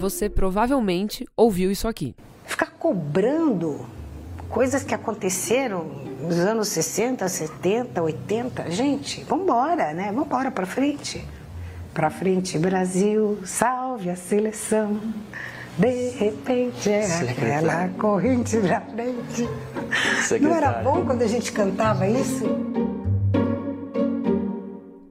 Você 0.00 0.30
provavelmente 0.30 1.28
ouviu 1.36 1.70
isso 1.70 1.86
aqui. 1.86 2.16
Ficar 2.46 2.70
cobrando 2.78 3.84
coisas 4.48 4.82
que 4.82 4.94
aconteceram 4.94 5.84
nos 6.22 6.38
anos 6.38 6.68
60, 6.68 7.28
70, 7.28 8.02
80. 8.02 8.70
Gente, 8.70 9.22
vamos 9.24 9.44
embora, 9.44 9.92
né? 9.92 10.06
Vamos 10.06 10.24
embora 10.24 10.50
para 10.50 10.64
frente. 10.64 11.22
Para 11.92 12.08
frente, 12.08 12.58
Brasil, 12.58 13.40
salve 13.44 14.08
a 14.08 14.16
seleção. 14.16 14.98
De 15.76 16.10
repente 16.10 16.90
é 16.90 17.04
aquela 17.04 17.88
corrente 17.98 18.56
pra 18.56 18.80
frente. 18.80 19.48
Não 20.40 20.54
era 20.54 20.72
bom 20.82 21.04
quando 21.04 21.20
a 21.20 21.26
gente 21.26 21.52
cantava 21.52 22.08
isso? 22.08 22.46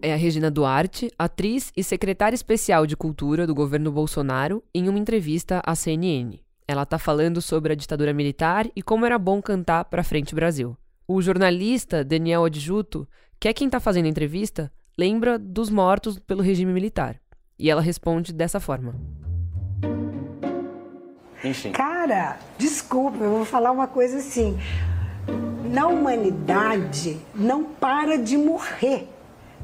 É 0.10 0.14
a 0.14 0.16
Regina 0.16 0.50
Duarte, 0.50 1.12
atriz 1.20 1.72
e 1.78 1.84
secretária 1.84 2.34
especial 2.34 2.88
de 2.88 2.98
Cultura 2.98 3.46
do 3.46 3.54
governo 3.54 3.92
Bolsonaro, 3.92 4.64
em 4.74 4.90
uma 4.90 4.98
entrevista 4.98 5.62
à 5.64 5.76
CNN. 5.76 6.40
Ela 6.68 6.82
está 6.82 6.98
falando 6.98 7.40
sobre 7.44 7.74
a 7.74 7.76
ditadura 7.76 8.12
militar 8.12 8.68
e 8.76 8.82
como 8.82 9.06
era 9.06 9.20
bom 9.20 9.40
cantar 9.40 9.86
para 9.86 10.04
frente 10.04 10.34
Brasil. 10.34 10.76
O 11.08 11.22
jornalista 11.22 12.04
Daniel 12.04 12.44
Adjuto, 12.44 13.08
que 13.40 13.48
é 13.48 13.54
quem 13.54 13.68
está 13.68 13.80
fazendo 13.80 14.08
a 14.08 14.10
entrevista, 14.10 14.72
lembra 14.98 15.38
dos 15.38 15.70
mortos 15.70 16.18
pelo 16.18 16.42
regime 16.42 16.74
militar. 16.74 17.22
E 17.60 17.70
ela 17.70 17.80
responde 17.80 18.34
dessa 18.34 18.60
forma. 18.60 18.96
Enfim. 21.44 21.72
Cara, 21.72 22.40
desculpa, 22.58 23.24
eu 23.24 23.30
vou 23.30 23.46
falar 23.46 23.70
uma 23.70 23.86
coisa 23.86 24.18
assim. 24.18 24.58
Na 25.72 25.86
humanidade 25.86 27.20
não 27.36 27.64
para 27.64 28.18
de 28.18 28.36
morrer. 28.36 29.08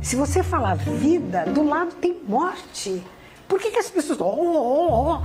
Se 0.02 0.16
você 0.16 0.44
falar 0.44 0.76
vida, 0.76 1.46
do 1.46 1.64
lado 1.64 1.96
tem 1.96 2.22
morte. 2.28 3.02
Por 3.48 3.60
que, 3.60 3.72
que 3.72 3.80
as 3.80 3.90
pessoas. 3.90 4.20
Oh, 4.20 4.26
oh, 4.26 5.14
oh. 5.14 5.22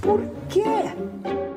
Por 0.00 0.20
quê? 0.48 0.62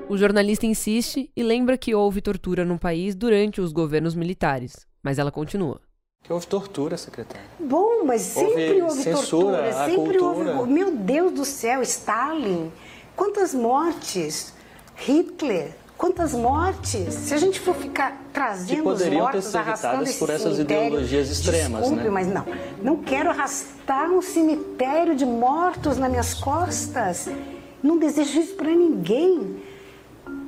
O 0.07 0.17
jornalista 0.17 0.65
insiste 0.65 1.31
e 1.35 1.43
lembra 1.43 1.77
que 1.77 1.95
houve 1.95 2.21
tortura 2.21 2.63
no 2.63 2.77
país 2.77 3.15
durante 3.15 3.59
os 3.59 3.71
governos 3.71 4.13
militares, 4.13 4.85
mas 5.01 5.17
ela 5.17 5.31
continua. 5.31 5.81
Que 6.21 6.31
houve 6.31 6.45
tortura, 6.45 6.97
secretária. 6.97 7.45
Bom, 7.59 8.03
mas 8.05 8.21
sempre 8.21 8.81
houve, 8.81 8.81
houve 8.83 9.01
censura, 9.03 9.57
tortura, 9.57 9.85
sempre 9.85 10.17
cultura. 10.17 10.57
houve. 10.57 10.71
Meu 10.71 10.95
Deus 10.95 11.31
do 11.33 11.45
céu, 11.45 11.81
Stalin, 11.81 12.71
quantas 13.15 13.53
mortes? 13.53 14.53
Hitler, 14.95 15.75
quantas 15.97 16.33
mortes? 16.33 17.13
Se 17.13 17.33
a 17.33 17.37
gente 17.37 17.59
for 17.59 17.75
ficar 17.75 18.21
trazendo 18.33 18.77
que 18.77 18.81
poderiam 18.81 19.17
os 19.17 19.23
mortos, 19.23 19.45
ter 19.45 19.49
sido 19.49 19.69
evitadas 19.69 20.15
por 20.15 20.29
essas 20.29 20.59
ideologias 20.59 21.29
extremas, 21.29 21.81
desculpe, 21.81 22.03
né? 22.03 22.09
mas 22.09 22.27
não, 22.27 22.45
não 22.81 22.97
quero 22.97 23.29
arrastar 23.29 24.09
um 24.11 24.21
cemitério 24.21 25.15
de 25.15 25.25
mortos 25.25 25.97
nas 25.97 26.09
minhas 26.09 26.33
costas. 26.33 27.27
Não 27.81 27.97
desejo 27.97 28.39
isso 28.39 28.55
para 28.55 28.71
ninguém. 28.71 29.63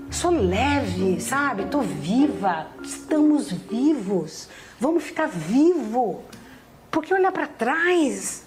Sou 0.09 0.31
leve, 0.31 1.20
sabe? 1.20 1.66
Tô 1.66 1.82
viva. 1.82 2.67
Estamos 2.82 3.52
vivos. 3.52 4.48
Vamos 4.80 5.04
ficar 5.04 5.28
vivo. 5.28 6.23
Porque 6.89 7.14
olhar 7.14 7.32
para 7.32 7.45
trás 7.45 8.44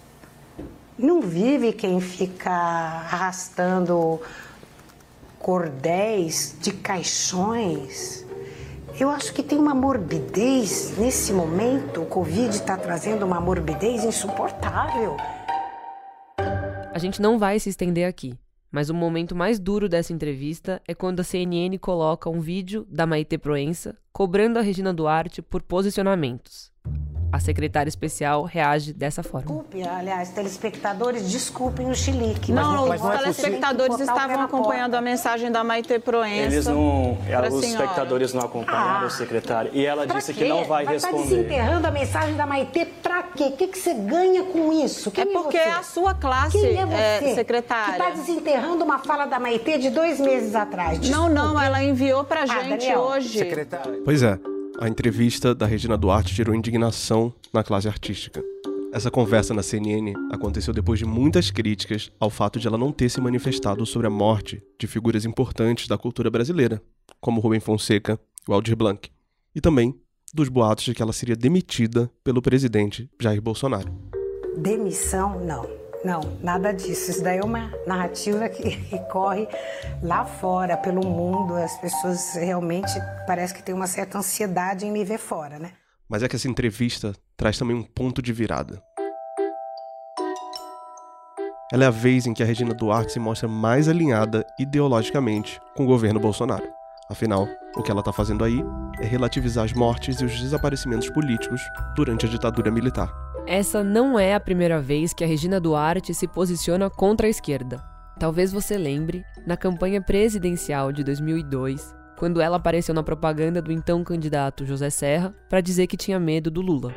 não 0.98 1.20
vive 1.20 1.72
quem 1.72 2.00
fica 2.00 2.50
arrastando 2.50 4.20
cordéis 5.40 6.54
de 6.60 6.70
caixões. 6.70 8.24
Eu 8.98 9.08
acho 9.08 9.32
que 9.32 9.42
tem 9.42 9.58
uma 9.58 9.74
morbidez 9.74 10.96
nesse 10.98 11.32
momento. 11.32 12.02
O 12.02 12.06
Covid 12.06 12.50
está 12.50 12.76
trazendo 12.76 13.24
uma 13.24 13.40
morbidez 13.40 14.04
insuportável. 14.04 15.16
A 16.92 16.98
gente 16.98 17.20
não 17.20 17.38
vai 17.38 17.58
se 17.58 17.70
estender 17.70 18.06
aqui. 18.06 18.38
Mas 18.70 18.88
o 18.88 18.94
momento 18.94 19.34
mais 19.34 19.58
duro 19.58 19.88
dessa 19.88 20.12
entrevista 20.12 20.80
é 20.86 20.94
quando 20.94 21.20
a 21.20 21.24
CNN 21.24 21.76
coloca 21.78 22.30
um 22.30 22.40
vídeo 22.40 22.86
da 22.88 23.04
Maite 23.04 23.36
Proença 23.36 23.96
cobrando 24.12 24.58
a 24.58 24.62
Regina 24.62 24.94
Duarte 24.94 25.42
por 25.42 25.60
posicionamentos. 25.62 26.69
A 27.32 27.38
secretária 27.38 27.88
especial 27.88 28.42
reage 28.42 28.92
dessa 28.92 29.22
forma. 29.22 29.46
Desculpe, 29.46 29.82
aliás, 29.86 30.30
telespectadores, 30.30 31.30
desculpem 31.30 31.88
o 31.88 31.94
chilique. 31.94 32.50
Não, 32.50 32.88
mas 32.88 33.00
não, 33.00 33.08
os 33.08 33.14
é 33.14 33.18
telespectadores 33.18 34.00
estavam 34.00 34.40
acompanhando 34.40 34.94
a 34.94 35.00
mensagem 35.00 35.50
da 35.50 35.62
Maite 35.62 35.98
Proença. 36.00 36.52
Eles 36.52 36.66
não, 36.66 37.16
os 37.52 37.64
espectadores 37.64 38.34
não 38.34 38.42
acompanharam, 38.42 39.06
ah, 39.06 39.10
secretária. 39.10 39.70
E 39.72 39.86
ela 39.86 40.06
disse 40.06 40.34
quê? 40.34 40.42
que 40.42 40.48
não 40.48 40.64
vai, 40.64 40.84
vai 40.84 40.94
responder. 40.94 41.16
Vai 41.16 41.24
estar 41.24 41.36
desenterrando 41.36 41.86
a 41.86 41.90
mensagem 41.90 42.36
da 42.36 42.46
Maite 42.46 42.84
pra 43.00 43.22
quê? 43.22 43.44
O 43.44 43.52
que, 43.52 43.68
que 43.68 43.78
você 43.78 43.94
ganha 43.94 44.42
com 44.44 44.72
isso? 44.72 45.10
Quem 45.12 45.22
é 45.22 45.26
porque 45.26 45.56
é, 45.56 45.68
é 45.68 45.72
a 45.72 45.82
sua 45.84 46.14
classe, 46.14 46.58
Quem 46.58 46.78
é, 46.78 46.86
você 46.86 47.30
é, 47.30 47.34
secretária. 47.34 47.94
Que 47.94 48.02
está 48.02 48.10
desenterrando 48.10 48.84
uma 48.84 48.98
fala 48.98 49.26
da 49.26 49.38
Maite 49.38 49.78
de 49.78 49.90
dois 49.90 50.18
meses 50.18 50.54
atrás. 50.56 50.98
Desculpe. 50.98 51.32
Não, 51.32 51.54
não, 51.54 51.60
ela 51.60 51.82
enviou 51.82 52.24
pra 52.24 52.42
ah, 52.42 52.46
gente 52.46 52.68
Daniel. 52.68 53.00
hoje. 53.00 53.38
Secretária. 53.38 54.00
Pois 54.04 54.22
é. 54.22 54.38
A 54.80 54.88
entrevista 54.88 55.54
da 55.54 55.66
Regina 55.66 55.94
Duarte 55.94 56.34
gerou 56.34 56.54
indignação 56.54 57.34
na 57.52 57.62
classe 57.62 57.86
artística. 57.86 58.42
Essa 58.94 59.10
conversa 59.10 59.52
na 59.52 59.62
CNN 59.62 60.14
aconteceu 60.32 60.72
depois 60.72 60.98
de 60.98 61.04
muitas 61.04 61.50
críticas 61.50 62.10
ao 62.18 62.30
fato 62.30 62.58
de 62.58 62.66
ela 62.66 62.78
não 62.78 62.90
ter 62.90 63.10
se 63.10 63.20
manifestado 63.20 63.84
sobre 63.84 64.06
a 64.06 64.10
morte 64.10 64.62
de 64.78 64.86
figuras 64.86 65.26
importantes 65.26 65.86
da 65.86 65.98
cultura 65.98 66.30
brasileira, 66.30 66.80
como 67.20 67.42
Rubem 67.42 67.60
Fonseca 67.60 68.18
e 68.48 68.52
Aldir 68.52 68.74
Blanc, 68.74 69.10
e 69.54 69.60
também 69.60 69.94
dos 70.32 70.48
boatos 70.48 70.86
de 70.86 70.94
que 70.94 71.02
ela 71.02 71.12
seria 71.12 71.36
demitida 71.36 72.10
pelo 72.24 72.40
presidente 72.40 73.06
Jair 73.20 73.42
Bolsonaro. 73.42 73.92
Demissão, 74.56 75.44
não. 75.44 75.79
Não, 76.04 76.20
nada 76.40 76.72
disso. 76.72 77.10
Isso 77.10 77.22
daí 77.22 77.38
é 77.38 77.44
uma 77.44 77.70
narrativa 77.86 78.48
que, 78.48 78.76
que 78.76 78.98
corre 79.10 79.46
lá 80.02 80.24
fora, 80.24 80.76
pelo 80.76 81.06
mundo. 81.06 81.54
As 81.54 81.76
pessoas 81.78 82.34
realmente 82.34 82.92
parece 83.26 83.54
que 83.54 83.62
tem 83.62 83.74
uma 83.74 83.86
certa 83.86 84.18
ansiedade 84.18 84.86
em 84.86 84.90
me 84.90 85.04
ver 85.04 85.18
fora, 85.18 85.58
né? 85.58 85.72
Mas 86.08 86.22
é 86.22 86.28
que 86.28 86.36
essa 86.36 86.48
entrevista 86.48 87.14
traz 87.36 87.58
também 87.58 87.76
um 87.76 87.82
ponto 87.82 88.20
de 88.20 88.32
virada. 88.32 88.82
Ela 91.72 91.84
é 91.84 91.86
a 91.86 91.90
vez 91.90 92.26
em 92.26 92.34
que 92.34 92.42
a 92.42 92.46
Regina 92.46 92.74
Duarte 92.74 93.12
se 93.12 93.20
mostra 93.20 93.46
mais 93.46 93.88
alinhada 93.88 94.44
ideologicamente 94.58 95.60
com 95.76 95.84
o 95.84 95.86
governo 95.86 96.18
Bolsonaro. 96.18 96.66
Afinal, 97.08 97.46
o 97.76 97.82
que 97.82 97.90
ela 97.90 98.00
está 98.00 98.12
fazendo 98.12 98.44
aí 98.44 98.60
é 99.00 99.04
relativizar 99.04 99.64
as 99.64 99.72
mortes 99.72 100.20
e 100.20 100.24
os 100.24 100.40
desaparecimentos 100.40 101.08
políticos 101.10 101.60
durante 101.94 102.26
a 102.26 102.28
ditadura 102.28 102.72
militar. 102.72 103.29
Essa 103.50 103.82
não 103.82 104.16
é 104.16 104.32
a 104.32 104.38
primeira 104.38 104.78
vez 104.78 105.12
que 105.12 105.24
a 105.24 105.26
Regina 105.26 105.58
Duarte 105.58 106.14
se 106.14 106.28
posiciona 106.28 106.88
contra 106.88 107.26
a 107.26 107.28
esquerda. 107.28 107.82
Talvez 108.16 108.52
você 108.52 108.78
lembre, 108.78 109.24
na 109.44 109.56
campanha 109.56 110.00
presidencial 110.00 110.92
de 110.92 111.02
2002, 111.02 111.92
quando 112.16 112.40
ela 112.40 112.58
apareceu 112.58 112.94
na 112.94 113.02
propaganda 113.02 113.60
do 113.60 113.72
então 113.72 114.04
candidato 114.04 114.64
José 114.64 114.88
Serra 114.88 115.34
para 115.48 115.60
dizer 115.60 115.88
que 115.88 115.96
tinha 115.96 116.20
medo 116.20 116.48
do 116.48 116.60
Lula. 116.60 116.94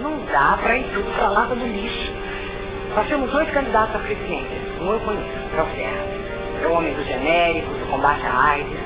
Não 0.00 0.24
dá 0.24 0.56
para 0.62 0.78
ir 0.78 0.90
tudo 0.90 1.04
para 1.16 1.28
lata 1.28 1.54
do 1.54 1.66
lixo. 1.66 2.12
Nós 2.94 3.06
temos 3.06 3.30
dois 3.30 3.50
candidatos 3.50 3.94
a 3.94 3.98
presidente. 3.98 4.48
Um 4.80 4.94
eu 4.94 5.00
conheço, 5.00 5.54
é 5.54 5.62
o 5.62 5.66
Serra. 5.76 6.62
É 6.62 6.66
o 6.66 6.72
homem 6.72 6.94
do 6.94 7.04
genérico, 7.04 7.74
do 7.74 7.90
combate 7.90 8.24
à 8.24 8.42
AIDS. 8.52 8.80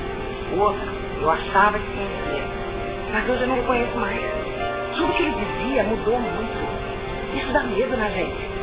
O 0.53 0.59
outro, 0.59 0.91
eu 1.21 1.29
achava 1.29 1.79
que 1.79 1.85
conhecia. 1.85 2.43
Mas 3.13 3.29
hoje 3.29 3.43
eu 3.43 3.47
não 3.47 3.61
o 3.61 3.65
conheço 3.65 3.97
mais. 3.97 4.19
Tudo 4.97 5.13
que 5.13 5.23
ele 5.23 5.31
dizia 5.31 5.83
mudou 5.85 6.19
muito. 6.19 6.74
Isso 7.35 7.51
dá 7.51 7.63
medo 7.63 7.97
na 7.97 8.09
gente. 8.09 8.55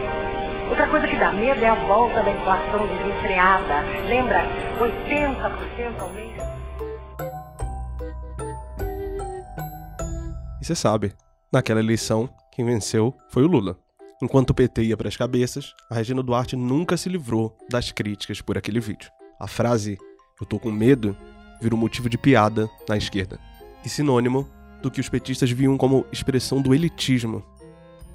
Outra 0.71 0.89
coisa 0.89 1.07
que 1.07 1.17
dá 1.17 1.31
medo 1.31 1.63
é 1.63 1.69
a 1.69 1.75
volta 1.87 2.23
da 2.23 2.31
inflação 2.31 2.87
desenfreada. 2.87 3.83
Lembra? 4.09 4.47
80% 4.81 6.01
ao 6.01 6.11
mês. 6.15 6.33
E 10.59 10.65
você 10.65 10.75
sabe, 10.75 11.13
naquela 11.53 11.81
eleição, 11.81 12.31
quem 12.51 12.65
venceu 12.65 13.15
foi 13.29 13.43
o 13.43 13.47
Lula. 13.47 13.77
Enquanto 14.23 14.51
o 14.51 14.55
PT 14.55 14.85
ia 14.85 14.97
para 14.97 15.09
as 15.09 15.17
cabeças, 15.17 15.75
a 15.91 15.97
Regina 15.97 16.23
Duarte 16.23 16.57
nunca 16.57 16.97
se 16.97 17.11
livrou 17.11 17.55
das 17.69 17.93
críticas 17.93 18.41
por 18.41 18.57
aquele 18.57 18.81
vídeo. 18.81 19.11
A 19.39 19.47
frase 19.47 19.99
"eu 20.41 20.47
tô 20.47 20.59
com 20.59 20.71
medo" 20.71 21.15
virou 21.61 21.79
motivo 21.79 22.09
de 22.09 22.17
piada 22.17 22.71
na 22.89 22.97
esquerda 22.97 23.39
e 23.85 23.89
sinônimo 23.89 24.49
do 24.81 24.91
que 24.91 25.01
os 25.01 25.09
petistas 25.11 25.51
viam 25.51 25.77
como 25.77 26.07
expressão 26.11 26.63
do 26.63 26.73
elitismo 26.73 27.45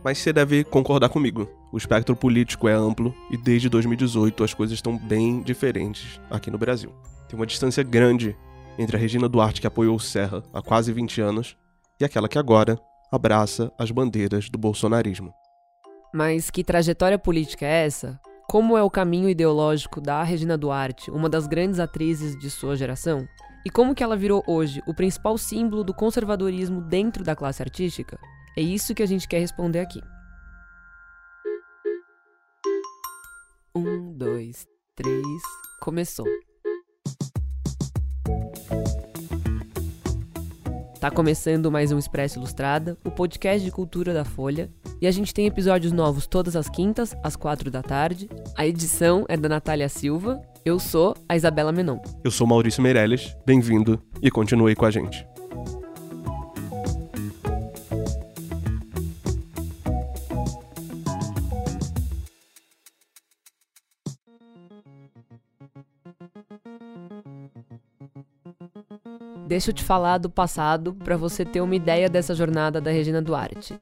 mas 0.03 0.17
você 0.17 0.31
deve 0.31 0.63
concordar 0.63 1.09
comigo. 1.09 1.49
O 1.71 1.77
espectro 1.77 2.15
político 2.15 2.67
é 2.67 2.73
amplo 2.73 3.13
e 3.29 3.37
desde 3.37 3.69
2018 3.69 4.43
as 4.43 4.53
coisas 4.53 4.75
estão 4.75 4.97
bem 4.97 5.41
diferentes 5.41 6.19
aqui 6.29 6.49
no 6.49 6.57
Brasil. 6.57 6.91
Tem 7.27 7.37
uma 7.37 7.45
distância 7.45 7.83
grande 7.83 8.35
entre 8.77 8.95
a 8.95 8.99
Regina 8.99 9.27
Duarte 9.27 9.59
que 9.59 9.67
apoiou 9.67 9.95
o 9.95 9.99
Serra 9.99 10.43
há 10.53 10.61
quase 10.61 10.93
20 10.93 11.19
anos 11.21 11.57
e 11.99 12.05
aquela 12.05 12.29
que 12.29 12.37
agora 12.37 12.79
abraça 13.11 13.71
as 13.77 13.91
bandeiras 13.91 14.49
do 14.49 14.57
bolsonarismo. 14.57 15.33
Mas 16.13 16.49
que 16.49 16.63
trajetória 16.63 17.19
política 17.19 17.65
é 17.65 17.85
essa? 17.85 18.19
Como 18.49 18.77
é 18.77 18.83
o 18.83 18.89
caminho 18.89 19.27
ideológico 19.27 19.99
da 19.99 20.23
Regina 20.23 20.57
Duarte, 20.57 21.11
uma 21.11 21.27
das 21.27 21.47
grandes 21.47 21.79
atrizes 21.79 22.37
de 22.39 22.49
sua 22.49 22.77
geração? 22.77 23.27
E 23.65 23.69
como 23.69 23.93
que 23.93 24.01
ela 24.01 24.15
virou 24.15 24.41
hoje 24.47 24.81
o 24.87 24.93
principal 24.93 25.37
símbolo 25.37 25.83
do 25.83 25.93
conservadorismo 25.93 26.81
dentro 26.81 27.25
da 27.25 27.35
classe 27.35 27.61
artística? 27.61 28.17
É 28.57 28.61
isso 28.61 28.95
que 28.95 29.03
a 29.03 29.05
gente 29.05 29.27
quer 29.27 29.37
responder 29.37 29.77
aqui. 29.81 30.01
Um, 33.75 34.11
dois, 34.17 34.65
três, 34.95 35.23
começou. 35.79 36.25
Tá 40.99 41.11
começando 41.11 41.71
mais 41.71 41.91
um 41.91 41.99
Expresso 41.99 42.39
Ilustrada, 42.39 42.97
o 43.05 43.11
podcast 43.11 43.63
de 43.63 43.71
cultura 43.71 44.11
da 44.11 44.25
Folha, 44.25 44.71
e 44.99 45.05
a 45.05 45.11
gente 45.11 45.35
tem 45.35 45.45
episódios 45.45 45.91
novos 45.91 46.25
todas 46.25 46.55
as 46.55 46.67
quintas, 46.67 47.15
às 47.23 47.35
quatro 47.35 47.69
da 47.69 47.83
tarde. 47.83 48.27
A 48.57 48.65
edição 48.65 49.23
é 49.29 49.37
da 49.37 49.47
Natália 49.47 49.87
Silva. 49.87 50.41
Eu 50.65 50.79
sou 50.79 51.15
a 51.29 51.35
Isabela 51.35 51.71
Menon. 51.71 51.99
Eu 52.23 52.31
sou 52.31 52.47
Maurício 52.47 52.81
Meirelles. 52.81 53.37
Bem-vindo 53.45 54.01
e 54.19 54.31
continue 54.31 54.75
com 54.75 54.85
a 54.85 54.89
gente. 54.89 55.27
Deixa 69.47 69.69
eu 69.69 69.73
te 69.73 69.81
falar 69.81 70.17
do 70.17 70.29
passado 70.29 70.93
para 70.93 71.15
você 71.15 71.45
ter 71.45 71.61
uma 71.61 71.73
ideia 71.73 72.09
dessa 72.09 72.35
jornada 72.35 72.81
da 72.81 72.91
Regina 72.91 73.21
Duarte. 73.21 73.79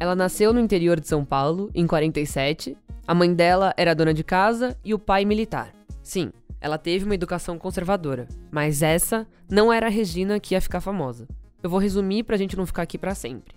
Ela 0.00 0.16
nasceu 0.16 0.52
no 0.52 0.58
interior 0.58 0.98
de 0.98 1.06
São 1.06 1.24
Paulo, 1.24 1.70
em 1.72 1.86
47. 1.86 2.76
A 3.06 3.14
mãe 3.14 3.32
dela 3.32 3.72
era 3.76 3.94
dona 3.94 4.12
de 4.12 4.24
casa 4.24 4.76
e 4.84 4.92
o 4.92 4.98
pai 4.98 5.24
militar. 5.24 5.72
Sim, 6.02 6.32
ela 6.60 6.78
teve 6.78 7.04
uma 7.04 7.14
educação 7.14 7.56
conservadora, 7.60 8.26
mas 8.50 8.82
essa 8.82 9.24
não 9.48 9.72
era 9.72 9.86
a 9.86 9.90
Regina 9.90 10.40
que 10.40 10.56
ia 10.56 10.60
ficar 10.60 10.80
famosa. 10.80 11.28
Eu 11.62 11.70
vou 11.70 11.78
resumir 11.78 12.24
pra 12.24 12.36
gente 12.36 12.56
não 12.56 12.66
ficar 12.66 12.82
aqui 12.82 12.98
para 12.98 13.14
sempre. 13.14 13.54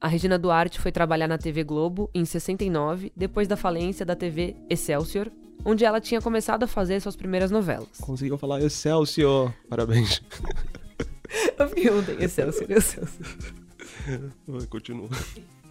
A 0.00 0.08
Regina 0.08 0.38
Duarte 0.38 0.80
foi 0.80 0.90
trabalhar 0.90 1.28
na 1.28 1.36
TV 1.36 1.64
Globo 1.64 2.08
em 2.14 2.24
69, 2.24 3.12
depois 3.14 3.46
da 3.46 3.58
falência 3.58 4.06
da 4.06 4.16
TV 4.16 4.56
Excelsior, 4.70 5.30
onde 5.64 5.84
ela 5.84 6.00
tinha 6.00 6.20
começado 6.20 6.62
a 6.64 6.66
fazer 6.66 7.00
suas 7.00 7.16
primeiras 7.16 7.50
novelas. 7.50 7.88
Conseguiu 8.00 8.38
falar 8.38 8.60
Excelsior. 8.60 9.52
Parabéns. 9.68 10.22
Eu 11.58 11.68
fiquei 11.68 11.90
ontem, 11.90 12.16
Excelsior, 12.22 12.70
Excelsior. 12.70 13.26
Continua. 14.68 15.08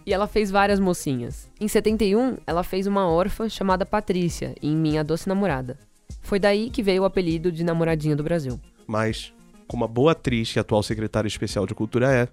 E 0.06 0.12
ela 0.12 0.26
fez 0.26 0.50
várias 0.50 0.80
mocinhas. 0.80 1.48
Em 1.60 1.68
71, 1.68 2.38
ela 2.46 2.62
fez 2.62 2.86
uma 2.86 3.06
órfã 3.08 3.48
chamada 3.48 3.84
Patrícia, 3.84 4.54
em 4.62 4.74
Minha 4.74 5.04
Doce 5.04 5.28
Namorada. 5.28 5.78
Foi 6.22 6.38
daí 6.38 6.70
que 6.70 6.82
veio 6.82 7.02
o 7.02 7.04
apelido 7.04 7.52
de 7.52 7.62
Namoradinha 7.62 8.16
do 8.16 8.22
Brasil. 8.22 8.58
Mas, 8.86 9.32
como 9.68 9.84
a 9.84 9.88
boa 9.88 10.12
atriz 10.12 10.54
e 10.56 10.58
atual 10.58 10.82
secretária 10.82 11.28
especial 11.28 11.66
de 11.66 11.74
cultura 11.74 12.12
é, 12.12 12.28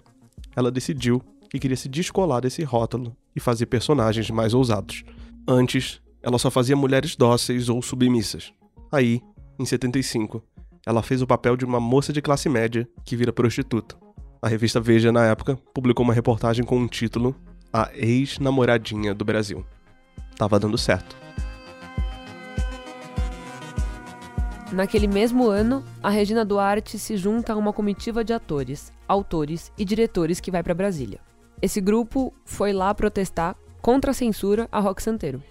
ela 0.56 0.70
decidiu 0.70 1.22
que 1.50 1.58
queria 1.58 1.76
se 1.76 1.88
descolar 1.88 2.40
desse 2.40 2.62
rótulo 2.62 3.16
e 3.34 3.40
fazer 3.40 3.66
personagens 3.66 4.30
mais 4.30 4.54
ousados. 4.54 5.04
Antes, 5.46 6.00
ela 6.22 6.38
só 6.38 6.50
fazia 6.50 6.76
mulheres 6.76 7.16
dóceis 7.16 7.68
ou 7.68 7.80
submissas. 7.80 8.52
Aí, 8.90 9.20
em 9.58 9.64
75, 9.64 10.42
ela 10.86 11.02
fez 11.02 11.22
o 11.22 11.26
papel 11.26 11.56
de 11.56 11.64
uma 11.64 11.80
moça 11.80 12.12
de 12.12 12.22
classe 12.22 12.48
média 12.48 12.88
que 13.04 13.16
vira 13.16 13.32
prostituta. 13.32 13.96
A 14.40 14.48
revista 14.48 14.80
Veja, 14.80 15.10
na 15.10 15.26
época, 15.26 15.58
publicou 15.74 16.04
uma 16.04 16.14
reportagem 16.14 16.64
com 16.64 16.76
o 16.76 16.80
um 16.80 16.86
título 16.86 17.34
A 17.72 17.90
Ex-Namoradinha 17.94 19.14
do 19.14 19.24
Brasil. 19.24 19.64
Tava 20.36 20.58
dando 20.58 20.78
certo. 20.78 21.16
Naquele 24.72 25.08
mesmo 25.08 25.48
ano, 25.48 25.82
a 26.02 26.10
Regina 26.10 26.44
Duarte 26.44 26.98
se 26.98 27.16
junta 27.16 27.54
a 27.54 27.56
uma 27.56 27.72
comitiva 27.72 28.22
de 28.22 28.32
atores, 28.32 28.92
autores 29.08 29.72
e 29.78 29.84
diretores 29.84 30.40
que 30.40 30.50
vai 30.50 30.62
para 30.62 30.74
Brasília. 30.74 31.20
Esse 31.60 31.80
grupo 31.80 32.32
foi 32.44 32.72
lá 32.72 32.94
protestar 32.94 33.56
contra 33.80 34.10
a 34.10 34.14
censura 34.14 34.68
a 34.70 34.78
Rock 34.78 35.02
Santeiro. 35.02 35.42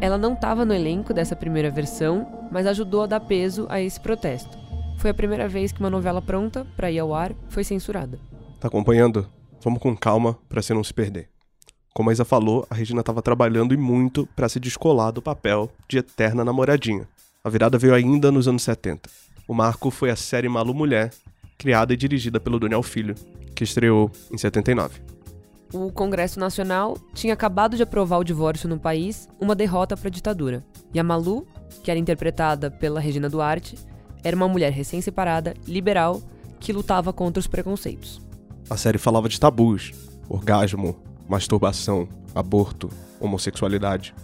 Ela 0.00 0.18
não 0.18 0.34
estava 0.34 0.64
no 0.64 0.74
elenco 0.74 1.14
dessa 1.14 1.36
primeira 1.36 1.70
versão, 1.70 2.48
mas 2.50 2.66
ajudou 2.66 3.02
a 3.02 3.06
dar 3.06 3.20
peso 3.20 3.66
a 3.68 3.80
esse 3.80 4.00
protesto. 4.00 4.58
Foi 4.98 5.10
a 5.10 5.14
primeira 5.14 5.48
vez 5.48 5.72
que 5.72 5.80
uma 5.80 5.90
novela 5.90 6.20
pronta 6.20 6.66
para 6.76 6.90
ir 6.90 6.98
ao 6.98 7.14
ar 7.14 7.32
foi 7.48 7.64
censurada. 7.64 8.18
Tá 8.60 8.68
acompanhando? 8.68 9.28
Vamos 9.62 9.80
com 9.80 9.96
calma 9.96 10.38
para 10.48 10.62
você 10.62 10.74
não 10.74 10.84
se 10.84 10.92
perder. 10.92 11.28
Como 11.94 12.08
a 12.08 12.12
Isa 12.12 12.24
falou, 12.24 12.66
a 12.70 12.74
Regina 12.74 13.00
estava 13.00 13.20
trabalhando 13.20 13.74
e 13.74 13.76
muito 13.76 14.26
para 14.34 14.48
se 14.48 14.58
descolar 14.58 15.12
do 15.12 15.20
papel 15.20 15.70
de 15.88 15.98
eterna 15.98 16.44
namoradinha. 16.44 17.08
A 17.44 17.50
virada 17.50 17.78
veio 17.78 17.94
ainda 17.94 18.30
nos 18.32 18.48
anos 18.48 18.62
70. 18.62 19.10
O 19.46 19.54
marco 19.54 19.90
foi 19.90 20.10
a 20.10 20.16
série 20.16 20.48
Malu 20.48 20.72
Mulher, 20.72 21.12
criada 21.58 21.92
e 21.92 21.96
dirigida 21.96 22.40
pelo 22.40 22.58
Daniel 22.58 22.82
Filho, 22.82 23.14
que 23.54 23.64
estreou 23.64 24.10
em 24.30 24.38
79. 24.38 25.00
O 25.72 25.90
Congresso 25.90 26.38
Nacional 26.38 26.98
tinha 27.14 27.32
acabado 27.32 27.76
de 27.76 27.82
aprovar 27.82 28.18
o 28.18 28.24
divórcio 28.24 28.68
no 28.68 28.78
país, 28.78 29.26
uma 29.40 29.54
derrota 29.54 29.96
para 29.96 30.08
a 30.08 30.10
ditadura. 30.10 30.62
E 30.92 31.00
a 31.00 31.04
Malu, 31.04 31.46
que 31.82 31.90
era 31.90 31.98
interpretada 31.98 32.70
pela 32.70 33.00
Regina 33.00 33.28
Duarte, 33.28 33.78
era 34.22 34.36
uma 34.36 34.46
mulher 34.46 34.70
recém-separada, 34.70 35.54
liberal, 35.66 36.20
que 36.60 36.72
lutava 36.72 37.12
contra 37.12 37.40
os 37.40 37.46
preconceitos. 37.46 38.20
A 38.68 38.76
série 38.76 38.98
falava 38.98 39.28
de 39.28 39.40
tabus, 39.40 39.92
orgasmo, 40.28 40.94
masturbação, 41.28 42.06
aborto, 42.34 42.90
homossexualidade. 43.18 44.14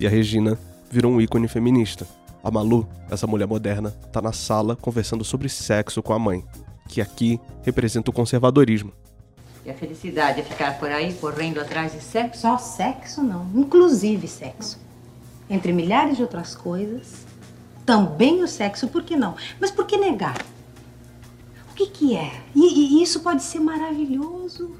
E 0.00 0.06
a 0.06 0.10
Regina 0.10 0.58
virou 0.90 1.12
um 1.12 1.20
ícone 1.20 1.46
feminista. 1.46 2.06
A 2.42 2.50
Malu, 2.50 2.86
essa 3.08 3.26
mulher 3.26 3.46
moderna, 3.46 3.92
tá 4.12 4.20
na 4.20 4.32
sala 4.32 4.74
conversando 4.74 5.22
sobre 5.22 5.48
sexo 5.48 6.02
com 6.02 6.12
a 6.12 6.18
mãe, 6.18 6.44
que 6.88 7.00
aqui 7.00 7.40
representa 7.62 8.10
o 8.10 8.14
conservadorismo. 8.14 8.92
E 9.64 9.70
a 9.70 9.74
felicidade 9.74 10.40
é 10.40 10.42
ficar 10.42 10.78
por 10.78 10.90
aí 10.90 11.12
correndo 11.14 11.60
atrás 11.60 11.92
de 11.92 12.00
sexo? 12.00 12.40
Só 12.42 12.58
sexo 12.58 13.22
não, 13.22 13.48
inclusive 13.54 14.26
sexo. 14.26 14.80
Entre 15.48 15.72
milhares 15.72 16.16
de 16.16 16.22
outras 16.22 16.54
coisas, 16.54 17.24
também 17.86 18.42
o 18.42 18.48
sexo, 18.48 18.88
por 18.88 19.04
que 19.04 19.16
não? 19.16 19.36
Mas 19.60 19.70
por 19.70 19.86
que 19.86 19.96
negar? 19.96 20.36
O 21.70 21.74
que, 21.74 21.86
que 21.86 22.16
é? 22.16 22.40
E, 22.54 22.98
e 22.98 23.02
isso 23.02 23.20
pode 23.20 23.42
ser 23.42 23.60
maravilhoso. 23.60 24.76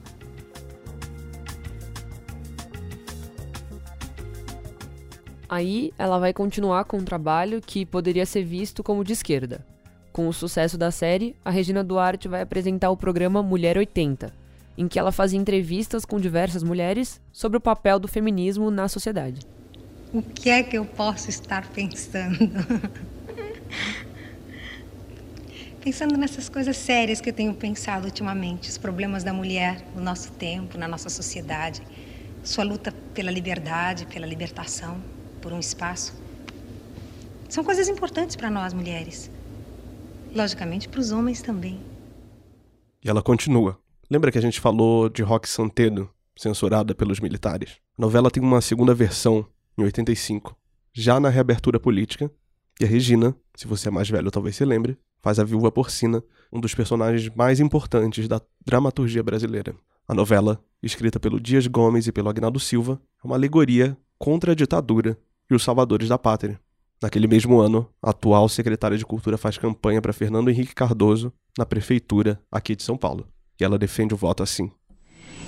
Aí 5.48 5.92
ela 5.98 6.18
vai 6.18 6.32
continuar 6.32 6.84
com 6.84 6.96
um 6.96 7.04
trabalho 7.04 7.60
que 7.60 7.84
poderia 7.84 8.24
ser 8.24 8.42
visto 8.42 8.82
como 8.82 9.04
de 9.04 9.12
esquerda. 9.12 9.64
Com 10.12 10.28
o 10.28 10.32
sucesso 10.32 10.76
da 10.76 10.90
série, 10.90 11.34
a 11.42 11.50
Regina 11.50 11.82
Duarte 11.82 12.28
vai 12.28 12.42
apresentar 12.42 12.90
o 12.90 12.96
programa 12.98 13.42
Mulher 13.42 13.78
80, 13.78 14.30
em 14.76 14.86
que 14.86 14.98
ela 14.98 15.10
fazia 15.10 15.40
entrevistas 15.40 16.04
com 16.04 16.20
diversas 16.20 16.62
mulheres 16.62 17.18
sobre 17.32 17.56
o 17.56 17.60
papel 17.60 17.98
do 17.98 18.06
feminismo 18.06 18.70
na 18.70 18.88
sociedade. 18.88 19.40
O 20.12 20.20
que 20.20 20.50
é 20.50 20.62
que 20.62 20.76
eu 20.76 20.84
posso 20.84 21.30
estar 21.30 21.66
pensando? 21.68 22.36
pensando 25.82 26.18
nessas 26.18 26.50
coisas 26.50 26.76
sérias 26.76 27.22
que 27.22 27.30
eu 27.30 27.34
tenho 27.34 27.54
pensado 27.54 28.04
ultimamente, 28.04 28.68
os 28.68 28.76
problemas 28.76 29.24
da 29.24 29.32
mulher 29.32 29.82
no 29.96 30.02
nosso 30.02 30.30
tempo, 30.32 30.76
na 30.76 30.86
nossa 30.86 31.08
sociedade, 31.08 31.80
sua 32.44 32.64
luta 32.64 32.92
pela 33.14 33.30
liberdade, 33.30 34.04
pela 34.04 34.26
libertação 34.26 35.02
por 35.40 35.54
um 35.54 35.58
espaço. 35.58 36.12
São 37.48 37.64
coisas 37.64 37.88
importantes 37.88 38.36
para 38.36 38.50
nós 38.50 38.74
mulheres. 38.74 39.31
Logicamente, 40.34 40.88
para 40.88 41.00
os 41.00 41.12
homens 41.12 41.42
também. 41.42 41.80
E 43.04 43.08
ela 43.08 43.22
continua. 43.22 43.78
Lembra 44.10 44.30
que 44.32 44.38
a 44.38 44.42
gente 44.42 44.60
falou 44.60 45.08
de 45.08 45.22
Rock 45.22 45.48
Santedo, 45.48 46.08
censurada 46.36 46.94
pelos 46.94 47.20
militares? 47.20 47.76
A 47.98 48.02
novela 48.02 48.30
tem 48.30 48.42
uma 48.42 48.60
segunda 48.60 48.94
versão, 48.94 49.46
em 49.76 49.82
85, 49.82 50.56
já 50.92 51.18
na 51.18 51.28
reabertura 51.28 51.78
política, 51.78 52.30
e 52.80 52.84
a 52.84 52.88
Regina, 52.88 53.36
se 53.54 53.66
você 53.66 53.88
é 53.88 53.90
mais 53.90 54.08
velho 54.08 54.30
talvez 54.30 54.56
se 54.56 54.64
lembre, 54.64 54.98
faz 55.20 55.38
a 55.38 55.44
viúva 55.44 55.70
porcina, 55.70 56.22
um 56.52 56.60
dos 56.60 56.74
personagens 56.74 57.28
mais 57.34 57.60
importantes 57.60 58.26
da 58.26 58.40
dramaturgia 58.64 59.22
brasileira. 59.22 59.74
A 60.06 60.14
novela, 60.14 60.62
escrita 60.82 61.20
pelo 61.20 61.40
Dias 61.40 61.66
Gomes 61.66 62.06
e 62.06 62.12
pelo 62.12 62.28
Agnaldo 62.28 62.58
Silva, 62.58 63.00
é 63.22 63.26
uma 63.26 63.36
alegoria 63.36 63.96
contra 64.18 64.52
a 64.52 64.54
ditadura 64.54 65.16
e 65.50 65.54
os 65.54 65.62
salvadores 65.62 66.08
da 66.08 66.18
pátria. 66.18 66.60
Naquele 67.02 67.26
mesmo 67.26 67.58
ano, 67.58 67.88
a 68.00 68.10
atual 68.10 68.48
secretária 68.48 68.96
de 68.96 69.04
Cultura 69.04 69.36
faz 69.36 69.58
campanha 69.58 70.00
para 70.00 70.12
Fernando 70.12 70.48
Henrique 70.48 70.72
Cardoso 70.72 71.32
na 71.58 71.66
prefeitura 71.66 72.38
aqui 72.50 72.76
de 72.76 72.84
São 72.84 72.96
Paulo. 72.96 73.26
E 73.60 73.64
ela 73.64 73.76
defende 73.76 74.14
o 74.14 74.16
voto 74.16 74.40
assim. 74.40 74.70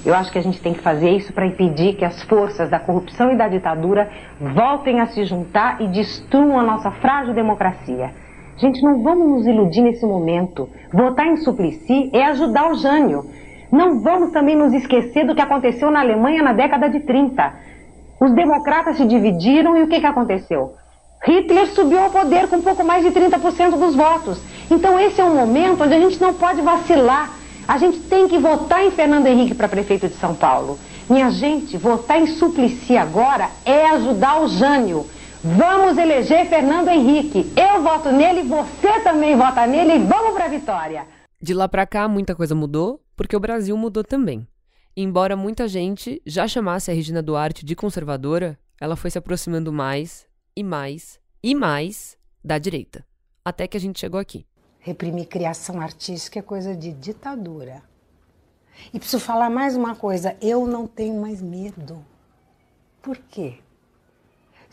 Eu 0.04 0.14
acho 0.14 0.32
que 0.32 0.38
a 0.38 0.42
gente 0.42 0.60
tem 0.60 0.74
que 0.74 0.82
fazer 0.82 1.10
isso 1.10 1.32
para 1.32 1.46
impedir 1.46 1.94
que 1.94 2.04
as 2.04 2.24
forças 2.24 2.68
da 2.68 2.80
corrupção 2.80 3.30
e 3.30 3.36
da 3.36 3.48
ditadura 3.48 4.10
voltem 4.40 5.00
a 5.00 5.06
se 5.06 5.24
juntar 5.24 5.80
e 5.80 5.86
destruam 5.86 6.58
a 6.58 6.62
nossa 6.64 6.90
frágil 6.90 7.32
democracia. 7.32 8.12
Gente, 8.58 8.82
não 8.82 9.02
vamos 9.02 9.28
nos 9.28 9.46
iludir 9.46 9.80
nesse 9.80 10.04
momento. 10.04 10.68
Votar 10.92 11.26
em 11.26 11.36
Suplicy 11.36 12.10
é 12.12 12.24
ajudar 12.24 12.68
o 12.68 12.74
Jânio. 12.74 13.24
Não 13.70 14.00
vamos 14.00 14.32
também 14.32 14.56
nos 14.56 14.72
esquecer 14.72 15.24
do 15.24 15.34
que 15.36 15.40
aconteceu 15.40 15.88
na 15.88 16.00
Alemanha 16.00 16.42
na 16.42 16.52
década 16.52 16.88
de 16.90 16.98
30. 17.00 17.54
Os 18.20 18.32
democratas 18.32 18.96
se 18.96 19.06
dividiram 19.06 19.76
e 19.76 19.84
o 19.84 19.88
que, 19.88 20.00
que 20.00 20.06
aconteceu? 20.06 20.74
Hitler 21.26 21.72
subiu 21.74 21.98
ao 22.00 22.10
poder 22.10 22.48
com 22.48 22.60
pouco 22.60 22.84
mais 22.84 23.02
de 23.02 23.10
30% 23.10 23.78
dos 23.78 23.94
votos. 23.94 24.38
Então 24.70 25.00
esse 25.00 25.20
é 25.20 25.24
um 25.24 25.34
momento 25.34 25.82
onde 25.82 25.94
a 25.94 26.00
gente 26.00 26.20
não 26.20 26.34
pode 26.34 26.60
vacilar. 26.60 27.32
A 27.66 27.78
gente 27.78 27.98
tem 28.00 28.28
que 28.28 28.38
votar 28.38 28.84
em 28.84 28.90
Fernando 28.90 29.26
Henrique 29.26 29.54
para 29.54 29.66
prefeito 29.68 30.06
de 30.06 30.14
São 30.16 30.34
Paulo. 30.34 30.78
Minha 31.08 31.30
gente, 31.30 31.78
votar 31.78 32.20
em 32.20 32.26
Suplicy 32.26 32.96
agora 32.96 33.48
é 33.64 33.86
ajudar 33.90 34.42
o 34.42 34.48
Jânio. 34.48 35.06
Vamos 35.42 35.96
eleger 35.96 36.46
Fernando 36.46 36.88
Henrique. 36.88 37.52
Eu 37.56 37.82
voto 37.82 38.10
nele, 38.10 38.42
você 38.42 39.00
também 39.00 39.36
vota 39.36 39.66
nele 39.66 39.94
e 39.94 39.98
vamos 39.98 40.34
para 40.34 40.44
a 40.44 40.48
vitória. 40.48 41.06
De 41.40 41.52
lá 41.54 41.68
para 41.68 41.86
cá, 41.86 42.06
muita 42.08 42.34
coisa 42.34 42.54
mudou, 42.54 43.00
porque 43.16 43.36
o 43.36 43.40
Brasil 43.40 43.76
mudou 43.76 44.04
também. 44.04 44.46
embora 44.96 45.34
muita 45.36 45.66
gente 45.66 46.22
já 46.24 46.46
chamasse 46.46 46.90
a 46.90 46.94
Regina 46.94 47.20
Duarte 47.20 47.64
de 47.64 47.74
conservadora, 47.74 48.58
ela 48.80 48.94
foi 48.94 49.10
se 49.10 49.18
aproximando 49.18 49.72
mais 49.72 50.26
e 50.56 50.62
mais 50.62 51.18
e 51.42 51.54
mais 51.54 52.16
da 52.42 52.58
direita. 52.58 53.04
Até 53.44 53.66
que 53.66 53.76
a 53.76 53.80
gente 53.80 54.00
chegou 54.00 54.18
aqui. 54.18 54.46
Reprimir 54.78 55.26
criação 55.26 55.80
artística 55.80 56.38
é 56.38 56.42
coisa 56.42 56.76
de 56.76 56.92
ditadura. 56.92 57.82
E 58.92 58.98
preciso 58.98 59.20
falar 59.20 59.50
mais 59.50 59.76
uma 59.76 59.94
coisa: 59.94 60.36
eu 60.40 60.66
não 60.66 60.86
tenho 60.86 61.20
mais 61.20 61.40
medo. 61.40 62.04
Por 63.02 63.16
quê? 63.16 63.58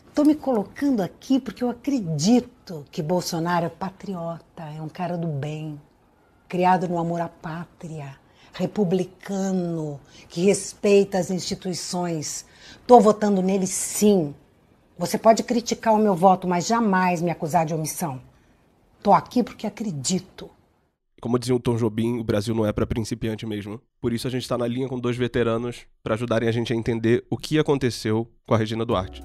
Estou 0.08 0.24
me 0.24 0.34
colocando 0.34 1.02
aqui 1.02 1.40
porque 1.40 1.64
eu 1.64 1.70
acredito 1.70 2.84
que 2.90 3.02
Bolsonaro 3.02 3.66
é 3.66 3.70
patriota, 3.70 4.62
é 4.64 4.80
um 4.82 4.88
cara 4.88 5.16
do 5.16 5.26
bem, 5.26 5.80
criado 6.48 6.86
no 6.86 6.98
amor 6.98 7.22
à 7.22 7.30
pátria, 7.30 8.14
republicano, 8.52 9.98
que 10.28 10.44
respeita 10.44 11.18
as 11.18 11.30
instituições. 11.30 12.44
Estou 12.72 13.00
votando 13.00 13.40
nele 13.40 13.66
sim. 13.66 14.34
Você 15.02 15.18
pode 15.18 15.42
criticar 15.42 15.92
o 15.94 15.98
meu 15.98 16.14
voto, 16.14 16.46
mas 16.46 16.64
jamais 16.64 17.20
me 17.20 17.32
acusar 17.32 17.66
de 17.66 17.74
omissão. 17.74 18.22
Estou 18.98 19.12
aqui 19.12 19.42
porque 19.42 19.66
acredito. 19.66 20.48
Como 21.20 21.40
dizia 21.40 21.56
o 21.56 21.58
Tom 21.58 21.74
Jobim, 21.74 22.20
o 22.20 22.24
Brasil 22.24 22.54
não 22.54 22.64
é 22.64 22.72
para 22.72 22.86
principiante 22.86 23.44
mesmo. 23.44 23.80
Por 24.00 24.12
isso 24.12 24.28
a 24.28 24.30
gente 24.30 24.42
está 24.42 24.56
na 24.56 24.64
linha 24.64 24.88
com 24.88 25.00
dois 25.00 25.16
veteranos 25.16 25.86
para 26.04 26.14
ajudarem 26.14 26.48
a 26.48 26.52
gente 26.52 26.72
a 26.72 26.76
entender 26.76 27.26
o 27.28 27.36
que 27.36 27.58
aconteceu 27.58 28.30
com 28.46 28.54
a 28.54 28.56
Regina 28.56 28.84
Duarte. 28.84 29.24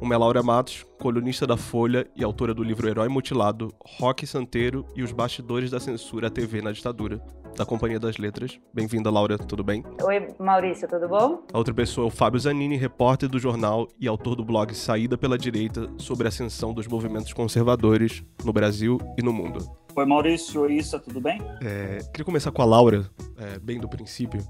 Uma 0.00 0.14
é 0.14 0.18
Laura 0.18 0.42
Matos, 0.42 0.86
colunista 0.98 1.46
da 1.46 1.58
Folha 1.58 2.08
e 2.16 2.24
autora 2.24 2.54
do 2.54 2.62
livro 2.62 2.88
Herói 2.88 3.06
Mutilado, 3.08 3.68
Rock 3.98 4.26
Santeiro 4.26 4.86
e 4.96 5.02
os 5.02 5.12
Bastidores 5.12 5.70
da 5.70 5.78
Censura 5.78 6.28
à 6.28 6.30
TV 6.30 6.62
na 6.62 6.72
Ditadura, 6.72 7.22
da 7.54 7.66
Companhia 7.66 8.00
das 8.00 8.16
Letras. 8.16 8.58
Bem-vinda, 8.72 9.10
Laura, 9.10 9.36
tudo 9.36 9.62
bem? 9.62 9.84
Oi, 10.02 10.28
Maurício, 10.38 10.88
tudo 10.88 11.06
bom? 11.06 11.44
A 11.52 11.58
outra 11.58 11.74
pessoa 11.74 12.06
é 12.06 12.08
o 12.08 12.10
Fábio 12.10 12.40
Zanini, 12.40 12.76
repórter 12.76 13.28
do 13.28 13.38
jornal 13.38 13.86
e 14.00 14.08
autor 14.08 14.36
do 14.36 14.44
blog 14.44 14.74
Saída 14.74 15.18
pela 15.18 15.36
Direita 15.36 15.86
sobre 15.98 16.26
a 16.26 16.28
ascensão 16.28 16.72
dos 16.72 16.86
movimentos 16.86 17.34
conservadores 17.34 18.24
no 18.42 18.54
Brasil 18.54 18.96
e 19.18 19.22
no 19.22 19.34
mundo. 19.34 19.58
Oi, 19.94 20.06
Maurício, 20.06 20.62
oi, 20.62 20.76
Issa, 20.76 20.98
tudo 20.98 21.20
bem? 21.20 21.42
É, 21.62 21.98
queria 22.10 22.24
começar 22.24 22.50
com 22.50 22.62
a 22.62 22.64
Laura, 22.64 23.04
é, 23.36 23.58
bem 23.58 23.78
do 23.78 23.88
princípio. 23.88 24.40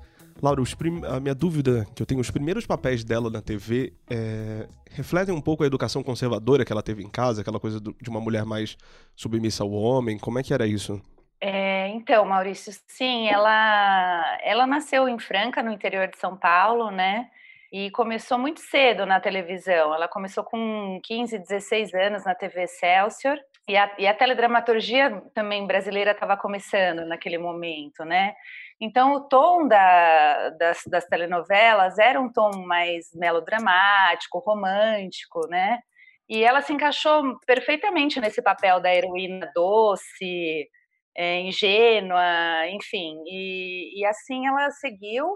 Laura, 0.42 0.62
prim... 0.76 1.04
a 1.04 1.20
minha 1.20 1.34
dúvida 1.34 1.86
que 1.94 2.02
eu 2.02 2.06
tenho, 2.06 2.20
os 2.20 2.30
primeiros 2.30 2.66
papéis 2.66 3.04
dela 3.04 3.30
na 3.30 3.42
TV 3.42 3.92
é... 4.10 4.66
refletem 4.90 5.34
um 5.34 5.40
pouco 5.40 5.62
a 5.62 5.66
educação 5.66 6.02
conservadora 6.02 6.64
que 6.64 6.72
ela 6.72 6.82
teve 6.82 7.02
em 7.02 7.08
casa, 7.08 7.42
aquela 7.42 7.60
coisa 7.60 7.78
do... 7.78 7.94
de 8.00 8.08
uma 8.08 8.20
mulher 8.20 8.44
mais 8.44 8.76
submissa 9.14 9.62
ao 9.62 9.72
homem. 9.72 10.18
Como 10.18 10.38
é 10.38 10.42
que 10.42 10.54
era 10.54 10.66
isso? 10.66 11.00
É, 11.40 11.88
então, 11.88 12.24
Maurício, 12.26 12.70
sim, 12.86 13.28
ela, 13.28 14.38
ela 14.42 14.66
nasceu 14.66 15.08
em 15.08 15.18
Franca, 15.18 15.62
no 15.62 15.72
interior 15.72 16.06
de 16.08 16.18
São 16.18 16.36
Paulo, 16.36 16.90
né? 16.90 17.30
E 17.72 17.90
começou 17.92 18.36
muito 18.36 18.60
cedo 18.60 19.06
na 19.06 19.20
televisão. 19.20 19.94
Ela 19.94 20.08
começou 20.08 20.44
com 20.44 21.00
15, 21.02 21.38
16 21.38 21.94
anos 21.94 22.24
na 22.24 22.34
TV 22.34 22.64
Excelsior. 22.64 23.38
E 23.68 23.76
a, 23.76 23.90
e 23.98 24.06
a 24.06 24.12
teledramaturgia 24.12 25.22
também 25.32 25.66
brasileira 25.66 26.10
estava 26.10 26.36
começando 26.36 27.06
naquele 27.06 27.38
momento, 27.38 28.04
né? 28.04 28.34
Então, 28.80 29.12
o 29.14 29.20
tom 29.28 29.68
da, 29.68 30.50
das, 30.50 30.82
das, 30.86 31.04
telenovelas 31.06 31.98
era 31.98 32.20
um 32.20 32.32
tom 32.32 32.64
mais 32.64 33.10
melodramático, 33.14 34.38
romântico, 34.38 35.46
né? 35.48 35.80
E 36.28 36.42
ela 36.44 36.62
se 36.62 36.72
encaixou 36.72 37.38
perfeitamente 37.46 38.20
nesse 38.20 38.40
papel 38.42 38.80
da 38.80 38.94
heroína 38.94 39.50
doce, 39.54 40.68
é, 41.16 41.40
ingênua, 41.40 42.22
enfim. 42.70 43.22
E, 43.26 44.00
e 44.00 44.06
assim 44.06 44.46
ela 44.46 44.70
seguiu. 44.70 45.26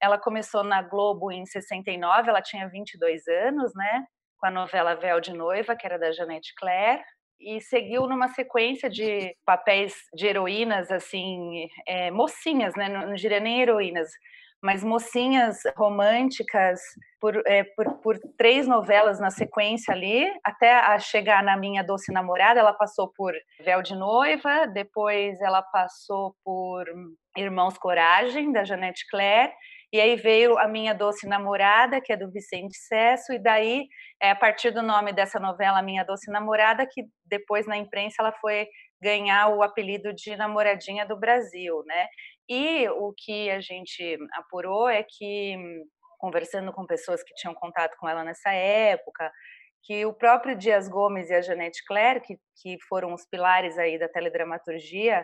Ela 0.00 0.18
começou 0.18 0.64
na 0.64 0.82
Globo 0.82 1.30
em 1.32 1.46
69, 1.46 2.28
ela 2.28 2.42
tinha 2.42 2.68
22 2.68 3.26
anos, 3.28 3.72
né? 3.74 4.04
Com 4.38 4.46
a 4.46 4.50
novela 4.50 4.96
Véu 4.96 5.20
de 5.20 5.32
Noiva, 5.32 5.76
que 5.76 5.86
era 5.86 5.98
da 5.98 6.12
Janete 6.12 6.52
Claire 6.56 7.02
e 7.42 7.60
seguiu 7.60 8.06
numa 8.06 8.28
sequência 8.28 8.88
de 8.88 9.36
papéis 9.44 9.94
de 10.14 10.26
heroínas, 10.26 10.90
assim, 10.90 11.68
é, 11.86 12.10
mocinhas, 12.10 12.74
né? 12.74 12.88
Não, 12.88 13.08
não 13.08 13.14
diria 13.14 13.40
nem 13.40 13.60
heroínas, 13.60 14.08
mas 14.62 14.84
mocinhas 14.84 15.58
românticas 15.76 16.80
por, 17.20 17.36
é, 17.46 17.64
por, 17.64 17.98
por, 17.98 18.18
três 18.38 18.66
novelas 18.66 19.18
na 19.18 19.30
sequência 19.30 19.92
ali, 19.92 20.24
até 20.44 20.72
a 20.72 20.98
chegar 20.98 21.42
na 21.42 21.56
Minha 21.56 21.82
Doce 21.82 22.12
Namorada, 22.12 22.60
ela 22.60 22.72
passou 22.72 23.08
por 23.08 23.32
Véu 23.60 23.82
de 23.82 23.94
Noiva, 23.96 24.66
depois 24.66 25.40
ela 25.40 25.62
passou 25.62 26.36
por 26.44 26.84
Irmãos 27.36 27.76
Coragem, 27.76 28.52
da 28.52 28.64
Janete 28.64 29.04
Claire, 29.10 29.52
e 29.92 30.00
aí 30.00 30.16
veio 30.16 30.58
a 30.58 30.66
minha 30.66 30.94
doce 30.94 31.26
namorada, 31.28 32.00
que 32.00 32.12
é 32.12 32.16
do 32.16 32.30
Vicente 32.30 32.74
Cesso, 32.78 33.30
e 33.32 33.38
daí, 33.38 33.86
é, 34.22 34.30
a 34.30 34.34
partir 34.34 34.70
do 34.70 34.80
nome 34.82 35.12
dessa 35.12 35.38
novela, 35.38 35.82
Minha 35.82 36.02
Doce 36.02 36.30
Namorada, 36.30 36.86
que 36.90 37.04
depois 37.26 37.66
na 37.66 37.76
imprensa 37.76 38.16
ela 38.20 38.32
foi 38.32 38.66
ganhar 39.02 39.48
o 39.48 39.62
apelido 39.62 40.14
de 40.14 40.34
namoradinha 40.34 41.04
do 41.04 41.18
Brasil, 41.18 41.82
né? 41.84 42.06
E 42.48 42.88
o 42.88 43.12
que 43.14 43.50
a 43.50 43.60
gente 43.60 44.16
apurou 44.32 44.88
é 44.88 45.02
que, 45.02 45.56
conversando 46.18 46.72
com 46.72 46.86
pessoas 46.86 47.22
que 47.22 47.34
tinham 47.34 47.54
contato 47.54 47.94
com 47.98 48.08
ela 48.08 48.24
nessa 48.24 48.50
época, 48.50 49.30
que 49.82 50.06
o 50.06 50.14
próprio 50.14 50.56
Dias 50.56 50.88
Gomes 50.88 51.28
e 51.28 51.34
a 51.34 51.42
Janete 51.42 51.84
Claire, 51.84 52.20
que, 52.20 52.38
que 52.62 52.78
foram 52.88 53.12
os 53.12 53.26
pilares 53.26 53.76
aí 53.76 53.98
da 53.98 54.08
teledramaturgia, 54.08 55.22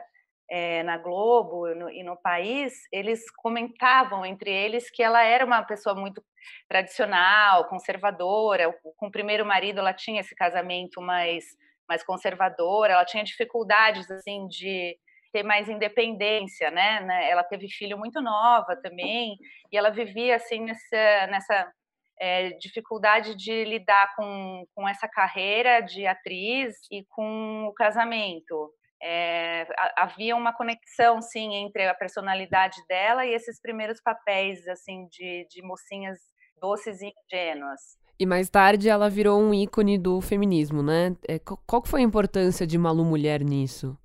é, 0.51 0.83
na 0.83 0.97
Globo 0.97 1.67
no, 1.75 1.91
e 1.91 2.03
no 2.03 2.17
país, 2.17 2.75
eles 2.91 3.31
comentavam 3.31 4.25
entre 4.25 4.51
eles 4.51 4.91
que 4.91 5.03
ela 5.03 5.23
era 5.23 5.45
uma 5.45 5.63
pessoa 5.63 5.95
muito 5.95 6.23
tradicional, 6.69 7.69
conservadora. 7.69 8.73
Com 8.97 9.09
o 9.09 9.11
primeiro 9.11 9.45
marido, 9.45 9.81
ela 9.81 9.93
tinha 9.93 10.21
esse 10.21 10.35
casamento 10.35 11.01
mais, 11.01 11.45
mais 11.89 12.03
conservador, 12.03 12.91
ela 12.91 13.05
tinha 13.05 13.25
dificuldades 13.25 14.11
assim 14.11 14.47
de 14.49 14.97
ter 15.33 15.43
mais 15.43 15.69
independência, 15.69 16.71
né? 16.71 17.01
né 17.01 17.31
ela 17.31 17.45
teve 17.45 17.69
filho 17.69 17.99
muito 17.99 18.21
nova 18.21 18.75
também 18.77 19.37
e 19.71 19.77
ela 19.77 19.91
vivia 19.91 20.37
assim 20.37 20.65
nessa, 20.65 21.27
nessa 21.27 21.73
é, 22.19 22.51
dificuldade 22.53 23.35
de 23.35 23.65
lidar 23.65 24.15
com, 24.17 24.67
com 24.75 24.89
essa 24.89 25.07
carreira 25.07 25.81
de 25.81 26.07
atriz 26.07 26.77
e 26.91 27.05
com 27.11 27.67
o 27.67 27.75
casamento 27.75 28.73
é, 29.03 29.67
havia 29.97 30.35
uma 30.35 30.53
conexão, 30.53 31.21
sim, 31.23 31.55
entre 31.55 31.87
a 31.87 31.95
personalidade 31.95 32.77
dela 32.89 33.25
e 33.25 33.33
esses 33.33 33.61
primeiros 33.61 34.01
papéis, 34.01 34.67
assim, 34.69 35.07
de, 35.09 35.47
de 35.49 35.63
mocinhas 35.63 36.19
doces 36.61 37.01
e 37.01 37.13
ingênuas. 37.25 37.81
E 38.19 38.27
mais 38.27 38.51
tarde 38.51 38.89
ela 38.89 39.09
virou 39.09 39.41
um 39.41 39.55
ícone 39.55 39.97
do 39.97 40.21
feminismo, 40.21 40.83
né? 40.83 41.17
É, 41.29 41.39
qual 41.39 41.85
foi 41.87 42.01
a 42.01 42.05
importância 42.05 42.67
de 42.67 42.77
Malu 42.77 43.05
Mulher 43.05 43.45
nisso? 43.45 43.97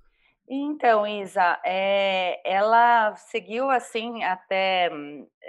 Então, 0.48 1.06
Isa, 1.06 1.58
é, 1.64 2.40
ela 2.44 3.16
seguiu 3.16 3.70
assim 3.70 4.22
até 4.22 4.90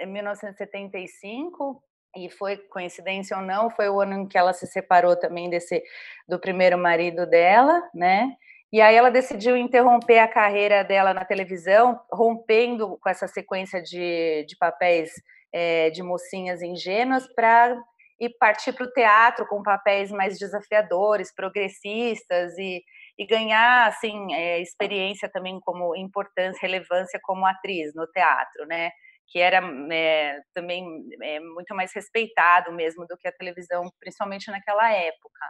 1975 0.04 1.70
hum, 1.70 1.80
e 2.16 2.30
foi 2.30 2.56
coincidência 2.56 3.36
ou 3.36 3.42
não, 3.42 3.70
foi 3.70 3.88
o 3.88 4.00
ano 4.00 4.14
em 4.14 4.26
que 4.26 4.38
ela 4.38 4.54
se 4.54 4.66
separou 4.66 5.14
também 5.14 5.50
desse 5.50 5.82
do 6.26 6.40
primeiro 6.40 6.78
marido 6.78 7.26
dela, 7.26 7.82
né? 7.94 8.34
E 8.72 8.80
aí 8.80 8.96
ela 8.96 9.10
decidiu 9.10 9.56
interromper 9.56 10.18
a 10.18 10.28
carreira 10.28 10.82
dela 10.82 11.14
na 11.14 11.24
televisão, 11.24 12.00
rompendo 12.12 12.98
com 12.98 13.08
essa 13.08 13.28
sequência 13.28 13.80
de, 13.80 14.44
de 14.46 14.56
papéis 14.58 15.10
é, 15.52 15.90
de 15.90 16.02
mocinhas 16.02 16.62
ingênuas 16.62 17.26
para 17.34 17.76
ir 18.18 18.30
partir 18.38 18.72
para 18.72 18.84
o 18.84 18.92
teatro 18.92 19.46
com 19.46 19.62
papéis 19.62 20.10
mais 20.10 20.38
desafiadores, 20.38 21.34
progressistas 21.34 22.56
e, 22.58 22.82
e 23.18 23.26
ganhar 23.26 23.86
assim 23.86 24.34
é, 24.34 24.60
experiência 24.60 25.30
também 25.30 25.60
como 25.60 25.94
importância, 25.94 26.60
relevância 26.60 27.20
como 27.22 27.46
atriz 27.46 27.94
no 27.94 28.06
teatro, 28.08 28.66
né? 28.66 28.90
Que 29.28 29.38
era 29.38 29.60
é, 29.92 30.40
também 30.54 30.84
é, 31.22 31.40
muito 31.40 31.74
mais 31.74 31.92
respeitado 31.94 32.72
mesmo 32.72 33.06
do 33.06 33.16
que 33.16 33.28
a 33.28 33.32
televisão, 33.32 33.90
principalmente 34.00 34.50
naquela 34.50 34.90
época. 34.92 35.40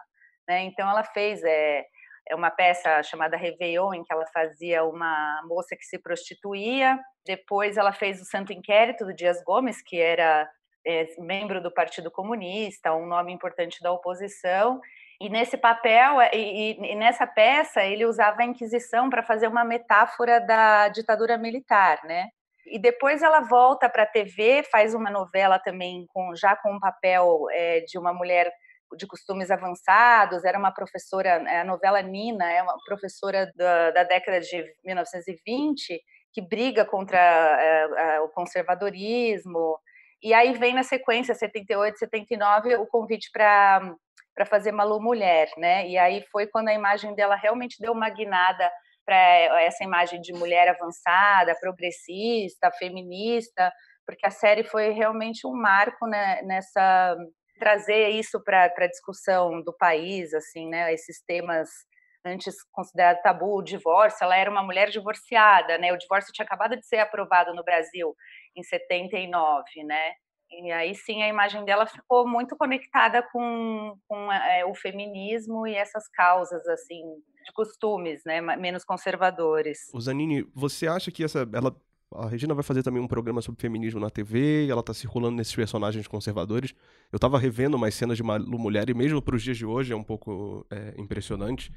Né? 0.49 0.63
Então 0.63 0.89
ela 0.89 1.03
fez 1.03 1.43
é, 1.45 1.85
é 2.29 2.35
uma 2.35 2.51
peça 2.51 3.03
chamada 3.03 3.37
Réveillon, 3.37 3.95
em 3.95 4.03
que 4.03 4.13
ela 4.13 4.27
fazia 4.27 4.85
uma 4.85 5.41
moça 5.45 5.77
que 5.77 5.85
se 5.85 5.99
prostituía. 5.99 6.99
Depois 7.25 7.77
ela 7.77 7.93
fez 7.93 8.21
o 8.21 8.25
Santo 8.25 8.53
Inquérito 8.53 9.05
do 9.05 9.15
Dias 9.15 9.43
Gomes, 9.45 9.81
que 9.83 10.01
era 10.01 10.49
é, 10.87 11.07
membro 11.19 11.63
do 11.63 11.73
Partido 11.73 12.11
Comunista, 12.11 12.95
um 12.95 13.07
nome 13.07 13.33
importante 13.33 13.83
da 13.83 13.93
oposição. 13.93 14.81
E 15.21 15.29
nesse 15.29 15.57
papel, 15.57 16.21
é, 16.21 16.31
e, 16.35 16.73
e, 16.73 16.95
nessa 16.95 17.27
peça, 17.27 17.83
ele 17.85 18.05
usava 18.05 18.43
a 18.43 18.45
Inquisição 18.45 19.09
para 19.09 19.23
fazer 19.23 19.49
uma 19.49 19.65
metáfora 19.65 20.41
da 20.41 20.89
ditadura 20.89 21.39
militar, 21.39 22.01
né? 22.05 22.29
E 22.67 22.79
depois 22.79 23.23
ela 23.23 23.41
volta 23.41 23.89
para 23.89 24.03
a 24.03 24.07
TV, 24.07 24.65
faz 24.65 24.93
uma 24.93 25.11
novela 25.11 25.59
também 25.59 26.05
com 26.09 26.35
já 26.35 26.57
com 26.57 26.75
um 26.75 26.81
papel 26.81 27.47
é, 27.53 27.81
de 27.81 27.97
uma 27.97 28.13
mulher 28.13 28.53
de 28.97 29.07
costumes 29.07 29.51
avançados, 29.51 30.45
era 30.45 30.59
uma 30.59 30.73
professora, 30.73 31.43
é, 31.49 31.61
a 31.61 31.65
novela 31.65 32.01
Nina 32.03 32.51
é 32.51 32.63
uma 32.63 32.77
professora 32.87 33.51
da, 33.57 33.91
da 33.91 34.05
década 34.05 34.41
de 34.41 34.65
1920 34.85 36.01
que 36.33 36.43
briga 36.43 36.85
contra 36.85 37.19
é, 37.19 38.21
o 38.21 38.29
conservadorismo. 38.29 39.79
E 40.23 40.35
aí 40.35 40.53
vem 40.53 40.75
na 40.75 40.83
sequência, 40.83 41.35
78, 41.35 41.99
79, 41.99 42.77
o 42.77 42.87
convite 42.87 43.31
para 43.33 43.95
para 44.35 44.45
fazer 44.45 44.71
Malu 44.71 45.01
mulher, 45.01 45.49
né? 45.57 45.89
E 45.89 45.97
aí 45.97 46.23
foi 46.31 46.47
quando 46.47 46.69
a 46.69 46.75
imagem 46.75 47.15
dela 47.15 47.35
realmente 47.35 47.81
deu 47.81 47.93
uma 47.93 48.11
guinada 48.11 48.71
para 49.03 49.17
essa 49.63 49.83
imagem 49.83 50.21
de 50.21 50.35
mulher 50.35 50.69
avançada, 50.69 51.57
progressista, 51.59 52.71
feminista, 52.73 53.73
porque 54.05 54.27
a 54.27 54.31
série 54.31 54.63
foi 54.63 54.91
realmente 54.91 55.47
um 55.47 55.55
marco 55.55 56.07
né, 56.07 56.43
nessa 56.43 57.17
trazer 57.59 58.11
isso 58.11 58.43
para 58.43 58.65
a 58.65 58.87
discussão 58.87 59.63
do 59.63 59.73
país, 59.73 60.33
assim, 60.35 60.69
né? 60.69 60.93
Esses 60.93 61.23
temas 61.23 61.69
antes 62.25 62.57
considerados 62.73 63.23
tabu, 63.23 63.59
o 63.59 63.63
divórcio, 63.63 64.25
ela 64.25 64.37
era 64.37 64.51
uma 64.51 64.63
mulher 64.63 64.91
divorciada, 64.91 65.79
né? 65.79 65.93
O 65.93 65.99
divórcio 65.99 66.33
tinha 66.33 66.45
acabado 66.45 66.77
de 66.77 66.85
ser 66.85 66.99
aprovado 66.99 67.55
no 67.55 67.63
Brasil 67.65 68.15
em 68.57 68.63
79, 68.63 69.85
né? 69.85 70.13
E 70.51 70.71
aí 70.71 70.95
sim 70.95 71.23
a 71.23 71.29
imagem 71.29 71.65
dela 71.65 71.87
ficou 71.87 72.27
muito 72.27 72.57
conectada 72.57 73.23
com, 73.33 73.99
com 74.07 74.33
é, 74.33 74.65
o 74.65 74.75
feminismo 74.75 75.67
e 75.67 75.75
essas 75.75 76.09
causas 76.09 76.67
assim 76.69 77.03
de 77.45 77.53
costumes, 77.53 78.23
né, 78.25 78.41
menos 78.41 78.85
conservadores. 78.85 79.79
Zanini, 80.01 80.49
você 80.55 80.87
acha 80.87 81.11
que 81.11 81.23
essa 81.23 81.49
ela 81.53 81.75
a 82.15 82.29
Regina 82.29 82.55
vai 82.55 82.63
fazer 82.63 82.83
também 82.83 83.03
um 83.03 83.07
programa 83.09 83.43
sobre 83.43 83.61
feminismo 83.61 83.99
na 83.99 84.11
TV, 84.11 84.69
ela 84.69 84.83
tá 84.83 84.95
circulando 84.95 85.37
nesses 85.37 85.55
personagens 85.55 86.07
conservadores. 86.07 86.75
Eu 87.13 87.19
tava 87.19 87.39
revendo 87.39 87.77
umas 87.77 87.95
cenas 87.95 88.17
de 88.17 88.23
Malu 88.23 88.59
Mulher 88.59 88.89
e 88.89 88.95
mesmo 88.95 89.21
para 89.21 89.35
os 89.35 89.43
dias 89.43 89.57
de 89.57 89.67
hoje 89.67 89.93
é 89.93 89.97
um 89.97 90.05
pouco 90.05 90.65
é, 90.71 90.95
impressionante. 90.99 91.73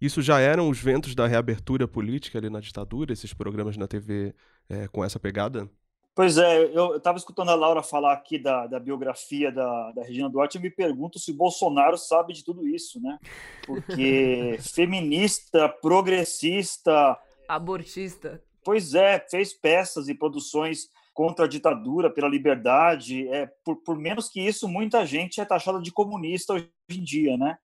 Isso 0.00 0.22
já 0.22 0.40
eram 0.40 0.68
os 0.68 0.80
ventos 0.80 1.14
da 1.14 1.26
reabertura 1.26 1.86
política 1.86 2.38
ali 2.38 2.50
na 2.50 2.60
ditadura, 2.60 3.12
esses 3.12 3.32
programas 3.32 3.76
na 3.76 3.86
TV 3.86 4.34
é, 4.68 4.88
com 4.88 5.04
essa 5.04 5.20
pegada? 5.20 5.70
Pois 6.14 6.38
é, 6.38 6.64
eu 6.72 6.96
estava 6.96 7.18
escutando 7.18 7.50
a 7.50 7.56
Laura 7.56 7.82
falar 7.82 8.12
aqui 8.12 8.38
da, 8.38 8.68
da 8.68 8.78
biografia 8.78 9.50
da, 9.50 9.90
da 9.92 10.02
Regina 10.02 10.30
Duarte 10.30 10.58
e 10.58 10.60
me 10.60 10.70
pergunto 10.70 11.18
se 11.18 11.32
o 11.32 11.36
Bolsonaro 11.36 11.98
sabe 11.98 12.32
de 12.32 12.44
tudo 12.44 12.66
isso, 12.68 13.00
né? 13.00 13.18
Porque 13.66 14.56
feminista, 14.72 15.68
progressista. 15.68 17.18
Abortista. 17.48 18.40
Pois 18.64 18.94
é, 18.94 19.24
fez 19.30 19.52
peças 19.52 20.08
e 20.08 20.14
produções 20.14 20.88
contra 21.12 21.44
a 21.44 21.48
ditadura, 21.48 22.10
pela 22.10 22.28
liberdade. 22.28 23.28
É, 23.28 23.46
por, 23.64 23.76
por 23.84 23.96
menos 23.96 24.28
que 24.28 24.40
isso, 24.40 24.68
muita 24.68 25.06
gente 25.06 25.40
é 25.40 25.44
taxada 25.44 25.80
de 25.80 25.92
comunista 25.92 26.54
hoje 26.54 26.70
em 26.90 27.04
dia, 27.04 27.36
né? 27.36 27.56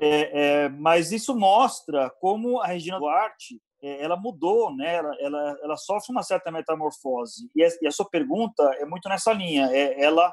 É, 0.00 0.64
é, 0.64 0.68
mas 0.68 1.10
isso 1.10 1.36
mostra 1.36 2.08
como 2.20 2.60
a 2.60 2.68
Regina 2.68 2.98
Duarte 2.98 3.60
é, 3.82 4.02
ela 4.02 4.16
mudou, 4.16 4.74
né? 4.74 4.94
Ela, 4.94 5.16
ela, 5.20 5.58
ela, 5.62 5.76
sofre 5.76 6.12
uma 6.12 6.22
certa 6.22 6.50
metamorfose. 6.50 7.50
E 7.54 7.62
a, 7.62 7.68
e 7.82 7.86
a 7.86 7.90
sua 7.90 8.08
pergunta 8.08 8.62
é 8.78 8.86
muito 8.86 9.08
nessa 9.08 9.32
linha. 9.32 9.68
É, 9.72 10.00
ela 10.02 10.32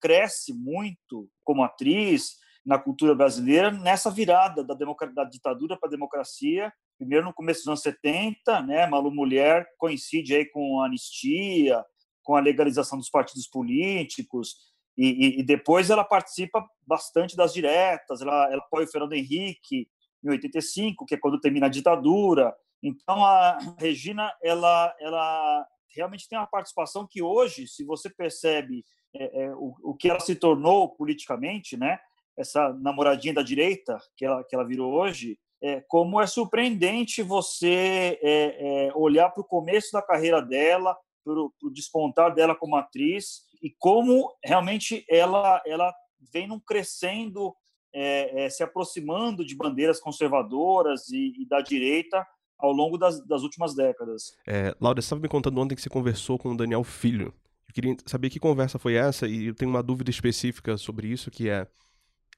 cresce 0.00 0.52
muito 0.52 1.28
como 1.44 1.62
atriz 1.62 2.36
na 2.64 2.78
cultura 2.78 3.14
brasileira 3.14 3.70
nessa 3.70 4.10
virada 4.10 4.64
da, 4.64 4.74
da 4.74 5.24
ditadura 5.24 5.76
para 5.76 5.88
a 5.88 5.90
democracia. 5.90 6.72
Primeiro 7.02 7.24
no 7.24 7.34
começo 7.34 7.62
dos 7.62 7.66
anos 7.66 7.82
70, 7.82 8.62
né? 8.62 8.86
Malu 8.86 9.10
Mulher 9.10 9.66
coincide 9.76 10.36
aí 10.36 10.46
com 10.46 10.80
a 10.80 10.86
anistia, 10.86 11.84
com 12.22 12.36
a 12.36 12.40
legalização 12.40 12.96
dos 12.96 13.10
partidos 13.10 13.48
políticos. 13.48 14.54
E, 14.96 15.08
e, 15.08 15.40
e 15.40 15.42
depois 15.42 15.90
ela 15.90 16.04
participa 16.04 16.64
bastante 16.86 17.36
das 17.36 17.52
diretas. 17.52 18.22
Ela, 18.22 18.52
ela 18.52 18.62
apoia 18.62 18.86
o 18.86 18.88
Fernando 18.88 19.14
Henrique 19.14 19.88
em 20.22 20.30
85, 20.30 21.04
que 21.04 21.16
é 21.16 21.18
quando 21.18 21.40
termina 21.40 21.66
a 21.66 21.68
ditadura. 21.68 22.54
Então 22.80 23.24
a 23.24 23.58
Regina 23.80 24.32
ela 24.40 24.94
ela 25.00 25.66
realmente 25.96 26.28
tem 26.28 26.38
uma 26.38 26.46
participação 26.46 27.04
que 27.04 27.20
hoje, 27.20 27.66
se 27.66 27.84
você 27.84 28.08
percebe 28.08 28.84
é, 29.12 29.42
é, 29.42 29.54
o, 29.56 29.74
o 29.82 29.94
que 29.96 30.08
ela 30.08 30.20
se 30.20 30.36
tornou 30.36 30.88
politicamente, 30.94 31.76
né? 31.76 31.98
Essa 32.38 32.72
namoradinha 32.74 33.34
da 33.34 33.42
direita 33.42 33.98
que 34.16 34.24
ela 34.24 34.44
que 34.44 34.54
ela 34.54 34.64
virou 34.64 34.92
hoje, 34.92 35.36
é, 35.62 35.80
como 35.88 36.20
é 36.20 36.26
surpreendente 36.26 37.22
você 37.22 38.18
é, 38.20 38.88
é, 38.88 38.92
olhar 38.94 39.30
para 39.30 39.42
o 39.42 39.46
começo 39.46 39.92
da 39.92 40.02
carreira 40.02 40.42
dela, 40.42 40.96
para 41.24 41.34
o 41.34 41.70
despontar 41.72 42.34
dela 42.34 42.54
como 42.54 42.74
atriz 42.74 43.42
e 43.62 43.70
como 43.78 44.34
realmente 44.44 45.04
ela 45.08 45.62
ela 45.64 45.94
vem 46.32 46.48
num 46.48 46.58
crescendo, 46.58 47.54
é, 47.94 48.48
se 48.50 48.62
aproximando 48.62 49.44
de 49.44 49.56
bandeiras 49.56 50.00
conservadoras 50.00 51.08
e, 51.10 51.42
e 51.42 51.46
da 51.46 51.60
direita 51.60 52.26
ao 52.58 52.72
longo 52.72 52.96
das, 52.96 53.24
das 53.26 53.42
últimas 53.42 53.74
décadas. 53.74 54.36
É, 54.46 54.74
Laura, 54.80 55.00
você 55.00 55.06
estava 55.06 55.20
me 55.20 55.28
contando 55.28 55.60
ontem 55.60 55.74
que 55.74 55.82
você 55.82 55.90
conversou 55.90 56.38
com 56.38 56.50
o 56.50 56.56
Daniel 56.56 56.84
Filho. 56.84 57.34
Eu 57.68 57.74
queria 57.74 57.96
saber 58.06 58.30
que 58.30 58.38
conversa 58.38 58.78
foi 58.78 58.94
essa 58.94 59.26
e 59.26 59.46
eu 59.46 59.54
tenho 59.54 59.70
uma 59.70 59.82
dúvida 59.82 60.10
específica 60.10 60.76
sobre 60.76 61.08
isso, 61.08 61.30
que 61.30 61.48
é 61.48 61.66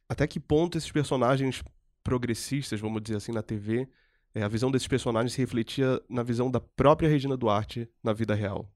até 0.09 0.27
que 0.27 0.41
ponto 0.41 0.79
esses 0.79 0.91
personagens 0.91 1.63
progressistas, 2.05 2.81
vamos 2.81 3.03
dizer 3.03 3.17
assim, 3.17 3.33
na 3.33 3.43
TV, 3.43 3.89
é, 4.35 4.43
a 4.43 4.49
visão 4.49 4.71
desses 4.71 4.87
personagens 4.87 5.33
se 5.33 5.41
refletia 5.41 6.01
na 6.09 6.23
visão 6.23 6.51
da 6.51 6.61
própria 6.61 7.09
Regina 7.09 7.37
Duarte 7.37 7.89
na 8.03 8.13
vida 8.13 8.35
real. 8.35 8.69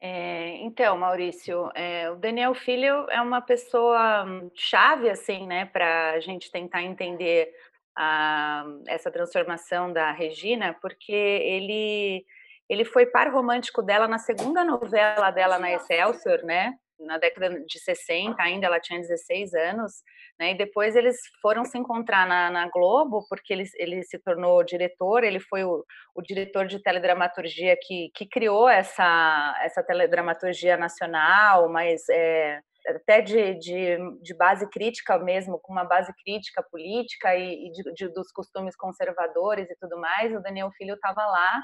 É, 0.00 0.56
então, 0.58 0.98
Maurício, 0.98 1.70
é, 1.74 2.10
o 2.10 2.16
Daniel 2.16 2.54
Filho 2.54 3.08
é 3.10 3.20
uma 3.20 3.40
pessoa 3.40 4.26
chave, 4.54 5.08
assim, 5.08 5.46
né, 5.46 5.66
para 5.66 6.12
a 6.12 6.20
gente 6.20 6.50
tentar 6.50 6.82
entender 6.82 7.50
a, 7.96 8.64
essa 8.86 9.10
transformação 9.10 9.92
da 9.92 10.10
Regina, 10.10 10.76
porque 10.80 11.12
ele 11.12 12.24
ele 12.66 12.84
foi 12.84 13.04
par 13.04 13.30
romântico 13.30 13.82
dela 13.82 14.08
na 14.08 14.18
segunda 14.18 14.64
novela 14.64 15.30
dela 15.30 15.58
na 15.58 15.70
Excelsior, 15.70 16.42
né? 16.42 16.78
Na 16.98 17.18
década 17.18 17.50
de 17.50 17.78
60, 17.80 18.40
ainda 18.40 18.66
ela 18.66 18.78
tinha 18.78 19.00
16 19.00 19.52
anos, 19.54 19.92
né? 20.38 20.52
E 20.52 20.56
depois 20.56 20.94
eles 20.94 21.16
foram 21.42 21.64
se 21.64 21.76
encontrar 21.76 22.26
na, 22.26 22.50
na 22.50 22.68
Globo, 22.68 23.26
porque 23.28 23.52
ele, 23.52 23.64
ele 23.76 24.02
se 24.04 24.18
tornou 24.18 24.64
diretor, 24.64 25.24
ele 25.24 25.40
foi 25.40 25.64
o, 25.64 25.84
o 26.14 26.22
diretor 26.22 26.66
de 26.66 26.82
teledramaturgia 26.82 27.76
que, 27.80 28.10
que 28.14 28.26
criou 28.26 28.68
essa, 28.68 29.60
essa 29.62 29.82
teledramaturgia 29.82 30.76
nacional, 30.76 31.68
mas 31.68 32.08
é, 32.08 32.60
até 32.88 33.20
de, 33.20 33.54
de, 33.54 33.96
de, 34.22 34.34
base 34.34 34.68
crítica 34.70 35.18
mesmo, 35.18 35.58
com 35.58 35.72
uma 35.72 35.84
base 35.84 36.12
crítica 36.22 36.62
política 36.62 37.34
e, 37.34 37.66
e 37.66 37.72
de, 37.72 37.92
de, 37.94 38.08
dos 38.12 38.30
costumes 38.30 38.76
conservadores 38.76 39.70
e 39.70 39.76
tudo 39.80 39.98
mais, 39.98 40.34
o 40.34 40.40
Daniel 40.40 40.70
Filho 40.76 40.94
estava 40.94 41.24
lá 41.26 41.62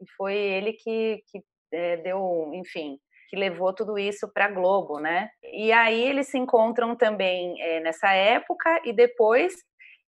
e 0.00 0.04
foi 0.16 0.34
ele 0.34 0.72
que, 0.72 1.22
que 1.30 1.42
é, 1.72 1.96
deu, 1.98 2.50
enfim, 2.54 2.98
que 3.32 3.36
levou 3.36 3.72
tudo 3.72 3.98
isso 3.98 4.30
para 4.30 4.44
a 4.44 4.50
Globo, 4.50 5.00
né? 5.00 5.30
E 5.42 5.72
aí 5.72 6.02
eles 6.02 6.28
se 6.28 6.36
encontram 6.36 6.94
também 6.94 7.58
é, 7.62 7.80
nessa 7.80 8.12
época 8.12 8.82
e 8.84 8.92
depois 8.92 9.54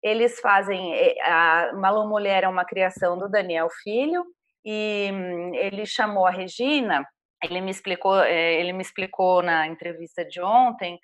eles 0.04 0.42
fazem 0.42 0.94
é, 0.94 1.16
a 1.24 1.72
Malu 1.74 2.06
Mulher 2.10 2.44
é 2.44 2.50
uma 2.50 2.66
criação 2.66 3.18
do 3.18 3.30
Daniel 3.30 3.70
Filho 3.82 4.26
e 4.66 5.10
hum, 5.14 5.56
ele 5.56 5.86
chamou 5.86 6.28
a 6.28 6.32
Regina 6.32 7.02
ele 7.44 7.62
me 7.62 7.72
explicou, 7.72 8.24
eh, 8.24 8.60
ele 8.60 8.74
me 8.74 8.82
explicou 8.82 9.42
na 9.42 9.68
entrevista 9.68 10.26
de 10.26 10.42
ontem, 10.42 11.00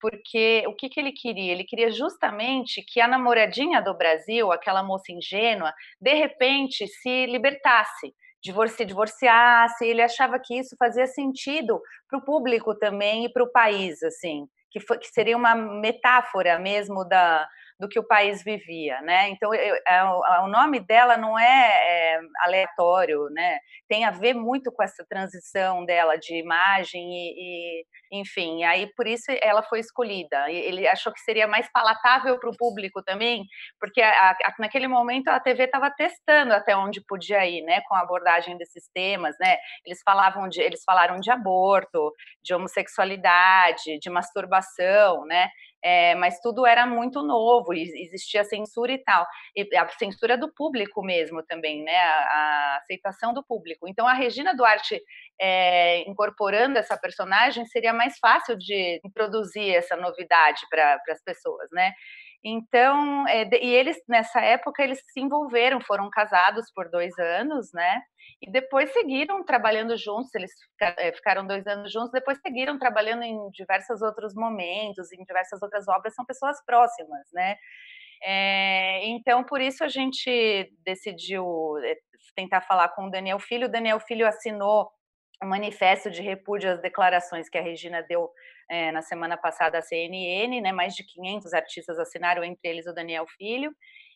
porque 0.00 0.64
o 0.66 0.74
que, 0.74 0.88
que 0.88 0.98
ele 0.98 1.12
queria? 1.12 1.52
Ele 1.52 1.64
queria 1.64 1.90
justamente 1.90 2.82
que 2.82 3.00
a 3.00 3.06
namoradinha 3.06 3.80
do 3.80 3.96
Brasil, 3.96 4.50
aquela 4.50 4.82
moça 4.82 5.12
ingênua, 5.12 5.72
de 6.00 6.14
repente 6.14 6.86
se 6.88 7.26
libertasse, 7.26 8.12
se 8.68 8.84
divorciasse. 8.84 9.84
Ele 9.84 10.02
achava 10.02 10.38
que 10.38 10.58
isso 10.58 10.76
fazia 10.78 11.06
sentido 11.06 11.80
para 12.08 12.18
o 12.18 12.24
público 12.24 12.74
também 12.74 13.24
e 13.24 13.32
para 13.32 13.44
o 13.44 13.50
país, 13.50 14.02
assim, 14.02 14.46
que, 14.70 14.80
foi, 14.80 14.98
que 14.98 15.08
seria 15.08 15.36
uma 15.36 15.54
metáfora 15.54 16.58
mesmo 16.58 17.04
da, 17.04 17.46
do 17.82 17.88
que 17.88 17.98
o 17.98 18.06
país 18.06 18.44
vivia, 18.44 19.00
né? 19.00 19.28
Então, 19.30 19.52
eu, 19.52 19.74
é, 19.88 20.04
o 20.44 20.46
nome 20.46 20.78
dela 20.78 21.16
não 21.16 21.36
é, 21.36 21.44
é, 21.44 22.20
aleatório, 22.44 23.28
né? 23.30 23.58
Tem 23.88 24.04
a 24.04 24.12
ver 24.12 24.34
muito 24.34 24.70
com 24.70 24.84
essa 24.84 25.04
transição 25.08 25.84
dela 25.84 26.16
de 26.16 26.36
imagem 26.36 27.02
e, 27.12 27.80
e 27.80 27.84
enfim, 28.20 28.62
aí 28.62 28.86
por 28.94 29.08
isso 29.08 29.24
ela 29.42 29.64
foi 29.64 29.80
escolhida. 29.80 30.48
Ele 30.48 30.86
achou 30.86 31.12
que 31.12 31.18
seria 31.22 31.48
mais 31.48 31.68
palatável 31.72 32.38
para 32.38 32.50
o 32.50 32.56
público 32.56 33.02
também, 33.02 33.44
porque 33.80 34.00
a, 34.00 34.30
a, 34.30 34.54
naquele 34.60 34.86
momento 34.86 35.26
a 35.26 35.40
TV 35.40 35.64
estava 35.64 35.90
testando 35.90 36.52
até 36.54 36.76
onde 36.76 37.04
podia 37.04 37.44
ir, 37.44 37.62
né? 37.62 37.80
Com 37.88 37.96
a 37.96 38.02
abordagem 38.02 38.56
desses 38.56 38.88
temas, 38.94 39.34
né? 39.40 39.56
Eles 39.84 40.00
falavam 40.04 40.48
de, 40.48 40.60
eles 40.60 40.84
falaram 40.84 41.18
de 41.18 41.32
aborto, 41.32 42.12
de 42.44 42.54
homossexualidade, 42.54 43.98
de 44.00 44.08
masturbação, 44.08 45.24
né? 45.24 45.48
É, 45.82 46.14
mas 46.14 46.38
tudo 46.40 46.66
era 46.66 46.86
muito 46.86 47.22
novo, 47.22 47.72
existia 47.74 48.44
censura 48.44 48.92
e 48.92 48.98
tal, 48.98 49.26
e 49.56 49.76
a 49.76 49.88
censura 49.90 50.38
do 50.38 50.52
público 50.52 51.02
mesmo 51.02 51.42
também, 51.42 51.82
né, 51.82 51.96
a, 51.96 52.74
a 52.74 52.76
aceitação 52.78 53.34
do 53.34 53.44
público. 53.44 53.88
Então 53.88 54.06
a 54.06 54.14
Regina 54.14 54.54
Duarte 54.54 55.00
é, 55.40 56.08
incorporando 56.08 56.78
essa 56.78 56.96
personagem 56.96 57.66
seria 57.66 57.92
mais 57.92 58.18
fácil 58.18 58.56
de 58.56 59.00
introduzir 59.04 59.74
essa 59.74 59.96
novidade 59.96 60.60
para 60.70 61.00
as 61.10 61.22
pessoas, 61.22 61.68
né? 61.72 61.92
Então, 62.44 63.26
é, 63.28 63.48
e 63.62 63.68
eles 63.72 63.96
nessa 64.08 64.40
época 64.40 64.82
eles 64.82 65.00
se 65.12 65.20
envolveram, 65.20 65.80
foram 65.80 66.10
casados 66.10 66.66
por 66.74 66.90
dois 66.90 67.16
anos, 67.18 67.72
né? 67.72 68.00
E 68.42 68.50
depois 68.50 68.92
seguiram 68.92 69.44
trabalhando 69.44 69.96
juntos. 69.96 70.34
Eles 70.34 70.50
é, 70.80 71.12
ficaram 71.12 71.46
dois 71.46 71.64
anos 71.66 71.92
juntos. 71.92 72.10
Depois 72.10 72.38
seguiram 72.40 72.76
trabalhando 72.78 73.22
em 73.22 73.48
diversos 73.50 74.02
outros 74.02 74.34
momentos, 74.34 75.12
em 75.12 75.22
diversas 75.24 75.62
outras 75.62 75.86
obras. 75.86 76.14
São 76.14 76.24
pessoas 76.24 76.62
próximas, 76.64 77.28
né? 77.32 77.56
É, 78.24 79.06
então, 79.06 79.44
por 79.44 79.60
isso 79.60 79.84
a 79.84 79.88
gente 79.88 80.72
decidiu 80.84 81.44
é, 81.84 81.96
tentar 82.34 82.60
falar 82.62 82.88
com 82.90 83.06
o 83.06 83.10
Daniel 83.10 83.38
Filho. 83.38 83.66
O 83.66 83.70
Daniel 83.70 84.00
Filho 84.00 84.26
assinou 84.26 84.90
um 85.42 85.48
manifesto 85.48 86.10
de 86.10 86.22
repúdio 86.22 86.70
às 86.70 86.80
declarações 86.80 87.48
que 87.48 87.58
a 87.58 87.62
Regina 87.62 88.02
deu 88.02 88.30
é, 88.70 88.92
na 88.92 89.02
semana 89.02 89.36
passada 89.36 89.78
à 89.78 89.82
CNN, 89.82 90.60
né, 90.60 90.72
mais 90.72 90.94
de 90.94 91.04
500 91.04 91.52
artistas 91.52 91.98
assinaram, 91.98 92.44
entre 92.44 92.68
eles 92.68 92.86
o 92.86 92.94
Daniel 92.94 93.26
Filho, 93.36 93.74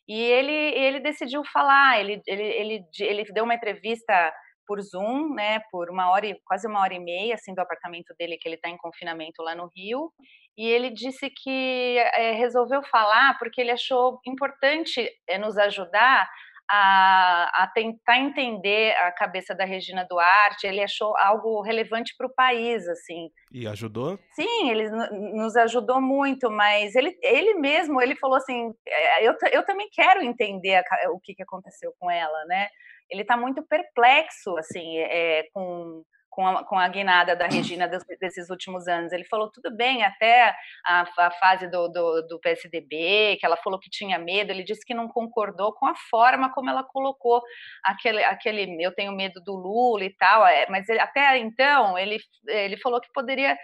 e 0.09 0.21
ele, 0.21 0.53
ele 0.53 1.01
decidiu 1.01 1.43
falar, 1.53 2.01
ele, 2.01 2.23
ele, 2.27 2.43
ele, 2.43 2.85
ele 3.01 3.25
deu 3.33 3.45
uma 3.45 3.55
entrevista 3.55 4.33
por 4.67 4.81
Zoom, 4.81 5.35
né, 5.35 5.61
por 5.71 5.91
uma 5.91 6.11
hora, 6.11 6.27
quase 6.45 6.67
uma 6.67 6.81
hora 6.81 6.95
e 6.95 6.99
meia, 6.99 7.35
assim, 7.35 7.55
do 7.55 7.61
apartamento 7.61 8.15
dele, 8.19 8.37
que 8.37 8.49
ele 8.49 8.57
está 8.57 8.69
em 8.69 8.77
confinamento 8.77 9.43
lá 9.43 9.55
no 9.55 9.71
Rio, 9.75 10.13
e 10.59 10.67
ele 10.67 10.91
disse 10.91 11.31
que 11.31 11.99
é, 11.99 12.33
resolveu 12.33 12.83
falar 12.85 13.39
porque 13.39 13.61
ele 13.61 13.71
achou 13.71 14.19
importante 14.27 15.09
é, 15.29 15.39
nos 15.39 15.57
ajudar 15.57 16.29
a, 16.71 17.63
a, 17.63 17.67
tentar 17.69 18.19
entender 18.19 18.97
a 18.97 19.13
cabeça 19.13 19.55
da 19.55 19.65
Regina 19.65 20.07
Duarte, 20.09 20.67
ele 20.67 20.83
achou 20.83 21.17
algo 21.17 21.63
relevante 21.63 22.15
para 22.17 22.27
o 22.27 22.35
país, 22.35 22.87
assim. 22.89 23.31
E 23.53 23.67
ajudou? 23.67 24.19
Sim, 24.33 24.71
ele 24.71 24.91
nos 25.35 25.57
ajudou 25.57 26.01
muito, 26.01 26.51
mas 26.51 26.95
ele, 26.95 27.17
ele 27.23 27.55
mesmo, 27.55 28.03
ele 28.03 28.17
falou 28.17 28.37
assim, 28.37 28.73
é, 28.87 29.27
eu, 29.27 29.35
eu 29.53 29.65
também 29.65 29.89
quero 29.93 30.23
entender 30.23 30.77
a, 30.77 31.11
o 31.11 31.21
que, 31.21 31.35
que 31.35 31.43
aconteceu 31.43 31.93
com 31.99 32.11
ela, 32.11 32.45
né? 32.47 32.69
Ele 33.09 33.23
está 33.23 33.37
muito 33.37 33.63
perplexo, 33.63 34.57
assim, 34.59 34.99
é, 34.99 35.45
com 35.53 36.03
com 36.37 36.47
a, 36.47 36.63
com 36.63 36.79
a 36.79 36.87
guinada 36.87 37.35
da 37.35 37.47
Regina 37.47 37.89
desses 38.21 38.51
últimos 38.51 38.87
anos. 38.87 39.11
Ele 39.11 39.25
falou 39.25 39.51
tudo 39.51 39.75
bem 39.75 40.05
até 40.05 40.55
a, 40.85 41.07
a 41.17 41.31
fase 41.31 41.67
do, 41.71 41.89
do, 41.89 42.27
do, 42.29 42.39
PSDB, 42.39 43.39
que 43.41 43.47
ela 43.47 43.57
falou 43.57 43.81
que 43.81 43.89
tinha 43.89 44.19
medo. 44.19 44.51
Ele 44.51 44.63
disse 44.63 44.85
que 44.85 44.93
não 44.93 45.09
concordou 45.09 45.73
com 45.73 45.87
a 45.87 45.95
forma 46.11 46.53
como 46.53 46.69
ela 46.69 46.85
colocou 46.85 47.43
aquele, 47.83 48.23
aquele 48.23 48.85
eu 48.85 48.95
tenho 48.95 49.13
medo 49.13 49.41
do 49.43 49.55
Lula 49.57 50.05
e 50.05 50.15
tal. 50.15 50.47
É, 50.47 50.67
mas 50.69 50.87
ele, 50.91 51.01
até 51.01 51.39
então 51.39 51.97
ele, 51.97 52.19
ele 52.47 52.77
falou 52.77 53.01
que 53.01 53.11
poderia 53.15 53.57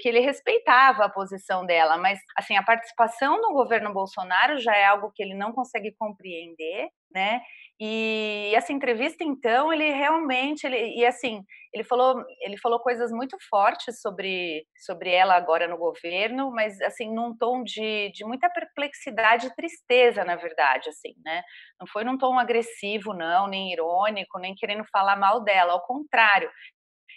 que 0.00 0.08
ele 0.08 0.20
respeitava 0.20 1.04
a 1.04 1.10
posição 1.10 1.66
dela, 1.66 1.96
mas 1.96 2.20
assim 2.36 2.56
a 2.56 2.62
participação 2.62 3.42
no 3.42 3.52
governo 3.52 3.92
Bolsonaro 3.92 4.58
já 4.60 4.76
é 4.76 4.86
algo 4.86 5.10
que 5.12 5.20
ele 5.20 5.34
não 5.34 5.52
consegue 5.52 5.92
compreender, 5.98 6.88
né? 7.12 7.40
E 7.80 8.52
essa 8.56 8.72
entrevista, 8.72 9.22
então, 9.22 9.72
ele 9.72 9.92
realmente, 9.92 10.66
ele, 10.66 10.96
e 10.98 11.06
assim, 11.06 11.44
ele 11.72 11.84
falou, 11.84 12.24
ele 12.40 12.56
falou 12.56 12.80
coisas 12.80 13.12
muito 13.12 13.36
fortes 13.48 14.00
sobre, 14.00 14.66
sobre 14.84 15.10
ela 15.10 15.36
agora 15.36 15.68
no 15.68 15.78
governo, 15.78 16.50
mas 16.50 16.80
assim, 16.80 17.14
num 17.14 17.36
tom 17.36 17.62
de, 17.62 18.10
de 18.12 18.24
muita 18.24 18.50
perplexidade 18.50 19.46
e 19.46 19.54
tristeza, 19.54 20.24
na 20.24 20.34
verdade, 20.34 20.88
assim, 20.88 21.14
né? 21.24 21.42
Não 21.78 21.86
foi 21.86 22.02
num 22.02 22.18
tom 22.18 22.36
agressivo, 22.36 23.14
não, 23.14 23.46
nem 23.46 23.72
irônico, 23.72 24.40
nem 24.40 24.56
querendo 24.56 24.84
falar 24.90 25.14
mal 25.16 25.44
dela, 25.44 25.72
ao 25.72 25.86
contrário, 25.86 26.50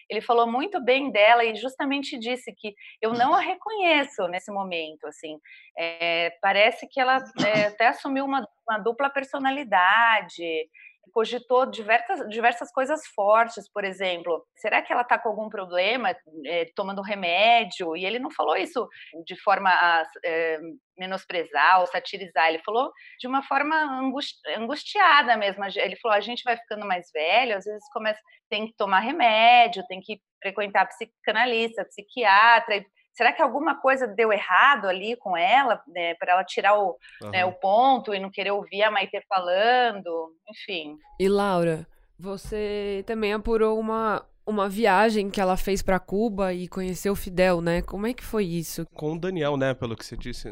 ele 0.09 0.21
falou 0.21 0.49
muito 0.49 0.83
bem 0.83 1.11
dela 1.11 1.43
e 1.43 1.55
justamente 1.55 2.17
disse 2.17 2.53
que 2.53 2.73
eu 3.01 3.13
não 3.13 3.33
a 3.33 3.39
reconheço 3.39 4.27
nesse 4.27 4.51
momento, 4.51 5.05
assim, 5.07 5.37
é, 5.77 6.31
parece 6.41 6.87
que 6.87 6.99
ela 6.99 7.23
é, 7.45 7.67
até 7.67 7.87
assumiu 7.87 8.25
uma, 8.25 8.47
uma 8.67 8.77
dupla 8.79 9.09
personalidade, 9.09 10.43
cogitou 11.11 11.65
diversas, 11.65 12.27
diversas 12.29 12.71
coisas 12.71 13.01
fortes, 13.15 13.69
por 13.71 13.83
exemplo, 13.83 14.45
será 14.55 14.81
que 14.81 14.91
ela 14.91 15.01
está 15.01 15.17
com 15.17 15.29
algum 15.29 15.49
problema 15.49 16.15
é, 16.45 16.65
tomando 16.75 17.01
remédio? 17.01 17.95
E 17.95 18.05
ele 18.05 18.19
não 18.19 18.31
falou 18.31 18.55
isso 18.55 18.87
de 19.25 19.35
forma 19.41 19.69
a 19.69 20.03
é, 20.23 20.59
menosprezar 20.97 21.81
ou 21.81 21.87
satirizar, 21.87 22.49
ele 22.49 22.63
falou 22.63 22.91
de 23.19 23.27
uma 23.27 23.43
forma 23.43 23.75
angusti 23.75 24.37
angustiada 24.55 25.35
mesmo. 25.37 25.63
Ele 25.75 25.95
falou: 25.97 26.15
a 26.15 26.21
gente 26.21 26.43
vai 26.43 26.55
ficando 26.57 26.85
mais 26.85 27.09
velho, 27.11 27.57
às 27.57 27.65
vezes 27.65 27.83
começa, 27.91 28.19
tem 28.49 28.67
que 28.67 28.75
tomar 28.77 28.99
remédio, 28.99 29.85
tem 29.87 29.99
que 29.99 30.19
frequentar 30.41 30.87
psicanalista, 30.87 31.85
psiquiatra, 31.85 32.83
será 33.13 33.31
que 33.33 33.41
alguma 33.41 33.79
coisa 33.79 34.07
deu 34.07 34.31
errado 34.31 34.87
ali 34.87 35.15
com 35.15 35.35
ela, 35.35 35.81
né, 35.87 36.15
para 36.15 36.33
ela 36.33 36.43
tirar 36.43 36.77
o, 36.79 36.97
uhum. 37.21 37.29
né, 37.29 37.45
o 37.45 37.53
ponto 37.53 38.13
e 38.13 38.19
não 38.19 38.29
querer 38.29 38.51
ouvir 38.51 38.83
a 38.83 38.91
Maite 38.91 39.21
falando, 39.27 40.33
enfim. 40.49 40.97
E 41.19 41.27
Laura, 41.27 41.87
você 42.17 43.03
também 43.05 43.33
apurou 43.33 43.79
uma, 43.79 44.25
uma 44.45 44.69
viagem 44.69 45.29
que 45.29 45.41
ela 45.41 45.57
fez 45.57 45.81
para 45.81 45.99
Cuba 45.99 46.53
e 46.53 46.67
conheceu 46.67 47.13
o 47.13 47.15
Fidel, 47.15 47.61
né? 47.61 47.81
Como 47.81 48.07
é 48.07 48.13
que 48.13 48.23
foi 48.23 48.45
isso? 48.45 48.85
Com 48.93 49.13
o 49.13 49.19
Daniel, 49.19 49.57
né, 49.57 49.73
pelo 49.73 49.95
que 49.95 50.05
você 50.05 50.15
disse. 50.15 50.49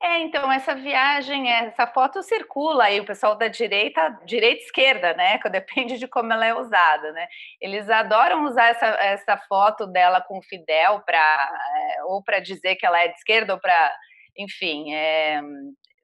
É, 0.00 0.20
então, 0.20 0.50
essa 0.52 0.76
viagem, 0.76 1.50
essa 1.50 1.84
foto 1.84 2.22
circula 2.22 2.84
aí, 2.84 3.00
o 3.00 3.04
pessoal 3.04 3.36
da 3.36 3.48
direita, 3.48 4.10
direita 4.24 4.62
esquerda, 4.62 5.12
né? 5.14 5.38
Que 5.38 5.48
depende 5.50 5.98
de 5.98 6.06
como 6.06 6.32
ela 6.32 6.46
é 6.46 6.54
usada, 6.54 7.12
né? 7.12 7.26
Eles 7.60 7.90
adoram 7.90 8.44
usar 8.44 8.68
essa, 8.68 8.86
essa 8.86 9.36
foto 9.48 9.86
dela 9.88 10.20
com 10.20 10.38
o 10.38 10.42
Fidel 10.42 11.00
para 11.04 11.18
é, 11.18 12.04
ou 12.04 12.22
para 12.22 12.38
dizer 12.38 12.76
que 12.76 12.86
ela 12.86 13.00
é 13.02 13.08
de 13.08 13.16
esquerda 13.16 13.54
ou 13.54 13.60
para, 13.60 13.92
enfim, 14.36 14.94
é, 14.94 15.40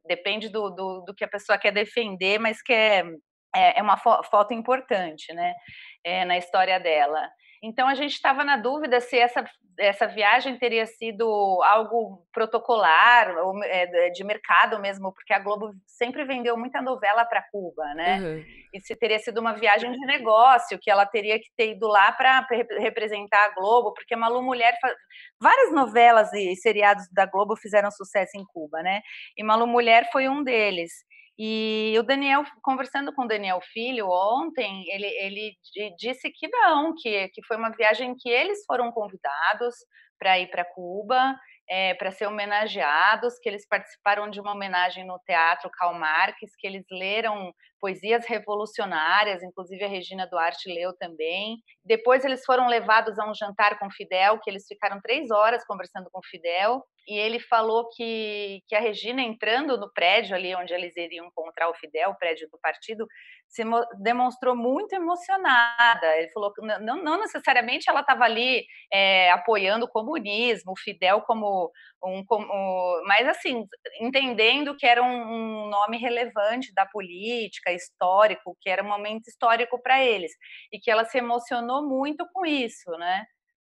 depende 0.07 0.49
do, 0.49 0.71
do, 0.71 1.01
do, 1.03 1.15
que 1.15 1.25
a 1.25 1.29
pessoa 1.29 1.57
quer 1.57 1.71
defender, 1.73 2.41
mas 2.41 2.61
que 2.61 2.73
é, 2.73 3.05
é, 3.55 3.79
é 3.79 3.83
uma 3.83 3.97
fo 3.97 4.23
foto 4.25 4.53
importante, 4.53 5.33
né? 5.33 5.55
É, 6.03 6.25
na 6.25 6.37
história 6.37 6.81
dela. 6.81 7.31
Então 7.65 7.89
a 7.89 7.95
gente 7.95 8.13
estava 8.13 8.45
na 8.45 8.59
dúvida 8.59 9.01
se 9.01 9.19
essa, 9.19 9.43
essa 9.79 10.07
viagem 10.07 10.59
teria 10.59 10.85
sido 10.85 11.27
algo 11.63 12.23
protocolar 12.31 13.35
ou 13.39 13.65
é, 13.65 14.11
de 14.11 14.23
mercado 14.23 14.79
mesmo, 14.79 15.11
porque 15.15 15.33
a 15.33 15.39
Globo 15.39 15.73
sempre 15.87 16.27
vendeu 16.27 16.59
muita 16.59 16.83
novela 16.83 17.25
para 17.25 17.43
Cuba, 17.51 17.83
né? 17.95 18.21
Uhum. 18.21 18.45
E 18.75 18.81
se 18.83 18.95
teria 18.95 19.19
sido 19.19 19.41
uma 19.41 19.55
viagem 19.55 19.91
de 19.91 20.07
negócio, 20.07 20.79
que 20.79 20.91
ela 20.91 21.07
teria 21.07 21.39
que 21.39 21.49
ter 21.57 21.71
ido 21.71 21.89
lá 21.89 22.13
para 22.13 22.47
representar 22.79 23.47
a 23.47 23.55
Globo, 23.55 23.95
porque 23.95 24.15
Malu 24.15 24.43
Mulher, 24.43 24.77
várias 25.41 25.73
novelas 25.73 26.31
e 26.35 26.55
seriados 26.57 27.09
da 27.11 27.25
Globo 27.25 27.57
fizeram 27.57 27.91
sucesso 27.91 28.37
em 28.37 28.45
Cuba, 28.45 28.83
né? 28.83 29.01
E 29.39 29.43
Malu 29.43 29.67
Mulher 29.67 30.11
foi 30.13 30.29
um 30.29 30.45
deles. 30.45 30.93
E 31.39 31.95
o 31.99 32.03
Daniel, 32.03 32.45
conversando 32.63 33.13
com 33.13 33.23
o 33.25 33.29
Daniel 33.29 33.61
Filho 33.73 34.09
ontem, 34.09 34.85
ele, 34.89 35.07
ele 35.07 35.57
disse 35.99 36.31
que 36.31 36.47
não, 36.49 36.95
que, 36.97 37.29
que 37.29 37.45
foi 37.45 37.57
uma 37.57 37.71
viagem 37.71 38.15
que 38.17 38.29
eles 38.29 38.65
foram 38.67 38.93
convidados 38.93 39.75
para 40.19 40.39
ir 40.39 40.49
para 40.49 40.65
Cuba, 40.65 41.37
é, 41.69 41.95
para 41.95 42.13
ser 42.13 42.27
homenageados, 42.27 43.39
que 43.41 43.49
eles 43.49 43.67
participaram 43.67 44.31
de 44.31 44.41
uma 44.41 44.53
homenagem 44.53 45.05
no 45.05 45.19
Teatro 45.27 45.71
Karl 45.71 45.95
Marx, 45.95 46.39
que 46.59 46.67
eles 46.67 46.85
leram 46.91 47.53
poesias 47.81 48.25
revolucionárias, 48.27 49.43
inclusive 49.43 49.85
a 49.85 49.89
Regina 49.89 50.27
Duarte 50.27 50.73
leu 50.73 50.97
também. 50.97 51.59
Depois 51.85 52.25
eles 52.25 52.45
foram 52.45 52.69
levados 52.69 53.19
a 53.19 53.29
um 53.29 53.35
jantar 53.35 53.79
com 53.79 53.91
Fidel, 53.91 54.39
que 54.41 54.51
eles 54.51 54.67
ficaram 54.67 55.01
três 55.01 55.31
horas 55.31 55.65
conversando 55.67 56.09
com 56.13 56.21
Fidel, 56.23 56.83
e 57.07 57.19
ele 57.19 57.39
falou 57.39 57.89
que, 57.91 58.63
que 58.67 58.75
a 58.75 58.81
Regina 58.81 59.23
entrando 59.23 59.79
no 59.79 59.93
prédio 59.93 60.35
ali 60.35 60.55
onde 60.55 60.73
eles 60.73 60.97
iriam 60.97 61.27
encontrar 61.27 61.69
o 61.69 61.75
Fidel, 61.75 62.11
o 62.11 62.19
prédio 62.19 62.49
do 62.51 62.59
partido, 62.59 63.07
se 63.49 63.63
demonstrou 64.01 64.57
muito 64.57 64.95
emocionada. 64.95 66.17
Ele 66.17 66.29
falou 66.31 66.53
que 66.53 66.61
não, 66.63 67.03
não 67.03 67.21
necessariamente 67.21 67.89
ela 67.89 68.01
estava 68.01 68.25
ali 68.25 68.65
é, 68.93 69.31
apoiando 69.31 69.85
o 69.85 69.91
comunismo, 69.91 70.73
o 70.73 70.79
Fidel 70.79 71.21
como 71.23 71.71
um, 72.03 72.25
como, 72.25 72.47
mas 73.07 73.29
assim 73.29 73.67
entendendo 74.01 74.77
que 74.77 74.87
era 74.87 75.03
um, 75.03 75.07
um 75.07 75.69
nome 75.69 75.99
relevante 75.99 76.73
da 76.75 76.87
política, 76.87 77.73
histórico, 77.73 78.57
que 78.61 78.71
era 78.71 78.83
um 78.83 78.89
momento 78.89 79.29
histórico 79.29 79.81
para 79.83 80.03
eles 80.03 80.33
e 80.73 80.79
que 80.79 80.91
ela 80.91 81.05
se 81.05 81.19
emocionou 81.19 81.87
muito 81.87 82.27
com 82.33 82.45
isso, 82.47 82.91
né? 82.93 83.25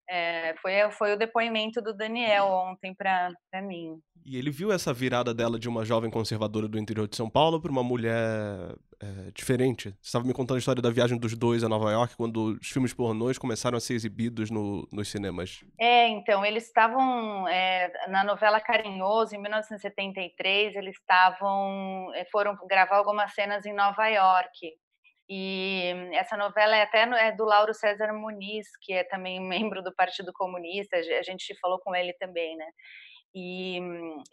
É, 0.10 0.56
foi, 0.62 0.74
foi 0.92 1.14
o 1.14 1.18
depoimento 1.18 1.82
do 1.82 1.94
Daniel 1.94 2.46
ontem 2.46 2.96
para 2.96 3.62
mim. 3.62 4.02
E 4.26 4.38
ele 4.38 4.52
viu 4.52 4.72
essa 4.72 4.94
virada 4.94 5.34
dela 5.34 5.60
de 5.60 5.70
uma 5.70 5.86
jovem 5.86 6.10
conservadora 6.10 6.68
do 6.68 6.78
interior 6.78 7.08
de 7.08 7.16
São 7.16 7.30
Paulo 7.30 7.62
para 7.62 7.72
uma 7.72 7.84
mulher 7.84 8.76
é, 9.02 9.32
diferente. 9.34 9.90
Você 10.02 10.08
estava 10.08 10.26
me 10.26 10.34
contando 10.34 10.58
a 10.58 10.60
história 10.60 10.82
da 10.82 10.90
viagem 10.90 11.18
dos 11.18 11.36
dois 11.36 11.64
a 11.64 11.70
Nova 11.70 11.92
York, 11.92 12.16
quando 12.18 12.58
os 12.60 12.70
filmes 12.70 12.94
pornôs 12.94 13.38
começaram 13.38 13.78
a 13.78 13.82
ser 13.82 13.94
exibidos 13.94 14.52
no, 14.52 14.88
nos 14.92 15.10
cinemas. 15.10 15.64
É, 15.80 16.08
então, 16.10 16.46
eles 16.46 16.66
estavam 16.66 17.48
é, 17.48 17.92
na 18.10 18.24
novela 18.24 18.60
Carinhoso, 18.60 19.36
em 19.36 19.42
1973, 19.42 20.76
eles 20.76 20.96
estavam, 20.98 22.12
é, 22.14 22.26
foram 22.32 22.58
gravar 22.68 22.98
algumas 22.98 23.34
cenas 23.34 23.66
em 23.66 23.74
Nova 23.74 24.08
York. 24.08 24.74
E 25.30 25.94
essa 26.14 26.36
novela 26.36 26.76
é 26.76 26.82
até 26.82 27.04
é 27.04 27.32
do 27.32 27.46
Lauro 27.46 27.74
César 27.74 28.12
Muniz, 28.14 28.68
que 28.82 28.94
é 28.94 29.04
também 29.04 29.40
membro 29.48 29.84
do 29.84 29.94
Partido 29.94 30.34
Comunista, 30.34 30.98
a 30.98 31.22
gente 31.22 31.56
falou 31.60 31.80
com 31.80 31.96
ele 31.96 32.14
também, 32.14 32.58
né? 32.58 32.66
E 33.34 33.80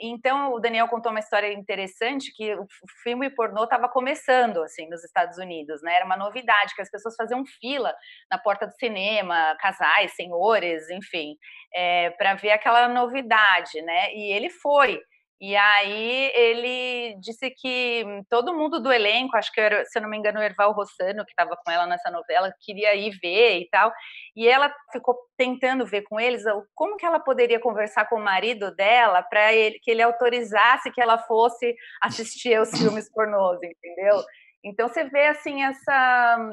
então 0.01 0.55
o 0.55 0.59
Daniel 0.59 0.89
contou 0.89 1.11
uma 1.11 1.21
história 1.21 1.53
interessante 1.53 2.33
que 2.35 2.55
o 2.55 2.67
filme 3.03 3.29
pornô 3.29 3.65
estava 3.65 3.91
começando 3.91 4.63
assim 4.63 4.89
nos 4.89 5.05
Estados 5.05 5.37
Unidos, 5.37 5.83
né? 5.83 5.97
Era 5.97 6.07
uma 6.07 6.17
novidade 6.17 6.75
que 6.75 6.81
as 6.81 6.91
pessoas 6.91 7.15
faziam 7.15 7.45
fila 7.45 7.95
na 8.31 8.39
porta 8.39 8.67
do 8.67 8.73
cinema, 8.73 9.55
casais, 9.61 10.15
senhores, 10.15 10.89
enfim, 10.89 11.37
é, 11.75 12.11
para 12.11 12.35
ver 12.37 12.53
aquela 12.53 12.89
novidade, 12.89 13.83
né? 13.83 14.15
E 14.15 14.33
ele 14.33 14.49
foi. 14.49 14.99
E 15.39 15.55
aí 15.55 16.33
ele 16.35 17.17
disse 17.21 17.51
que 17.51 18.05
todo 18.31 18.55
mundo 18.55 18.81
do 18.81 18.91
elenco, 18.91 19.37
acho 19.37 19.53
que 19.53 19.61
era, 19.61 19.85
se 19.85 19.99
eu 19.99 20.03
não 20.03 20.09
me 20.09 20.17
engano, 20.17 20.41
o 20.41 20.43
Erval 20.43 20.73
Rossano, 20.73 21.27
que 21.27 21.33
estava 21.33 21.55
com 21.63 21.71
ela 21.71 21.87
nessa 21.87 22.11
novela, 22.11 22.51
queria 22.61 22.95
ir 22.95 23.11
ver 23.21 23.59
e 23.61 23.69
tal. 23.69 23.93
E 24.35 24.49
ela 24.49 24.75
ficou 24.91 25.15
tentando 25.37 25.85
ver 25.85 26.03
com 26.03 26.19
eles 26.19 26.43
como 26.75 26.97
que 26.97 27.05
ela 27.05 27.21
poderia 27.21 27.61
conversar 27.61 28.09
com 28.09 28.17
o 28.17 28.25
marido 28.25 28.75
dela 28.75 29.23
para 29.23 29.51
que 29.83 29.91
ele 29.91 30.03
autorizasse 30.03 30.91
que 30.91 31.03
ela 31.03 31.19
fosse 31.19 31.75
assistir 32.03 32.55
aos 32.55 32.71
filmes 32.71 33.13
pornôs, 33.13 33.59
entendeu? 33.63 34.23
Então 34.65 34.89
você 34.89 35.05
vê 35.05 35.27
assim 35.27 35.63
essa, 35.63 36.51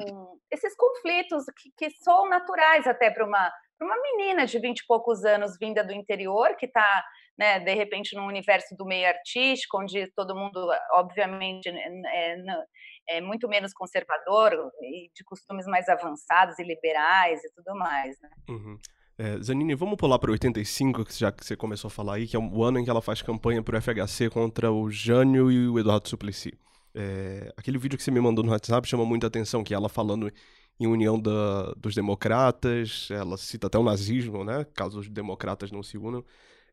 esses 0.50 0.76
conflitos 0.76 1.44
que, 1.56 1.70
que 1.76 1.90
são 1.96 2.28
naturais 2.28 2.86
até 2.86 3.10
para 3.10 3.24
uma 3.24 3.50
uma 3.80 4.00
menina 4.00 4.46
de 4.46 4.58
vinte 4.58 4.80
e 4.80 4.86
poucos 4.86 5.24
anos 5.24 5.58
vinda 5.60 5.84
do 5.84 5.92
interior 5.92 6.56
que 6.56 6.66
está 6.66 7.04
né, 7.38 7.58
de 7.60 7.74
repente 7.74 8.16
num 8.16 8.26
universo 8.26 8.74
do 8.76 8.84
meio 8.84 9.08
artístico, 9.08 9.80
onde 9.80 10.06
todo 10.14 10.34
mundo, 10.34 10.68
obviamente, 10.92 11.68
é, 11.68 12.36
é 13.08 13.20
muito 13.20 13.48
menos 13.48 13.72
conservador 13.72 14.52
e 14.80 15.10
de 15.14 15.24
costumes 15.24 15.66
mais 15.66 15.88
avançados 15.88 16.58
e 16.58 16.62
liberais 16.62 17.42
e 17.42 17.52
tudo 17.54 17.76
mais. 17.76 18.16
Né? 18.20 18.30
Uhum. 18.48 18.78
É, 19.16 19.38
Zanini, 19.38 19.74
vamos 19.74 19.96
pular 19.96 20.18
para 20.18 20.32
85, 20.32 21.04
já 21.12 21.30
que 21.30 21.44
você 21.44 21.56
começou 21.56 21.88
a 21.88 21.90
falar 21.90 22.14
aí, 22.14 22.26
que 22.26 22.34
é 22.34 22.38
o 22.38 22.64
ano 22.64 22.78
em 22.78 22.84
que 22.84 22.90
ela 22.90 23.02
faz 23.02 23.22
campanha 23.22 23.62
para 23.62 23.78
o 23.78 23.80
FHC 23.80 24.28
contra 24.28 24.72
o 24.72 24.90
Jânio 24.90 25.52
e 25.52 25.68
o 25.68 25.78
Eduardo 25.78 26.08
Suplicy. 26.08 26.52
É, 26.94 27.52
aquele 27.56 27.78
vídeo 27.78 27.96
que 27.96 28.02
você 28.02 28.10
me 28.10 28.20
mandou 28.20 28.44
no 28.44 28.50
WhatsApp 28.50 28.88
chama 28.88 29.04
muita 29.04 29.28
atenção, 29.28 29.62
que 29.62 29.74
ela 29.74 29.88
falando 29.88 30.32
em 30.78 30.86
união 30.86 31.20
da, 31.20 31.72
dos 31.76 31.94
democratas, 31.94 33.08
ela 33.10 33.36
cita 33.36 33.68
até 33.68 33.78
o 33.78 33.84
nazismo, 33.84 34.44
né, 34.44 34.66
caso 34.74 34.98
os 34.98 35.08
democratas 35.08 35.70
não 35.70 35.82
se 35.82 35.96
unam. 35.96 36.24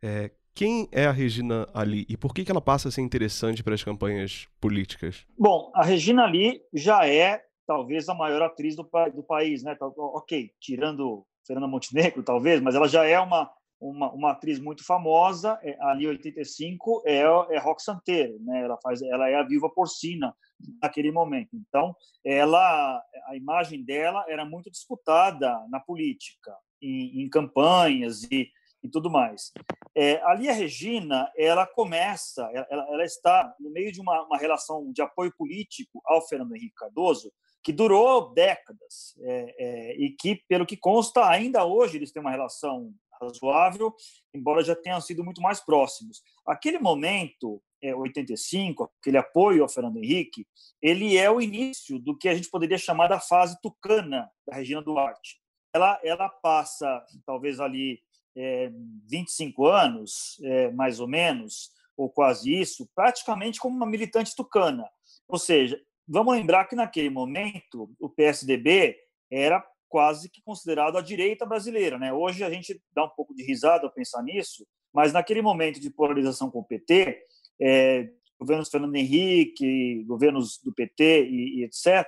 É, 0.01 0.31
quem 0.53 0.87
é 0.91 1.05
a 1.05 1.11
Regina 1.11 1.67
Ali 1.73 2.05
e 2.09 2.17
por 2.17 2.33
que, 2.33 2.43
que 2.43 2.51
ela 2.51 2.61
passa 2.61 2.89
a 2.89 2.91
ser 2.91 3.01
interessante 3.01 3.63
para 3.63 3.73
as 3.73 3.83
campanhas 3.83 4.47
políticas? 4.59 5.25
Bom, 5.37 5.71
a 5.73 5.83
Regina 5.83 6.23
Ali 6.23 6.61
já 6.73 7.07
é 7.07 7.41
talvez 7.65 8.09
a 8.09 8.13
maior 8.13 8.41
atriz 8.41 8.75
do, 8.75 8.87
do 9.15 9.23
país, 9.23 9.63
né? 9.63 9.77
Ok, 9.79 10.51
tirando 10.59 11.25
Fernanda 11.47 11.67
Montenegro, 11.67 12.23
talvez, 12.23 12.61
mas 12.61 12.75
ela 12.75 12.87
já 12.87 13.05
é 13.05 13.19
uma, 13.19 13.49
uma, 13.79 14.11
uma 14.11 14.31
atriz 14.31 14.59
muito 14.59 14.85
famosa. 14.85 15.57
É, 15.63 15.77
ali, 15.81 16.07
85, 16.07 17.03
é, 17.05 17.21
é 17.21 17.59
Rock 17.59 17.81
Santeiro, 17.81 18.37
né? 18.41 18.63
Ela, 18.63 18.77
faz, 18.83 19.01
ela 19.01 19.29
é 19.29 19.35
a 19.35 19.43
viva 19.43 19.69
porcina 19.69 20.33
naquele 20.81 21.11
momento. 21.11 21.49
Então, 21.53 21.95
ela, 22.25 23.01
a 23.27 23.35
imagem 23.35 23.83
dela 23.83 24.25
era 24.27 24.45
muito 24.45 24.69
disputada 24.69 25.57
na 25.69 25.79
política, 25.79 26.53
em, 26.81 27.23
em 27.23 27.29
campanhas 27.29 28.23
e 28.23 28.49
e 28.83 28.89
tudo 28.89 29.09
mais. 29.09 29.51
É, 29.95 30.21
ali 30.23 30.49
a 30.49 30.53
Regina, 30.53 31.31
ela 31.37 31.67
começa, 31.67 32.49
ela, 32.53 32.87
ela 32.89 33.03
está 33.03 33.53
no 33.59 33.69
meio 33.69 33.91
de 33.91 33.99
uma, 33.99 34.23
uma, 34.23 34.37
relação 34.37 34.91
de 34.91 35.01
apoio 35.01 35.33
político 35.37 36.01
ao 36.05 36.25
Fernando 36.27 36.55
Henrique 36.55 36.75
Cardoso, 36.75 37.31
que 37.63 37.73
durou 37.73 38.33
décadas 38.33 39.15
é, 39.19 39.55
é, 39.59 39.95
e 39.97 40.11
que, 40.11 40.43
pelo 40.47 40.65
que 40.65 40.77
consta, 40.77 41.27
ainda 41.27 41.65
hoje 41.65 41.97
eles 41.97 42.11
têm 42.11 42.21
uma 42.21 42.31
relação 42.31 42.93
razoável, 43.21 43.93
embora 44.33 44.63
já 44.63 44.75
tenham 44.75 44.99
sido 44.99 45.23
muito 45.23 45.41
mais 45.41 45.59
próximos. 45.59 46.23
Aquele 46.45 46.79
momento, 46.79 47.61
é, 47.81 47.93
85, 47.93 48.91
aquele 48.99 49.17
apoio 49.17 49.61
ao 49.61 49.69
Fernando 49.69 49.97
Henrique, 49.97 50.47
ele 50.81 51.17
é 51.17 51.29
o 51.29 51.41
início 51.41 51.99
do 51.99 52.17
que 52.17 52.27
a 52.27 52.33
gente 52.33 52.49
poderia 52.49 52.77
chamar 52.77 53.07
da 53.07 53.19
fase 53.19 53.59
tucana 53.61 54.29
da 54.47 54.55
Regina 54.55 54.81
Duarte. 54.81 55.39
Ela, 55.73 55.99
ela 56.03 56.29
passa, 56.29 57.05
talvez 57.25 57.59
ali 57.59 58.01
é, 58.35 58.71
25 59.07 59.65
anos, 59.65 60.39
é, 60.43 60.71
mais 60.71 60.99
ou 60.99 61.07
menos, 61.07 61.71
ou 61.97 62.09
quase 62.09 62.53
isso, 62.53 62.89
praticamente 62.95 63.59
como 63.59 63.75
uma 63.75 63.85
militante 63.85 64.35
tucana. 64.35 64.87
Ou 65.27 65.37
seja, 65.37 65.79
vamos 66.07 66.33
lembrar 66.33 66.65
que 66.65 66.75
naquele 66.75 67.09
momento 67.09 67.89
o 67.99 68.09
PSDB 68.09 68.97
era 69.29 69.65
quase 69.87 70.29
que 70.29 70.41
considerado 70.41 70.97
a 70.97 71.01
direita 71.01 71.45
brasileira. 71.45 71.99
Né? 71.99 72.13
Hoje 72.13 72.43
a 72.43 72.49
gente 72.49 72.81
dá 72.93 73.03
um 73.05 73.09
pouco 73.09 73.35
de 73.35 73.43
risada 73.43 73.85
ao 73.85 73.93
pensar 73.93 74.23
nisso, 74.23 74.65
mas 74.93 75.13
naquele 75.13 75.41
momento 75.41 75.79
de 75.79 75.89
polarização 75.89 76.49
com 76.49 76.59
o 76.59 76.63
PT, 76.63 77.21
é, 77.61 78.09
governos 78.39 78.69
Fernando 78.69 78.95
Henrique, 78.95 80.03
governos 80.05 80.59
do 80.63 80.73
PT 80.73 81.25
e, 81.25 81.59
e 81.59 81.63
etc., 81.63 82.07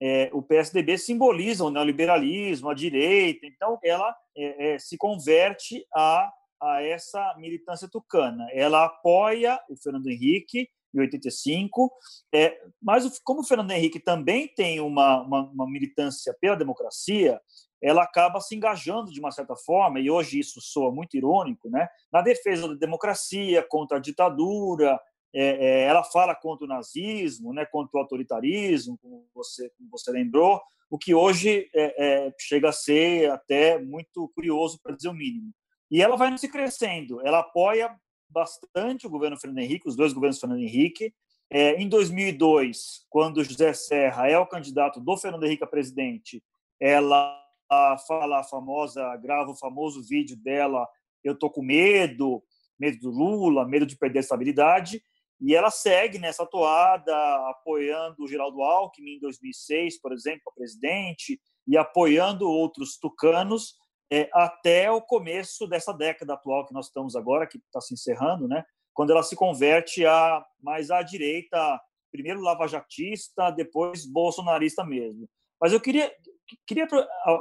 é, 0.00 0.30
o 0.32 0.42
PSDB 0.42 0.96
simboliza 0.96 1.64
o 1.64 1.70
neoliberalismo, 1.70 2.70
a 2.70 2.74
direita, 2.74 3.46
então 3.46 3.78
ela 3.82 4.14
é, 4.36 4.74
é, 4.74 4.78
se 4.78 4.96
converte 4.96 5.84
a, 5.94 6.30
a 6.60 6.82
essa 6.82 7.34
militância 7.38 7.88
tucana. 7.88 8.46
Ela 8.52 8.84
apoia 8.84 9.60
o 9.68 9.76
Fernando 9.76 10.08
Henrique 10.08 10.68
em 10.94 11.00
85, 11.00 11.92
é, 12.32 12.58
mas 12.80 13.18
como 13.20 13.40
o 13.40 13.44
Fernando 13.44 13.72
Henrique 13.72 14.00
também 14.00 14.48
tem 14.48 14.80
uma, 14.80 15.20
uma, 15.22 15.42
uma 15.50 15.70
militância 15.70 16.34
pela 16.40 16.56
democracia, 16.56 17.40
ela 17.82 18.02
acaba 18.02 18.40
se 18.40 18.56
engajando 18.56 19.12
de 19.12 19.20
uma 19.20 19.30
certa 19.30 19.54
forma, 19.54 20.00
e 20.00 20.10
hoje 20.10 20.38
isso 20.38 20.60
soa 20.60 20.90
muito 20.90 21.16
irônico, 21.16 21.68
né, 21.70 21.88
na 22.12 22.22
defesa 22.22 22.68
da 22.68 22.74
democracia, 22.74 23.64
contra 23.68 23.98
a 23.98 24.00
ditadura, 24.00 24.98
é, 25.34 25.42
é, 25.42 25.82
ela 25.84 26.02
fala 26.02 26.34
contra 26.34 26.64
o 26.64 26.68
nazismo, 26.68 27.52
né, 27.52 27.66
contra 27.66 27.96
o 27.96 28.00
autoritarismo, 28.00 28.98
como 28.98 29.26
você, 29.34 29.70
como 29.76 29.90
você 29.90 30.10
lembrou, 30.10 30.60
o 30.90 30.98
que 30.98 31.14
hoje 31.14 31.68
é, 31.74 32.26
é 32.26 32.34
chega 32.38 32.70
a 32.70 32.72
ser 32.72 33.30
até 33.30 33.78
muito 33.78 34.30
curioso, 34.34 34.80
para 34.82 34.96
dizer 34.96 35.08
o 35.08 35.14
mínimo. 35.14 35.52
E 35.90 36.02
ela 36.02 36.16
vai 36.16 36.36
se 36.38 36.48
crescendo, 36.48 37.20
ela 37.26 37.40
apoia 37.40 37.94
bastante 38.28 39.06
o 39.06 39.10
governo 39.10 39.38
Fernando 39.38 39.58
Henrique, 39.58 39.88
os 39.88 39.96
dois 39.96 40.12
governos 40.12 40.38
Fernando 40.38 40.60
Henrique. 40.60 41.14
É, 41.50 41.80
em 41.80 41.88
2002, 41.88 43.06
quando 43.08 43.42
José 43.42 43.72
Serra 43.72 44.28
é 44.28 44.38
o 44.38 44.46
candidato 44.46 45.00
do 45.00 45.16
Fernando 45.16 45.44
Henrique 45.44 45.64
a 45.64 45.66
presidente, 45.66 46.42
ela 46.78 47.42
fala 48.06 48.40
a 48.40 48.44
famosa, 48.44 49.16
grava 49.16 49.50
o 49.50 49.56
famoso 49.56 50.02
vídeo 50.02 50.36
dela, 50.36 50.86
eu 51.24 51.34
tô 51.34 51.50
com 51.50 51.62
medo, 51.62 52.42
medo 52.78 52.98
do 53.00 53.10
Lula, 53.10 53.66
medo 53.66 53.86
de 53.86 53.96
perder 53.96 54.18
a 54.18 54.20
estabilidade, 54.20 55.02
e 55.40 55.54
ela 55.54 55.70
segue 55.70 56.18
nessa 56.18 56.44
toada, 56.44 57.14
apoiando 57.50 58.16
o 58.22 58.28
Geraldo 58.28 58.62
Alckmin 58.62 59.16
em 59.16 59.20
2006, 59.20 60.00
por 60.00 60.12
exemplo, 60.12 60.42
a 60.48 60.52
presidente, 60.52 61.40
e 61.66 61.76
apoiando 61.76 62.50
outros 62.50 62.98
tucanos 62.98 63.74
é, 64.10 64.28
até 64.32 64.90
o 64.90 65.02
começo 65.02 65.66
dessa 65.66 65.92
década 65.92 66.34
atual 66.34 66.66
que 66.66 66.74
nós 66.74 66.86
estamos 66.86 67.14
agora, 67.14 67.46
que 67.46 67.58
está 67.58 67.80
se 67.80 67.94
encerrando, 67.94 68.48
né? 68.48 68.64
quando 68.98 69.10
ela 69.10 69.22
se 69.22 69.36
converte 69.36 70.04
a 70.04 70.44
mais 70.60 70.90
à 70.90 71.02
direita, 71.02 71.80
primeiro 72.10 72.40
lavajatista, 72.40 73.48
depois 73.52 74.04
bolsonarista 74.04 74.84
mesmo. 74.84 75.28
Mas 75.60 75.72
eu 75.72 75.80
queria, 75.80 76.12
queria 76.66 76.84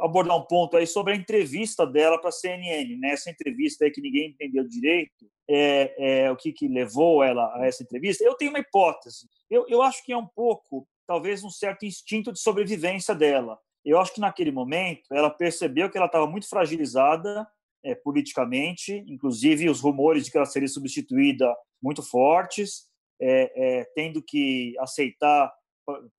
abordar 0.04 0.38
um 0.38 0.46
ponto 0.46 0.78
aí 0.78 0.86
sobre 0.86 1.14
a 1.14 1.16
entrevista 1.16 1.84
dela 1.84 2.20
para 2.20 2.30
a 2.30 2.32
CNN, 2.32 2.96
né? 2.98 3.10
Essa 3.10 3.32
entrevista 3.32 3.86
aí 3.86 3.92
que 3.92 4.02
ninguém 4.02 4.30
entendeu 4.30 4.68
direito, 4.68 5.28
é, 5.50 6.26
é 6.26 6.32
o 6.32 6.36
que, 6.36 6.52
que, 6.52 6.68
levou 6.68 7.24
ela 7.24 7.54
a 7.56 7.66
essa 7.66 7.84
entrevista. 7.84 8.24
Eu 8.24 8.36
tenho 8.36 8.52
uma 8.52 8.60
hipótese. 8.60 9.28
Eu, 9.50 9.66
eu 9.68 9.82
acho 9.82 10.04
que 10.04 10.12
é 10.12 10.18
um 10.18 10.28
pouco, 10.28 10.88
talvez, 11.06 11.44
um 11.44 11.50
certo 11.50 11.86
instinto 11.86 12.32
de 12.32 12.40
sobrevivência 12.40 13.16
dela. 13.16 13.58
Eu 13.86 14.00
acho 14.00 14.14
que 14.14 14.20
naquele 14.20 14.52
momento 14.52 15.14
ela 15.14 15.30
percebeu 15.30 15.90
que 15.90 15.98
ela 15.98 16.08
estava 16.08 16.28
muito 16.28 16.50
fragilizada 16.50 17.48
é, 17.84 17.96
politicamente, 17.96 19.04
inclusive 19.08 19.70
os 19.70 19.80
rumores 19.80 20.26
de 20.26 20.32
que 20.32 20.38
ela 20.38 20.46
seria 20.46 20.68
substituída 20.68 21.56
muito 21.82 22.04
fortes, 22.04 22.88
é, 23.22 23.80
é 23.80 23.86
tendo 23.96 24.22
que 24.22 24.76
aceitar 24.80 25.54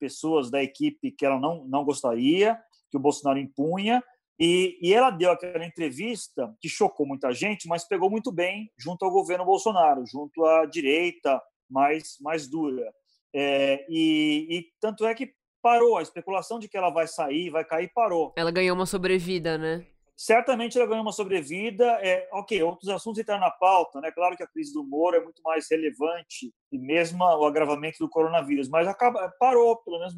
pessoas 0.00 0.50
da 0.50 0.62
equipe 0.62 1.10
que 1.10 1.26
ela 1.26 1.38
não, 1.38 1.64
não 1.66 1.84
gostaria, 1.84 2.58
que 2.90 2.96
o 2.96 3.00
Bolsonaro 3.00 3.38
impunha, 3.38 4.02
e, 4.38 4.78
e, 4.80 4.94
ela 4.94 5.10
deu 5.10 5.30
aquela 5.30 5.64
entrevista 5.64 6.54
que 6.60 6.68
chocou 6.68 7.06
muita 7.06 7.32
gente, 7.32 7.66
mas 7.66 7.86
pegou 7.86 8.10
muito 8.10 8.30
bem 8.30 8.70
junto 8.78 9.04
ao 9.04 9.10
governo 9.10 9.44
Bolsonaro, 9.44 10.04
junto 10.06 10.44
à 10.44 10.66
direita 10.66 11.40
mais, 11.68 12.16
mais 12.20 12.48
dura. 12.48 12.92
É, 13.34 13.84
e, 13.88 14.46
e 14.50 14.64
tanto 14.80 15.06
é 15.06 15.14
que 15.14 15.32
parou, 15.60 15.98
a 15.98 16.02
especulação 16.02 16.58
de 16.58 16.68
que 16.68 16.76
ela 16.76 16.90
vai 16.90 17.06
sair, 17.06 17.50
vai 17.50 17.64
cair, 17.64 17.90
parou. 17.94 18.32
Ela 18.36 18.50
ganhou 18.50 18.74
uma 18.76 18.86
sobrevida, 18.86 19.58
né? 19.58 19.84
certamente 20.18 20.76
ela 20.76 20.88
ganhou 20.88 21.02
uma 21.02 21.12
sobrevida. 21.12 21.84
É, 22.02 22.28
ok, 22.32 22.60
outros 22.62 22.90
assuntos 22.90 23.20
entraram 23.20 23.40
na 23.40 23.50
pauta, 23.52 24.00
né? 24.00 24.10
Claro 24.10 24.36
que 24.36 24.42
a 24.42 24.48
crise 24.48 24.72
do 24.72 24.82
Moro 24.82 25.16
é 25.16 25.22
muito 25.22 25.40
mais 25.42 25.66
relevante 25.70 26.52
e 26.72 26.78
mesmo 26.78 27.24
o 27.24 27.46
agravamento 27.46 27.98
do 28.00 28.08
coronavírus, 28.08 28.68
mas 28.68 28.88
acaba, 28.88 29.32
parou, 29.38 29.76
pelo 29.76 30.00
menos 30.00 30.14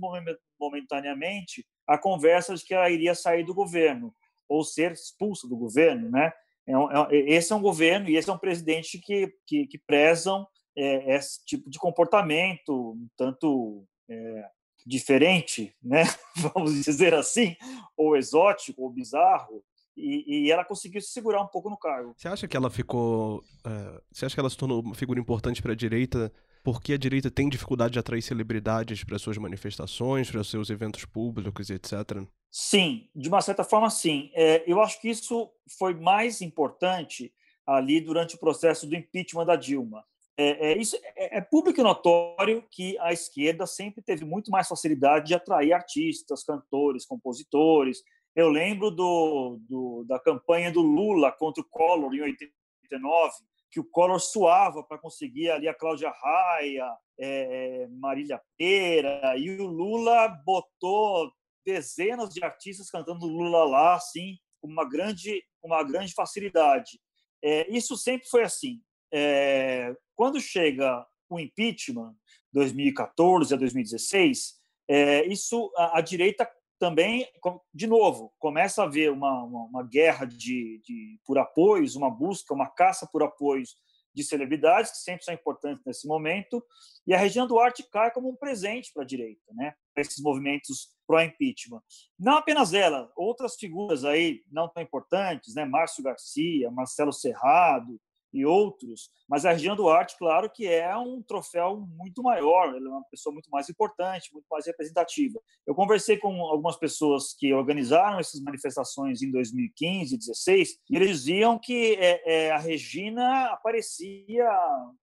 momentaneamente, 0.58 1.66
a 1.90 1.98
conversa 1.98 2.54
de 2.54 2.64
que 2.64 2.72
ela 2.72 2.88
iria 2.88 3.16
sair 3.16 3.44
do 3.44 3.52
governo 3.52 4.14
ou 4.48 4.62
ser 4.62 4.92
expulsa 4.92 5.48
do 5.48 5.56
governo, 5.56 6.08
né? 6.08 6.32
É, 6.64 6.72
é, 7.16 7.34
esse 7.34 7.52
é 7.52 7.56
um 7.56 7.60
governo 7.60 8.08
e 8.08 8.16
esse 8.16 8.30
é 8.30 8.32
um 8.32 8.38
presidente 8.38 8.98
que, 8.98 9.32
que, 9.44 9.66
que 9.66 9.78
prezam 9.78 10.46
é, 10.76 11.16
esse 11.16 11.44
tipo 11.44 11.68
de 11.68 11.80
comportamento, 11.80 12.92
um 12.92 13.08
tanto 13.16 13.84
é, 14.08 14.44
diferente, 14.86 15.74
né? 15.82 16.04
vamos 16.54 16.74
dizer 16.84 17.12
assim, 17.12 17.56
ou 17.96 18.16
exótico, 18.16 18.82
ou 18.82 18.90
bizarro, 18.90 19.64
e, 19.96 20.46
e, 20.46 20.52
ela 20.52 20.64
conseguiu 20.64 21.00
se 21.00 21.10
segurar 21.10 21.42
um 21.42 21.48
pouco 21.48 21.68
no 21.68 21.76
cargo. 21.76 22.14
Você 22.16 22.28
acha 22.28 22.48
que 22.48 22.56
ela 22.56 22.70
ficou. 22.70 23.38
Uh, 23.66 24.00
você 24.10 24.24
acha 24.24 24.34
que 24.34 24.40
ela 24.40 24.48
se 24.48 24.56
tornou 24.56 24.80
uma 24.80 24.94
figura 24.94 25.20
importante 25.20 25.60
para 25.60 25.72
a 25.72 25.76
direita 25.76 26.32
porque 26.62 26.92
a 26.92 26.98
direita 26.98 27.30
tem 27.30 27.48
dificuldade 27.48 27.94
de 27.94 27.98
atrair 27.98 28.22
celebridades 28.22 29.04
para 29.04 29.18
suas 29.18 29.38
manifestações, 29.38 30.30
para 30.30 30.44
seus 30.44 30.70
eventos 30.70 31.04
públicos, 31.04 31.70
etc? 31.70 32.22
Sim, 32.50 33.08
de 33.14 33.28
uma 33.28 33.40
certa 33.40 33.64
forma, 33.64 33.88
sim. 33.90 34.30
É, 34.34 34.64
eu 34.66 34.80
acho 34.80 35.00
que 35.00 35.08
isso 35.08 35.50
foi 35.78 35.94
mais 35.94 36.40
importante 36.40 37.32
ali 37.66 38.00
durante 38.00 38.34
o 38.34 38.38
processo 38.38 38.86
do 38.86 38.96
impeachment 38.96 39.46
da 39.46 39.56
Dilma. 39.56 40.04
É, 40.36 40.72
é, 40.72 40.78
isso 40.78 40.96
é, 41.16 41.38
é 41.38 41.40
público 41.40 41.80
e 41.80 41.84
notório 41.84 42.64
que 42.70 42.98
a 42.98 43.12
esquerda 43.12 43.66
sempre 43.66 44.02
teve 44.02 44.24
muito 44.24 44.50
mais 44.50 44.66
facilidade 44.66 45.26
de 45.26 45.34
atrair 45.34 45.72
artistas, 45.72 46.42
cantores, 46.42 47.04
compositores, 47.04 48.02
eu 48.34 48.48
lembro 48.48 48.90
do, 48.90 49.58
do, 49.68 50.04
da 50.06 50.18
campanha 50.18 50.70
do 50.70 50.80
Lula 50.80 51.32
contra 51.32 51.62
o 51.62 51.66
Collor 51.68 52.14
em 52.14 52.22
89, 52.22 53.34
que 53.70 53.80
o 53.80 53.84
Collor 53.84 54.18
suava 54.18 54.82
para 54.82 54.98
conseguir 54.98 55.50
ali 55.50 55.68
a 55.68 55.74
Cláudia 55.74 56.10
Raia, 56.10 56.86
é, 57.18 57.86
Marília 57.90 58.40
Pera, 58.58 59.36
e 59.36 59.50
o 59.60 59.66
Lula 59.66 60.28
botou 60.44 61.32
dezenas 61.64 62.30
de 62.30 62.42
artistas 62.42 62.90
cantando 62.90 63.26
Lula 63.26 63.64
lá, 63.64 63.94
assim, 63.94 64.38
com 64.60 64.68
uma 64.68 64.88
grande, 64.88 65.44
uma 65.62 65.82
grande 65.82 66.12
facilidade. 66.12 67.00
É, 67.42 67.70
isso 67.70 67.96
sempre 67.96 68.28
foi 68.28 68.42
assim. 68.42 68.80
É, 69.12 69.94
quando 70.16 70.40
chega 70.40 71.06
o 71.28 71.38
impeachment, 71.38 72.14
2014 72.52 73.54
a 73.54 73.56
2016, 73.56 74.60
é, 74.88 75.24
isso 75.26 75.72
a, 75.76 75.98
a 75.98 76.00
direita 76.00 76.50
também, 76.80 77.28
de 77.74 77.86
novo, 77.86 78.32
começa 78.38 78.80
a 78.80 78.86
haver 78.86 79.12
uma, 79.12 79.44
uma, 79.44 79.64
uma 79.66 79.82
guerra 79.86 80.24
de, 80.24 80.80
de, 80.82 81.20
por 81.26 81.38
apoios, 81.38 81.94
uma 81.94 82.10
busca, 82.10 82.54
uma 82.54 82.70
caça 82.70 83.06
por 83.06 83.22
apoios 83.22 83.76
de 84.14 84.24
celebridades, 84.24 84.90
que 84.90 84.96
sempre 84.96 85.22
são 85.22 85.34
importantes 85.34 85.84
nesse 85.84 86.08
momento, 86.08 86.64
e 87.06 87.12
a 87.12 87.18
Regina 87.18 87.46
Duarte 87.46 87.84
cai 87.92 88.10
como 88.10 88.30
um 88.30 88.34
presente 88.34 88.92
para 88.94 89.02
a 89.02 89.06
direita, 89.06 89.52
né? 89.52 89.74
esses 89.94 90.22
movimentos 90.22 90.88
pró-impeachment. 91.06 91.82
Não 92.18 92.38
apenas 92.38 92.72
ela, 92.72 93.12
outras 93.14 93.56
figuras 93.56 94.02
aí 94.04 94.42
não 94.50 94.66
tão 94.66 94.82
importantes, 94.82 95.54
né? 95.54 95.64
Márcio 95.66 96.02
Garcia, 96.02 96.70
Marcelo 96.70 97.12
Serrado, 97.12 98.00
e 98.32 98.44
outros, 98.44 99.10
mas 99.28 99.44
a 99.44 99.52
Regina 99.52 99.74
Duarte, 99.74 100.16
claro 100.18 100.50
que 100.50 100.66
é 100.66 100.96
um 100.96 101.22
troféu 101.22 101.76
muito 101.96 102.22
maior, 102.22 102.68
ela 102.68 102.86
é 102.86 102.90
uma 102.90 103.04
pessoa 103.10 103.32
muito 103.32 103.50
mais 103.50 103.68
importante, 103.68 104.32
muito 104.32 104.46
mais 104.50 104.66
representativa. 104.66 105.40
Eu 105.66 105.74
conversei 105.74 106.16
com 106.16 106.40
algumas 106.42 106.76
pessoas 106.76 107.34
que 107.38 107.52
organizaram 107.52 108.18
essas 108.18 108.40
manifestações 108.40 109.22
em 109.22 109.30
2015 109.30 110.14
e 110.14 110.18
2016, 110.18 110.78
e 110.90 110.96
eles 110.96 111.08
diziam 111.10 111.58
que 111.58 111.94
é, 111.94 112.22
é, 112.24 112.50
a 112.52 112.58
Regina 112.58 113.46
aparecia 113.46 114.48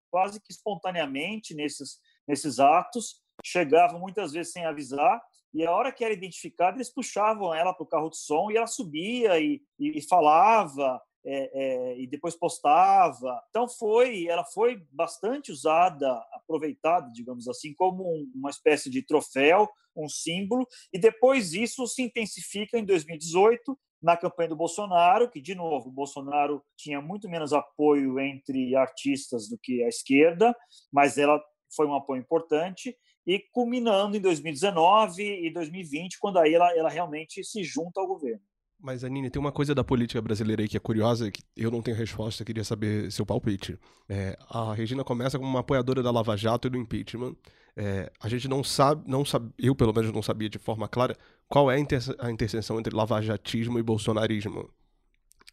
quase 0.10 0.40
que 0.40 0.52
espontaneamente 0.52 1.54
nesses, 1.54 2.00
nesses 2.28 2.60
atos, 2.60 3.22
chegava 3.44 4.00
muitas 4.00 4.32
vezes 4.32 4.52
sem 4.52 4.66
avisar, 4.66 5.22
e 5.54 5.66
a 5.66 5.72
hora 5.72 5.92
que 5.92 6.04
era 6.04 6.14
identificada, 6.14 6.78
eles 6.78 6.94
puxavam 6.94 7.54
ela 7.54 7.74
para 7.74 7.84
o 7.84 7.88
carro 7.88 8.10
de 8.10 8.18
som 8.18 8.52
e 8.52 8.58
ela 8.58 8.68
subia 8.68 9.40
e, 9.40 9.62
e, 9.80 9.98
e 9.98 10.08
falava, 10.08 11.02
é, 11.30 11.52
é, 11.54 12.00
e 12.00 12.08
depois 12.08 12.36
postava. 12.36 13.44
Então 13.50 13.68
foi, 13.68 14.28
ela 14.28 14.46
foi 14.46 14.82
bastante 14.92 15.52
usada, 15.52 16.10
aproveitada, 16.32 17.12
digamos 17.12 17.50
assim, 17.50 17.74
como 17.74 18.04
um, 18.04 18.32
uma 18.34 18.50
espécie 18.50 18.90
de 18.90 19.06
troféu, 19.06 19.70
um 19.96 20.08
símbolo. 20.08 20.66
E 20.94 20.98
depois 20.98 21.54
isso 21.54 21.86
se 21.86 22.02
intensifica 22.02 22.80
em 22.80 22.86
2018 22.86 23.78
na 24.02 24.16
campanha 24.16 24.50
do 24.50 24.56
Bolsonaro, 24.56 25.30
que 25.30 25.42
de 25.42 25.54
novo 25.54 25.90
o 25.90 25.92
Bolsonaro 25.92 26.64
tinha 26.78 27.02
muito 27.02 27.28
menos 27.28 27.52
apoio 27.52 28.20
entre 28.20 28.74
artistas 28.76 29.50
do 29.50 29.58
que 29.58 29.84
a 29.84 29.90
esquerda, 29.90 30.56
mas 30.92 31.18
ela 31.18 31.44
foi 31.76 31.88
um 31.88 31.96
apoio 31.96 32.22
importante 32.22 32.96
e 33.26 33.40
culminando 33.52 34.16
em 34.16 34.22
2019 34.22 35.48
e 35.48 35.52
2020, 35.52 36.20
quando 36.20 36.40
aí 36.40 36.54
ela, 36.54 36.74
ela 36.78 36.90
realmente 36.90 37.44
se 37.44 37.64
junta 37.64 38.00
ao 38.00 38.08
governo. 38.08 38.42
Mas, 38.80 39.04
Anine, 39.04 39.30
tem 39.30 39.40
uma 39.40 39.52
coisa 39.52 39.74
da 39.74 39.84
política 39.84 40.22
brasileira 40.22 40.62
aí 40.62 40.68
que 40.68 40.78
é 40.78 40.80
curiosa, 40.80 41.32
que 41.32 41.42
eu 41.56 41.72
não 41.72 41.82
tenho 41.82 41.98
resposta, 41.98 42.46
queria 42.46 42.64
saber 42.64 43.12
seu 43.12 43.26
palpite. 43.26 43.78
É, 44.08 44.38
a 44.50 44.74
Regina 44.74 45.04
começa 45.04 45.38
como 45.40 45.50
uma 45.50 45.62
apoiadora 45.62 46.04
da 46.04 46.12
Lava 46.12 46.38
Jato 46.38 46.68
e 46.68 46.70
do 46.70 46.78
impeachment. 46.78 47.36
É, 47.76 48.12
a 48.20 48.30
gente 48.30 48.48
não 48.48 48.64
sabe, 48.64 49.04
não 49.10 49.26
sabe, 49.26 49.52
eu 49.58 49.76
pelo 49.76 49.94
menos 49.94 50.12
não 50.12 50.22
sabia 50.22 50.50
de 50.50 50.60
forma 50.60 50.88
clara 50.88 51.16
qual 51.48 51.70
é 51.72 51.76
a, 51.76 51.80
inter 51.80 52.02
a 52.20 52.32
interseção 52.32 52.80
entre 52.80 52.96
lavajatismo 52.96 53.80
e 53.80 53.84
bolsonarismo. 53.84 54.70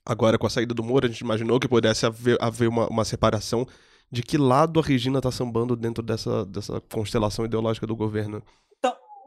Agora, 0.05 0.39
com 0.39 0.47
a 0.47 0.51
saída 0.51 0.75
do 0.75 0.83
Moro, 0.83 1.07
a 1.07 1.09
gente 1.09 1.21
imaginou 1.21 1.59
que 1.59 1.69
pudesse 1.69 2.05
haver, 2.05 2.37
haver 2.41 2.69
uma, 2.69 2.87
uma 2.89 3.05
separação 3.05 3.67
de 4.11 4.23
que 4.23 4.37
lado 4.37 4.79
a 4.79 4.83
Regina 4.83 5.19
está 5.19 5.31
sambando 5.31 5.75
dentro 5.75 6.03
dessa, 6.03 6.45
dessa 6.45 6.81
constelação 6.93 7.45
ideológica 7.45 7.87
do 7.87 7.97
governo. 7.97 8.43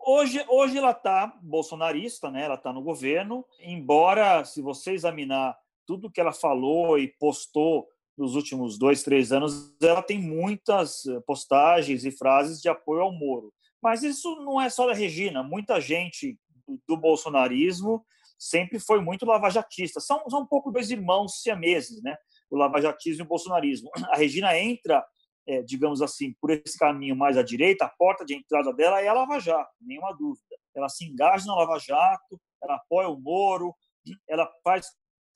Hoje, 0.10 0.42
hoje 0.48 0.78
ela 0.78 0.92
está 0.92 1.28
bolsonarista, 1.42 2.32
né? 2.32 2.44
ela 2.44 2.56
está 2.56 2.72
no 2.72 2.82
governo, 2.82 3.46
embora, 3.60 4.46
se 4.46 4.62
você 4.62 4.94
examinar 4.94 5.54
tudo 5.86 6.10
que 6.10 6.22
ela 6.22 6.32
falou 6.32 6.98
e 6.98 7.10
postou 7.20 7.86
nos 8.18 8.34
últimos 8.34 8.80
dois, 8.80 9.04
três 9.04 9.34
anos, 9.34 9.76
ela 9.82 10.02
tem 10.02 10.18
muitas 10.18 11.06
eh, 11.06 11.20
postagens 11.28 12.06
e 12.06 12.12
frases 12.12 12.62
de 12.62 12.70
apoio 12.70 13.02
ao 13.02 13.12
Moro. 13.12 13.54
Mas 13.84 14.02
isso 14.02 14.34
não 14.38 14.62
é 14.62 14.70
só 14.70 14.88
da 14.88 14.94
Regina, 14.94 15.44
muita 15.44 15.82
gente 15.82 16.40
do 16.88 16.96
bolsonarismo 16.96 18.02
sempre 18.40 18.80
foi 18.80 19.02
muito 19.02 19.26
lavajatista. 19.26 20.00
São, 20.00 20.24
são 20.30 20.40
um 20.40 20.48
pouco 20.48 20.72
dois 20.72 20.90
irmãos 20.90 21.42
siameses, 21.42 22.02
né? 22.02 22.16
o 22.50 22.56
lavajatismo 22.56 23.24
e 23.24 23.26
o 23.26 23.28
bolsonarismo. 23.28 23.90
A 24.10 24.16
Regina 24.16 24.58
entra 24.58 25.06
é, 25.48 25.62
digamos 25.62 26.02
assim, 26.02 26.34
por 26.42 26.52
esse 26.52 26.78
caminho 26.78 27.16
mais 27.16 27.38
à 27.38 27.42
direita, 27.42 27.86
a 27.86 27.90
porta 27.90 28.26
de 28.26 28.36
entrada 28.36 28.74
dela 28.74 29.02
é 29.02 29.08
a 29.08 29.14
Lava 29.14 29.40
Jato, 29.40 29.72
nenhuma 29.82 30.14
dúvida. 30.14 30.58
Ela 30.76 30.90
se 30.90 31.06
engaja 31.06 31.46
na 31.46 31.56
Lava 31.56 31.80
Jato, 31.80 32.40
ela 32.62 32.76
apoia 32.76 33.08
o 33.08 33.20
Moro, 33.20 33.74
ela 34.28 34.52
faz 34.64 34.88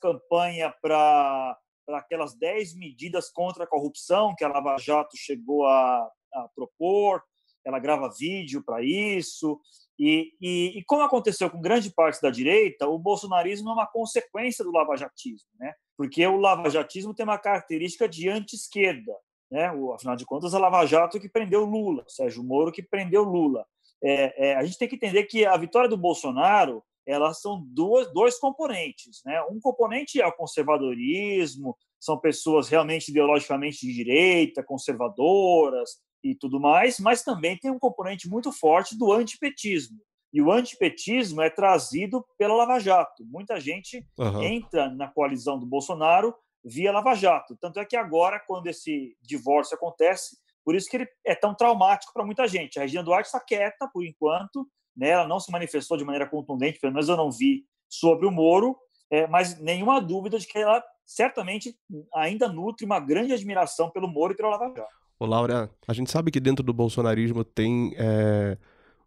campanha 0.02 0.74
para 0.82 1.58
aquelas 1.90 2.36
10 2.36 2.76
medidas 2.76 3.32
contra 3.32 3.64
a 3.64 3.68
corrupção 3.68 4.36
que 4.36 4.44
a 4.44 4.50
Lava 4.50 4.78
Jato 4.78 5.16
chegou 5.16 5.66
a, 5.66 6.12
a 6.34 6.50
propor, 6.54 7.24
ela 7.64 7.80
grava 7.80 8.12
vídeo 8.18 8.64
para 8.64 8.84
isso. 8.84 9.60
E, 9.98 10.34
e, 10.42 10.80
e, 10.80 10.84
como 10.86 11.04
aconteceu 11.04 11.50
com 11.50 11.62
grande 11.62 11.94
parte 11.94 12.20
da 12.22 12.32
direita, 12.32 12.88
o 12.88 12.98
bolsonarismo 12.98 13.70
é 13.70 13.74
uma 13.74 13.88
consequência 13.88 14.66
do 14.66 14.72
lavajatismo, 14.72 15.48
né? 15.60 15.74
porque 15.96 16.26
o 16.26 16.38
lavajatismo 16.38 17.14
tem 17.14 17.24
uma 17.24 17.38
característica 17.38 18.10
de 18.10 18.28
anti-esquerda 18.28 19.14
né? 19.52 19.72
O, 19.72 19.94
afinal 19.94 20.16
de 20.16 20.26
contas, 20.26 20.54
a 20.54 20.60
Lava 20.60 20.86
Jato 20.86 21.20
que 21.20 21.30
prendeu 21.30 21.66
Lula, 21.66 22.06
Sérgio 22.08 22.44
Moro 22.44 22.72
que 22.72 22.82
prendeu 22.82 23.24
Lula. 23.24 23.66
É, 24.04 24.50
é, 24.50 24.56
a 24.56 24.64
gente 24.64 24.78
tem 24.78 24.88
que 24.88 24.96
entender 24.96 25.26
que 25.26 25.46
a 25.46 25.56
vitória 25.58 25.90
do 25.90 25.98
Bolsonaro 25.98 26.84
elas 27.06 27.42
são 27.42 27.62
duas, 27.62 28.12
dois 28.14 28.40
componentes. 28.40 29.22
Né? 29.26 29.42
Um 29.52 29.60
componente 29.60 30.22
é 30.22 30.26
o 30.26 30.32
conservadorismo, 30.32 31.76
são 32.00 32.18
pessoas 32.18 32.70
realmente 32.70 33.10
ideologicamente 33.10 33.86
de 33.86 33.94
direita, 33.94 34.64
conservadoras 34.64 35.98
e 36.24 36.36
tudo 36.36 36.60
mais, 36.60 37.00
mas 37.00 37.24
também 37.24 37.58
tem 37.58 37.72
um 37.72 37.80
componente 37.80 38.30
muito 38.30 38.52
forte 38.52 38.98
do 38.98 39.12
antipetismo. 39.12 40.00
E 40.34 40.42
o 40.42 40.52
antipetismo 40.52 41.42
é 41.42 41.50
trazido 41.50 42.26
pela 42.38 42.56
Lava 42.56 42.80
Jato. 42.80 43.26
Muita 43.26 43.60
gente 43.60 44.06
uhum. 44.18 44.42
entra 44.42 44.90
na 44.90 45.08
coalizão 45.08 45.60
do 45.60 45.66
Bolsonaro 45.66 46.34
via 46.64 46.92
Lava 46.92 47.16
Jato. 47.16 47.56
Tanto 47.60 47.80
é 47.80 47.86
que 47.86 47.96
agora, 47.96 48.40
quando 48.40 48.68
esse 48.68 49.16
divórcio 49.22 49.76
acontece, 49.76 50.38
por 50.64 50.76
isso 50.76 50.90
que 50.90 50.98
ele 50.98 51.08
é 51.26 51.36
tão 51.36 51.56
traumático 51.56 52.14
para 52.14 52.26
muita 52.26 52.48
gente. 52.48 52.78
A 52.78 52.84
Regina 52.84 53.04
Duarte 53.04 53.28
está 53.28 53.40
quieta 53.40 53.90
por 53.92 54.06
enquanto, 54.06 54.68
né? 54.96 55.10
ela 55.10 55.28
não 55.28 55.40
se 55.40 55.52
manifestou 55.52 55.98
de 55.98 56.06
maneira 56.06 56.30
contundente, 56.30 56.80
pelo 56.80 56.94
menos 56.94 57.10
eu 57.10 57.18
não 57.18 57.32
vi, 57.32 57.66
sobre 57.90 58.26
o 58.26 58.32
Moro, 58.32 58.78
é, 59.10 59.28
mas 59.28 59.60
nenhuma 59.60 60.00
dúvida 60.00 60.40
de 60.40 60.48
que 60.48 60.58
ela 60.58 60.82
certamente 61.06 61.76
ainda 62.14 62.48
nutre 62.48 62.86
uma 62.86 63.00
grande 63.00 63.34
admiração 63.34 63.90
pelo 63.90 64.08
Moro 64.08 64.34
e 64.34 64.38
pela 64.38 64.52
Lava 64.52 64.74
Jato. 64.74 65.02
Ô, 65.20 65.26
Laura, 65.26 65.70
a 65.88 65.94
gente 65.94 66.10
sabe 66.10 66.32
que 66.32 66.40
dentro 66.40 66.64
do 66.64 66.74
bolsonarismo 66.74 67.44
tem 67.44 67.94
é, 67.98 68.58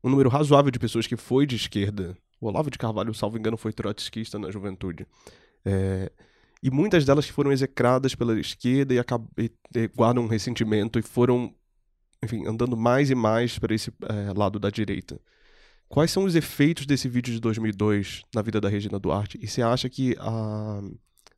um 0.03 0.11
número 0.11 0.29
razoável 0.29 0.71
de 0.71 0.79
pessoas 0.79 1.07
que 1.07 1.17
foi 1.17 1.47
de 1.47 1.57
esquerda. 1.57 2.17
O 2.41 2.47
Olavo 2.47 2.71
de 2.71 2.79
Carvalho, 2.79 3.15
salvo 3.15 3.39
engano, 3.39 3.57
foi 3.57 3.73
trotskista 3.73 4.39
na 4.39 4.51
juventude. 4.51 5.07
É, 5.65 6.13
e 6.65 6.71
muitas 6.71 7.05
delas 7.05 7.29
foram 7.29 7.53
execradas 7.53 8.15
pela 8.15 8.41
esquerda 8.41 8.95
e, 8.95 9.51
e, 9.77 9.89
guardam 9.89 10.25
um 10.25 10.27
ressentimento 10.27 10.99
e 10.99 11.03
foram, 11.03 11.55
enfim, 12.23 12.47
andando 12.47 12.75
mais 12.75 13.11
e 13.11 13.15
mais 13.15 13.59
para 13.59 13.75
esse 13.75 13.93
é, 14.03 14.33
lado 14.35 14.59
da 14.59 14.71
direita. 14.71 15.21
Quais 15.91 16.11
são 16.11 16.25
os 16.25 16.35
efeitos 16.35 16.87
desse 16.87 17.07
vídeo 17.07 17.35
de 17.35 17.39
2002 17.39 18.23
na 18.35 18.41
vida 18.41 18.63
da 18.63 18.71
Regina 18.71 18.99
Duarte? 18.99 19.39
E 19.43 19.47
você 19.47 19.61
acha 19.61 19.91
que 19.91 20.17
a, 20.19 20.81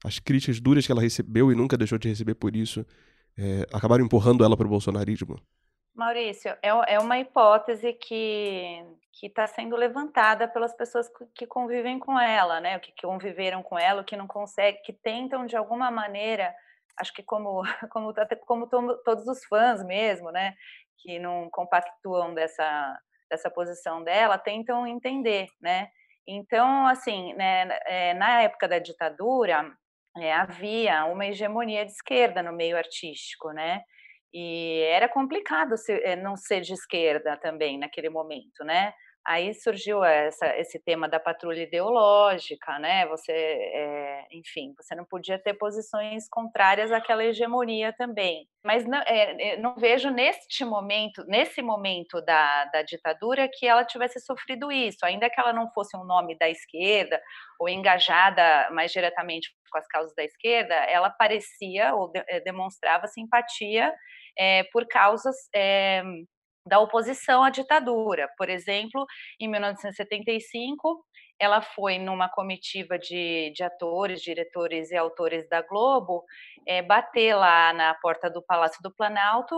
as 0.04 0.20
críticas 0.20 0.60
duras 0.60 0.86
que 0.86 0.92
ela 0.92 1.02
recebeu 1.02 1.50
e 1.50 1.56
nunca 1.56 1.76
deixou 1.76 1.98
de 1.98 2.06
receber 2.06 2.36
por 2.36 2.54
isso 2.54 2.86
é, 3.36 3.66
acabaram 3.72 4.04
empurrando 4.04 4.44
ela 4.44 4.56
para 4.56 4.68
o 4.68 4.70
bolsonarismo? 4.70 5.42
Maurício, 5.96 6.50
é, 6.62 6.68
é 6.94 6.98
uma 6.98 7.18
hipótese 7.18 7.94
que 7.94 8.84
está 9.22 9.46
sendo 9.46 9.74
levantada 9.76 10.46
pelas 10.46 10.76
pessoas 10.76 11.08
que 11.34 11.46
convivem 11.46 11.98
com 11.98 12.20
ela, 12.20 12.60
né? 12.60 12.78
Que 12.78 12.92
conviveram 13.00 13.62
com 13.62 13.78
ela, 13.78 14.04
que 14.04 14.16
não 14.16 14.26
conseguem, 14.26 14.82
que 14.82 14.92
tentam 14.92 15.46
de 15.46 15.56
alguma 15.56 15.90
maneira, 15.90 16.54
acho 16.98 17.14
que 17.14 17.22
como 17.22 17.62
como, 17.90 18.12
como 18.46 18.68
todos 19.04 19.26
os 19.26 19.44
fãs 19.46 19.82
mesmo, 19.84 20.30
né? 20.30 20.54
Que 20.98 21.18
não 21.18 21.48
compactuam 21.50 22.34
dessa 22.34 23.00
dessa 23.30 23.50
posição 23.50 24.04
dela, 24.04 24.38
tentam 24.38 24.86
entender, 24.86 25.48
né? 25.60 25.88
Então, 26.28 26.86
assim, 26.86 27.34
né, 27.34 27.68
é, 27.86 28.14
na 28.14 28.42
época 28.42 28.68
da 28.68 28.78
ditadura, 28.78 29.72
é, 30.18 30.32
havia 30.32 31.04
uma 31.06 31.26
hegemonia 31.26 31.84
de 31.84 31.92
esquerda 31.92 32.42
no 32.42 32.52
meio 32.52 32.76
artístico, 32.76 33.50
né? 33.52 33.82
E 34.38 34.82
era 34.90 35.08
complicado 35.08 35.74
é, 35.88 36.14
não 36.14 36.36
ser 36.36 36.60
de 36.60 36.74
esquerda 36.74 37.38
também 37.38 37.78
naquele 37.78 38.10
momento, 38.10 38.62
né? 38.64 38.92
Aí 39.26 39.54
surgiu 39.54 40.04
essa, 40.04 40.46
esse 40.58 40.78
tema 40.78 41.08
da 41.08 41.18
patrulha 41.18 41.62
ideológica, 41.62 42.78
né? 42.78 43.06
Você, 43.06 43.32
é, 43.32 44.26
enfim, 44.30 44.74
você 44.78 44.94
não 44.94 45.06
podia 45.06 45.38
ter 45.38 45.54
posições 45.54 46.28
contrárias 46.28 46.92
àquela 46.92 47.24
hegemonia 47.24 47.94
também. 47.96 48.46
Mas 48.62 48.84
não, 48.84 48.98
é, 48.98 49.56
não 49.56 49.74
vejo 49.74 50.10
neste 50.10 50.66
momento, 50.66 51.24
nesse 51.26 51.62
momento 51.62 52.20
da, 52.20 52.66
da 52.66 52.82
ditadura, 52.82 53.48
que 53.50 53.66
ela 53.66 53.86
tivesse 53.86 54.20
sofrido 54.20 54.70
isso, 54.70 54.98
ainda 55.02 55.30
que 55.30 55.40
ela 55.40 55.52
não 55.54 55.72
fosse 55.72 55.96
um 55.96 56.04
nome 56.04 56.36
da 56.38 56.50
esquerda 56.50 57.18
ou 57.58 57.70
engajada 57.70 58.68
mais 58.70 58.92
diretamente 58.92 59.48
com 59.72 59.78
as 59.78 59.86
causas 59.88 60.14
da 60.14 60.24
esquerda, 60.24 60.74
ela 60.74 61.08
parecia 61.08 61.94
ou 61.94 62.12
de, 62.12 62.22
demonstrava 62.44 63.06
simpatia 63.08 63.92
é, 64.38 64.64
por 64.72 64.86
causas 64.86 65.36
é, 65.54 66.02
da 66.66 66.80
oposição 66.80 67.44
à 67.44 67.50
ditadura. 67.50 68.28
Por 68.36 68.48
exemplo, 68.48 69.06
em 69.40 69.48
1975, 69.48 71.04
ela 71.38 71.60
foi 71.60 71.98
numa 71.98 72.28
comitiva 72.28 72.98
de, 72.98 73.52
de 73.54 73.62
atores, 73.62 74.20
diretores 74.20 74.90
e 74.90 74.96
autores 74.96 75.48
da 75.48 75.62
Globo 75.62 76.24
é, 76.66 76.82
bater 76.82 77.34
lá 77.34 77.72
na 77.72 77.94
porta 77.94 78.30
do 78.30 78.42
Palácio 78.42 78.82
do 78.82 78.94
Planalto 78.94 79.54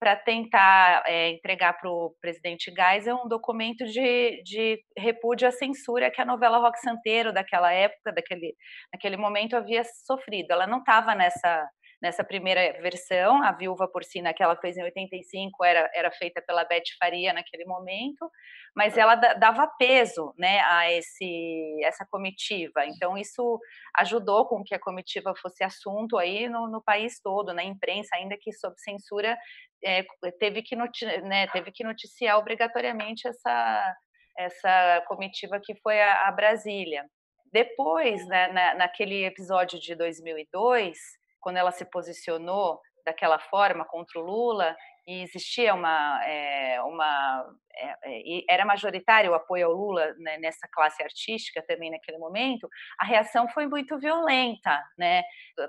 para 0.00 0.16
tentar 0.16 1.02
é, 1.06 1.28
entregar 1.28 1.74
para 1.74 1.90
o 1.90 2.14
presidente 2.22 2.72
Geisel 2.74 3.16
um 3.16 3.28
documento 3.28 3.84
de, 3.84 4.42
de 4.42 4.82
repúdio 4.96 5.46
à 5.46 5.50
censura 5.50 6.10
que 6.10 6.20
a 6.22 6.24
novela 6.24 6.58
Rock 6.58 6.80
Santeiro 6.80 7.32
daquela 7.34 7.70
época, 7.70 8.10
daquele, 8.12 8.54
naquele 8.92 9.18
momento, 9.18 9.54
havia 9.54 9.82
sofrido. 10.06 10.52
Ela 10.52 10.66
não 10.66 10.78
estava 10.78 11.14
nessa 11.14 11.68
nessa 12.00 12.24
primeira 12.24 12.80
versão, 12.80 13.42
a 13.42 13.52
Viúva 13.52 13.86
Porcina 13.86 14.32
que 14.32 14.42
ela 14.42 14.56
fez 14.56 14.76
em 14.76 14.82
85 14.82 15.64
era, 15.64 15.90
era 15.94 16.10
feita 16.10 16.42
pela 16.42 16.64
Beth 16.64 16.82
Faria 16.98 17.32
naquele 17.32 17.64
momento, 17.64 18.30
mas 18.74 18.96
ela 18.96 19.14
dava 19.14 19.66
peso 19.78 20.32
né, 20.38 20.60
a 20.60 20.90
esse, 20.90 21.80
essa 21.82 22.06
comitiva. 22.10 22.86
Então, 22.86 23.18
isso 23.18 23.60
ajudou 23.98 24.46
com 24.46 24.62
que 24.64 24.74
a 24.74 24.80
comitiva 24.80 25.34
fosse 25.40 25.62
assunto 25.62 26.16
aí 26.16 26.48
no, 26.48 26.68
no 26.68 26.82
país 26.82 27.20
todo, 27.20 27.52
na 27.52 27.62
imprensa, 27.62 28.16
ainda 28.16 28.36
que 28.40 28.52
sob 28.52 28.74
censura, 28.78 29.36
é, 29.84 30.04
teve, 30.38 30.62
que 30.62 30.76
né, 30.76 31.46
teve 31.48 31.70
que 31.70 31.84
noticiar 31.84 32.38
obrigatoriamente 32.38 33.28
essa, 33.28 33.96
essa 34.38 35.04
comitiva 35.06 35.60
que 35.62 35.74
foi 35.82 36.00
a, 36.00 36.28
a 36.28 36.32
Brasília. 36.32 37.04
Depois, 37.52 38.24
né, 38.28 38.48
na, 38.48 38.74
naquele 38.74 39.24
episódio 39.24 39.78
de 39.80 39.94
2002, 39.96 40.96
quando 41.40 41.56
ela 41.56 41.72
se 41.72 41.84
posicionou 41.84 42.80
daquela 43.04 43.38
forma 43.38 43.84
contra 43.84 44.20
o 44.20 44.22
Lula 44.22 44.76
e 45.06 45.22
existia 45.22 45.74
uma, 45.74 46.20
é, 46.24 46.80
uma 46.82 47.46
é, 47.76 48.44
era 48.48 48.64
majoritário 48.64 49.32
o 49.32 49.34
apoio 49.34 49.66
ao 49.66 49.72
Lula 49.72 50.14
né, 50.18 50.38
nessa 50.38 50.68
classe 50.72 51.02
artística 51.02 51.62
também 51.66 51.90
naquele 51.90 52.18
momento, 52.18 52.68
a 52.98 53.04
reação 53.04 53.48
foi 53.48 53.66
muito 53.66 53.98
violenta, 53.98 54.82
né, 54.98 55.22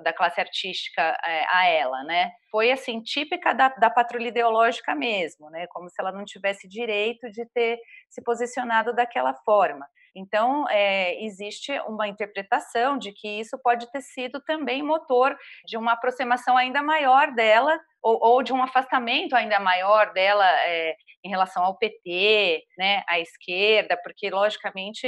da 0.04 0.14
classe 0.14 0.40
artística 0.40 1.02
é, 1.26 1.46
a 1.50 1.66
ela, 1.68 2.04
né, 2.04 2.32
foi 2.50 2.72
assim 2.72 3.02
típica 3.02 3.54
da, 3.54 3.70
da 3.70 3.90
patrulha 3.90 4.28
ideológica 4.28 4.94
mesmo, 4.96 5.50
né, 5.50 5.68
como 5.68 5.90
se 5.90 5.96
ela 6.00 6.12
não 6.12 6.26
tivesse 6.26 6.68
direito 6.68 7.30
de 7.32 7.46
ter 7.54 7.80
se 8.10 8.24
posicionado 8.24 8.94
daquela 8.94 9.34
forma. 9.46 9.88
Então, 10.16 10.68
é, 10.70 11.24
existe 11.24 11.72
uma 11.88 12.08
interpretação 12.08 12.98
de 12.98 13.14
que 13.14 13.40
isso 13.40 13.58
pode 13.58 13.90
ter 13.92 14.02
sido 14.02 14.42
também 14.42 14.84
motor 14.84 15.38
de 15.66 15.78
uma 15.78 15.94
aproximação 15.94 16.58
ainda 16.58 16.84
maior 16.84 17.34
dela, 17.34 17.80
ou, 18.02 18.18
ou 18.22 18.44
de 18.44 18.54
um 18.54 18.64
afastamento 18.64 19.36
ainda 19.36 19.60
maior 19.60 20.12
dela 20.14 20.46
é, 20.66 20.96
em 21.24 21.30
relação 21.30 21.64
ao 21.64 21.78
PT, 21.78 22.64
né, 22.78 23.04
à 23.08 23.20
esquerda, 23.20 23.98
porque, 24.04 24.30
logicamente, 24.30 25.08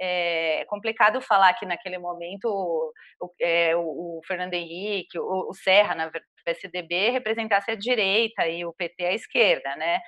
é 0.00 0.64
complicado 0.66 1.20
falar 1.20 1.54
que 1.54 1.66
naquele 1.66 1.98
momento 1.98 2.46
o, 3.20 3.32
é, 3.40 3.76
o 3.76 4.20
Fernando 4.26 4.54
Henrique, 4.54 5.18
o, 5.18 5.50
o, 5.50 5.54
Serra, 5.54 5.94
na 5.94 6.10
PSDB, 6.44 7.10
representasse 7.10 7.70
a 7.70 7.76
direita 7.76 8.48
e 8.48 8.64
o 8.64 8.72
PT 8.72 9.04
a 9.04 9.12
esquerda, 9.12 9.76
né? 9.76 10.00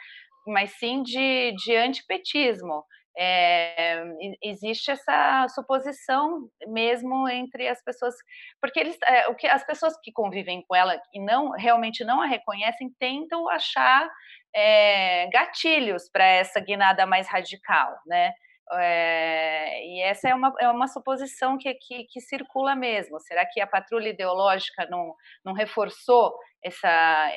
Mas 0.47 0.73
sim 0.79 1.03
de, 1.03 1.53
de 1.65 1.77
antipetismo 1.77 2.85
é, 3.17 4.03
existe 4.43 4.91
essa 4.91 5.47
suposição 5.49 6.49
mesmo 6.67 7.29
entre 7.29 7.69
as 7.69 7.83
pessoas, 7.83 8.15
porque 8.61 8.81
eles, 8.81 8.99
é, 9.05 9.29
o 9.29 9.35
que 9.35 9.47
as 9.47 9.65
pessoas 9.65 9.95
que 10.03 10.13
convivem 10.13 10.65
com 10.67 10.75
ela 10.75 11.01
e 11.13 11.21
não 11.21 11.51
realmente 11.51 12.05
não 12.05 12.21
a 12.21 12.27
reconhecem 12.27 12.93
tentam 12.99 13.49
achar 13.49 14.09
é, 14.55 15.29
gatilhos 15.29 16.09
para 16.11 16.25
essa 16.25 16.61
guinada 16.61 17.07
mais 17.07 17.29
radical, 17.29 17.97
né? 18.07 18.33
E 18.73 20.03
essa 20.03 20.31
é 20.31 20.35
uma, 20.35 20.53
é 20.59 20.69
uma 20.69 20.89
suposição 20.89 21.59
que, 21.59 21.73
que, 21.75 22.05
que, 22.05 22.21
circula 22.21 22.75
mesmo. 22.75 23.21
Será 23.21 23.45
que 23.47 23.61
a 23.61 23.67
patrulha 23.67 24.09
ideológica 24.09 24.87
não, 24.91 25.15
não 25.45 25.53
reforçou 25.53 26.35
essa, 26.63 27.31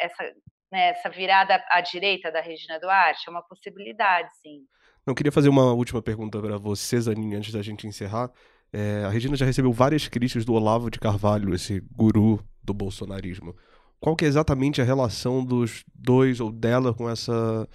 essa 0.00 0.32
né, 0.72 0.88
essa 0.88 1.10
virada 1.10 1.62
à 1.70 1.80
direita 1.80 2.32
da 2.32 2.40
Regina 2.40 2.80
Duarte? 2.80 3.28
É 3.28 3.30
uma 3.30 3.42
possibilidade, 3.42 4.28
sim. 4.40 4.62
Eu 5.06 5.14
queria 5.14 5.30
fazer 5.30 5.48
uma 5.48 5.72
última 5.72 6.00
pergunta 6.00 6.40
para 6.40 6.56
você, 6.56 6.98
Zaninha, 7.00 7.38
antes 7.38 7.52
da 7.52 7.60
gente 7.60 7.86
encerrar. 7.86 8.30
É, 8.72 9.04
a 9.04 9.10
Regina 9.10 9.36
já 9.36 9.44
recebeu 9.44 9.72
várias 9.72 10.08
críticas 10.08 10.44
do 10.44 10.54
Olavo 10.54 10.90
de 10.90 10.98
Carvalho, 10.98 11.54
esse 11.54 11.80
guru 11.94 12.42
do 12.64 12.72
bolsonarismo. 12.72 13.54
Qual 14.00 14.16
que 14.16 14.24
é 14.24 14.28
exatamente 14.28 14.80
a 14.80 14.84
relação 14.84 15.44
dos 15.44 15.84
dois 15.94 16.40
ou 16.40 16.50
dela 16.50 16.94
com 16.94 17.08
essa 17.08 17.68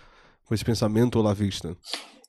com 0.45 0.53
esse 0.53 0.63
pensamento 0.63 1.19
olavista? 1.19 1.75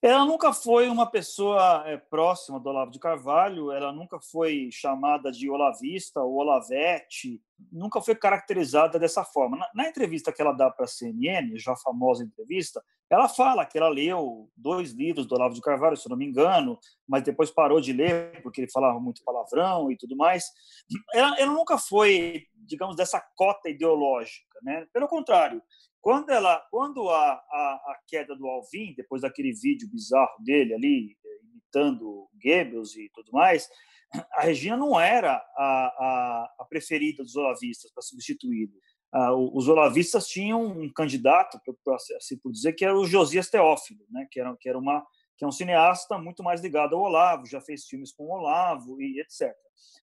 Ela 0.00 0.24
nunca 0.24 0.52
foi 0.52 0.88
uma 0.88 1.10
pessoa 1.10 1.82
é, 1.84 1.96
próxima 1.96 2.60
do 2.60 2.68
Olavo 2.68 2.92
de 2.92 3.00
Carvalho, 3.00 3.72
ela 3.72 3.92
nunca 3.92 4.20
foi 4.20 4.68
chamada 4.70 5.32
de 5.32 5.50
olavista 5.50 6.20
ou 6.20 6.36
olavete, 6.36 7.42
nunca 7.72 8.00
foi 8.00 8.14
caracterizada 8.14 8.96
dessa 8.96 9.24
forma. 9.24 9.56
Na, 9.56 9.68
na 9.74 9.88
entrevista 9.88 10.32
que 10.32 10.40
ela 10.40 10.52
dá 10.52 10.70
para 10.70 10.84
a 10.84 10.88
CNN, 10.88 11.58
já 11.58 11.74
famosa 11.74 12.22
entrevista, 12.22 12.80
ela 13.10 13.28
fala 13.28 13.66
que 13.66 13.76
ela 13.76 13.88
leu 13.88 14.48
dois 14.56 14.92
livros 14.92 15.26
do 15.26 15.34
Olavo 15.34 15.54
de 15.54 15.60
Carvalho, 15.60 15.96
se 15.96 16.08
não 16.08 16.16
me 16.16 16.26
engano, 16.26 16.78
mas 17.06 17.24
depois 17.24 17.50
parou 17.50 17.80
de 17.80 17.92
ler 17.92 18.40
porque 18.42 18.60
ele 18.60 18.70
falava 18.70 19.00
muito 19.00 19.24
palavrão 19.24 19.90
e 19.90 19.96
tudo 19.96 20.16
mais. 20.16 20.44
Ela, 21.12 21.40
ela 21.40 21.52
nunca 21.52 21.76
foi, 21.76 22.44
digamos, 22.54 22.94
dessa 22.94 23.20
cota 23.34 23.68
ideológica, 23.68 24.46
né? 24.62 24.86
Pelo 24.92 25.08
contrário, 25.08 25.60
quando, 26.00 26.30
ela, 26.30 26.60
quando 26.70 27.08
a, 27.10 27.32
a, 27.32 27.34
a, 27.34 28.00
queda 28.06 28.34
do 28.36 28.46
Alvin, 28.46 28.94
depois 28.94 29.22
daquele 29.22 29.52
vídeo 29.52 29.88
bizarro 29.90 30.42
dele 30.42 30.74
ali, 30.74 31.16
eh, 31.24 31.40
imitando 31.52 32.28
Goebbels 32.42 32.96
e 32.96 33.10
tudo 33.12 33.30
mais, 33.32 33.68
a 34.32 34.42
Regina 34.42 34.76
não 34.76 34.98
era 34.98 35.34
a, 35.34 35.62
a, 35.62 36.54
a 36.60 36.64
preferida 36.64 37.22
dos 37.22 37.36
olavistas 37.36 37.92
para 37.92 38.02
substituí-lo. 38.02 38.72
Ah, 39.12 39.34
os 39.34 39.68
olavistas 39.68 40.26
tinham 40.26 40.64
um 40.66 40.92
candidato, 40.92 41.58
assim 42.16 42.38
por 42.38 42.52
dizer, 42.52 42.74
que 42.74 42.84
era 42.84 42.96
o 42.96 43.06
Josias 43.06 43.48
Teófilo, 43.48 44.04
né? 44.10 44.26
que, 44.30 44.38
era, 44.38 44.54
que 44.58 44.68
era 44.68 44.78
uma, 44.78 45.04
que 45.38 45.44
é 45.44 45.48
um 45.48 45.52
cineasta 45.52 46.18
muito 46.18 46.42
mais 46.42 46.60
ligado 46.60 46.96
ao 46.96 47.02
Olavo, 47.02 47.46
já 47.46 47.60
fez 47.60 47.86
filmes 47.86 48.12
com 48.12 48.24
o 48.24 48.32
Olavo 48.32 49.00
e 49.00 49.20
etc. 49.20 49.54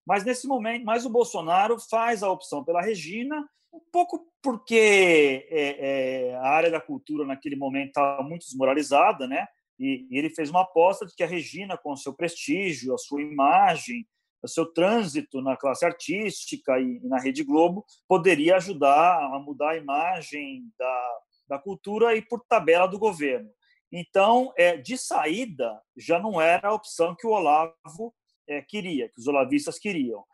Mas 0.06 0.24
nesse 0.24 0.48
momento, 0.48 0.84
mais 0.84 1.04
o 1.04 1.10
Bolsonaro 1.10 1.78
faz 1.78 2.22
a 2.22 2.30
opção 2.30 2.64
pela 2.64 2.80
Regina, 2.80 3.46
um 3.72 3.80
pouco 3.92 4.26
porque 4.42 5.46
é, 5.50 6.30
é, 6.30 6.34
a 6.36 6.48
área 6.48 6.70
da 6.70 6.80
cultura 6.80 7.26
naquele 7.26 7.56
momento 7.56 7.88
estava 7.88 8.22
muito 8.22 8.46
desmoralizada, 8.46 9.26
né? 9.26 9.46
E, 9.78 10.06
e, 10.10 10.18
ele 10.18 10.30
fez 10.30 10.48
uma 10.48 10.62
aposta 10.62 11.04
de 11.04 11.14
que 11.14 11.22
a 11.22 11.26
Regina, 11.26 11.76
com 11.76 11.94
seu 11.94 12.14
prestígio, 12.14 12.94
a 12.94 12.98
sua 12.98 13.20
imagem, 13.20 14.06
o 14.42 14.48
seu 14.48 14.64
trânsito 14.64 15.42
na 15.42 15.54
classe 15.54 15.84
artística 15.84 16.80
e, 16.80 17.00
e 17.04 17.08
na 17.08 17.20
Rede 17.20 17.44
Globo, 17.44 17.84
poderia 18.08 18.56
ajudar 18.56 19.18
a 19.18 19.38
mudar 19.38 19.70
a 19.70 19.76
imagem 19.76 20.62
da, 20.78 21.18
da 21.48 21.58
cultura 21.58 22.16
e 22.16 22.22
por 22.22 22.42
tabela 22.48 22.86
do 22.86 22.98
governo. 22.98 23.50
Então, 23.92 24.52
é, 24.56 24.76
de 24.76 24.98
saída, 24.98 25.80
já 25.96 26.18
não 26.18 26.40
era 26.40 26.68
a 26.68 26.74
opção 26.74 27.14
que 27.14 27.26
o 27.26 27.30
Olavo 27.30 28.14
é, 28.48 28.62
queria, 28.62 29.08
que 29.08 29.20
os 29.20 29.26
olavistas 29.26 29.78
queriam. 29.78 30.24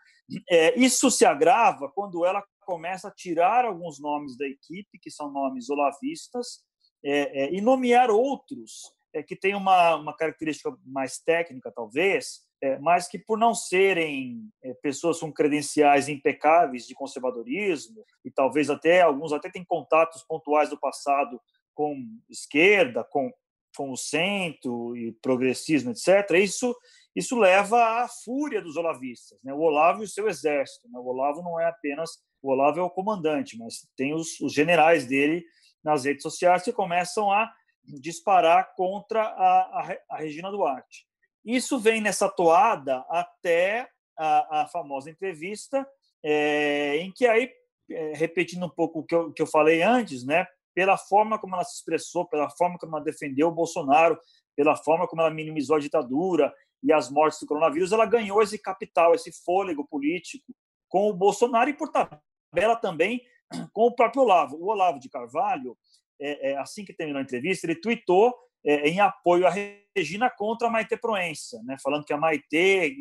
É, 0.48 0.78
isso 0.78 1.10
se 1.10 1.24
agrava 1.24 1.90
quando 1.90 2.24
ela 2.24 2.42
começa 2.60 3.08
a 3.08 3.14
tirar 3.14 3.64
alguns 3.64 4.00
nomes 4.00 4.36
da 4.36 4.46
equipe, 4.46 4.98
que 5.00 5.10
são 5.10 5.30
nomes 5.30 5.68
olavistas, 5.68 6.62
é, 7.04 7.44
é, 7.44 7.52
e 7.52 7.60
nomear 7.60 8.10
outros 8.10 8.92
é, 9.12 9.22
que 9.22 9.36
têm 9.36 9.54
uma, 9.54 9.96
uma 9.96 10.16
característica 10.16 10.74
mais 10.86 11.18
técnica, 11.18 11.72
talvez, 11.74 12.40
é, 12.62 12.78
mas 12.78 13.08
que, 13.08 13.18
por 13.18 13.36
não 13.36 13.54
serem 13.54 14.48
pessoas 14.80 15.18
com 15.18 15.32
credenciais 15.32 16.08
impecáveis 16.08 16.86
de 16.86 16.94
conservadorismo, 16.94 18.04
e 18.24 18.30
talvez 18.30 18.70
até 18.70 19.02
alguns 19.02 19.32
até 19.32 19.50
têm 19.50 19.64
contatos 19.64 20.22
pontuais 20.22 20.70
do 20.70 20.78
passado 20.78 21.40
com 21.74 21.96
esquerda, 22.30 23.02
com, 23.02 23.32
com 23.76 23.90
o 23.90 23.96
centro 23.96 24.96
e 24.96 25.12
progressismo, 25.22 25.90
etc., 25.90 26.30
isso, 26.38 26.74
isso 27.14 27.38
leva 27.38 28.02
à 28.02 28.08
fúria 28.08 28.60
dos 28.60 28.76
olavistas. 28.76 29.38
Né? 29.42 29.52
O 29.52 29.60
Olavo 29.60 30.02
e 30.02 30.04
o 30.04 30.08
seu 30.08 30.28
exército. 30.28 30.88
Né? 30.90 30.98
O 30.98 31.06
Olavo 31.06 31.42
não 31.42 31.58
é 31.60 31.66
apenas. 31.66 32.10
O 32.42 32.50
Olavo 32.50 32.80
é 32.80 32.82
o 32.82 32.90
comandante, 32.90 33.56
mas 33.58 33.86
tem 33.96 34.14
os, 34.14 34.40
os 34.40 34.52
generais 34.52 35.06
dele 35.06 35.44
nas 35.82 36.04
redes 36.04 36.22
sociais 36.22 36.62
que 36.62 36.72
começam 36.72 37.30
a 37.30 37.52
disparar 37.84 38.74
contra 38.74 39.22
a, 39.22 39.60
a, 39.80 39.96
a 40.10 40.16
Regina 40.18 40.50
Duarte. 40.50 41.06
Isso 41.44 41.78
vem 41.78 42.00
nessa 42.00 42.28
toada 42.28 43.04
até 43.08 43.88
a, 44.16 44.62
a 44.62 44.68
famosa 44.68 45.10
entrevista, 45.10 45.86
é, 46.22 46.98
em 46.98 47.10
que 47.12 47.26
aí, 47.26 47.50
é, 47.90 48.12
repetindo 48.14 48.66
um 48.66 48.70
pouco 48.70 49.00
o 49.00 49.04
que 49.04 49.14
eu, 49.14 49.32
que 49.32 49.42
eu 49.42 49.46
falei 49.46 49.82
antes, 49.82 50.24
né, 50.24 50.46
pela 50.74 50.96
forma 50.96 51.38
como 51.38 51.54
ela 51.54 51.64
se 51.64 51.76
expressou, 51.76 52.26
pela 52.26 52.48
forma 52.50 52.78
como 52.78 52.96
ela 52.96 53.04
defendeu 53.04 53.48
o 53.48 53.52
Bolsonaro, 53.52 54.18
pela 54.56 54.76
forma 54.76 55.06
como 55.06 55.22
ela 55.22 55.30
minimizou 55.30 55.76
a 55.76 55.80
ditadura 55.80 56.52
e 56.82 56.92
as 56.92 57.10
mortes 57.10 57.38
do 57.40 57.46
coronavírus, 57.46 57.92
ela 57.92 58.06
ganhou 58.06 58.42
esse 58.42 58.58
capital, 58.58 59.14
esse 59.14 59.32
fôlego 59.44 59.86
político 59.86 60.52
com 60.88 61.08
o 61.08 61.14
Bolsonaro 61.14 61.70
e, 61.70 61.74
por 61.74 61.90
tabela, 61.90 62.76
também 62.76 63.22
com 63.72 63.86
o 63.86 63.94
próprio 63.94 64.22
Olavo. 64.22 64.56
O 64.56 64.66
Olavo 64.66 64.98
de 64.98 65.08
Carvalho, 65.08 65.76
é, 66.20 66.50
é, 66.50 66.58
assim 66.58 66.84
que 66.84 66.92
terminou 66.92 67.20
a 67.20 67.22
entrevista, 67.22 67.66
ele 67.66 67.80
tweetou 67.80 68.34
é, 68.64 68.88
em 68.88 69.00
apoio 69.00 69.46
à 69.46 69.50
Regina 69.94 70.30
contra 70.30 70.68
a 70.68 70.70
Maite 70.70 70.96
Proença, 70.96 71.62
né, 71.64 71.76
falando 71.82 72.04
que 72.04 72.12
a 72.12 72.16
Maite, 72.16 72.46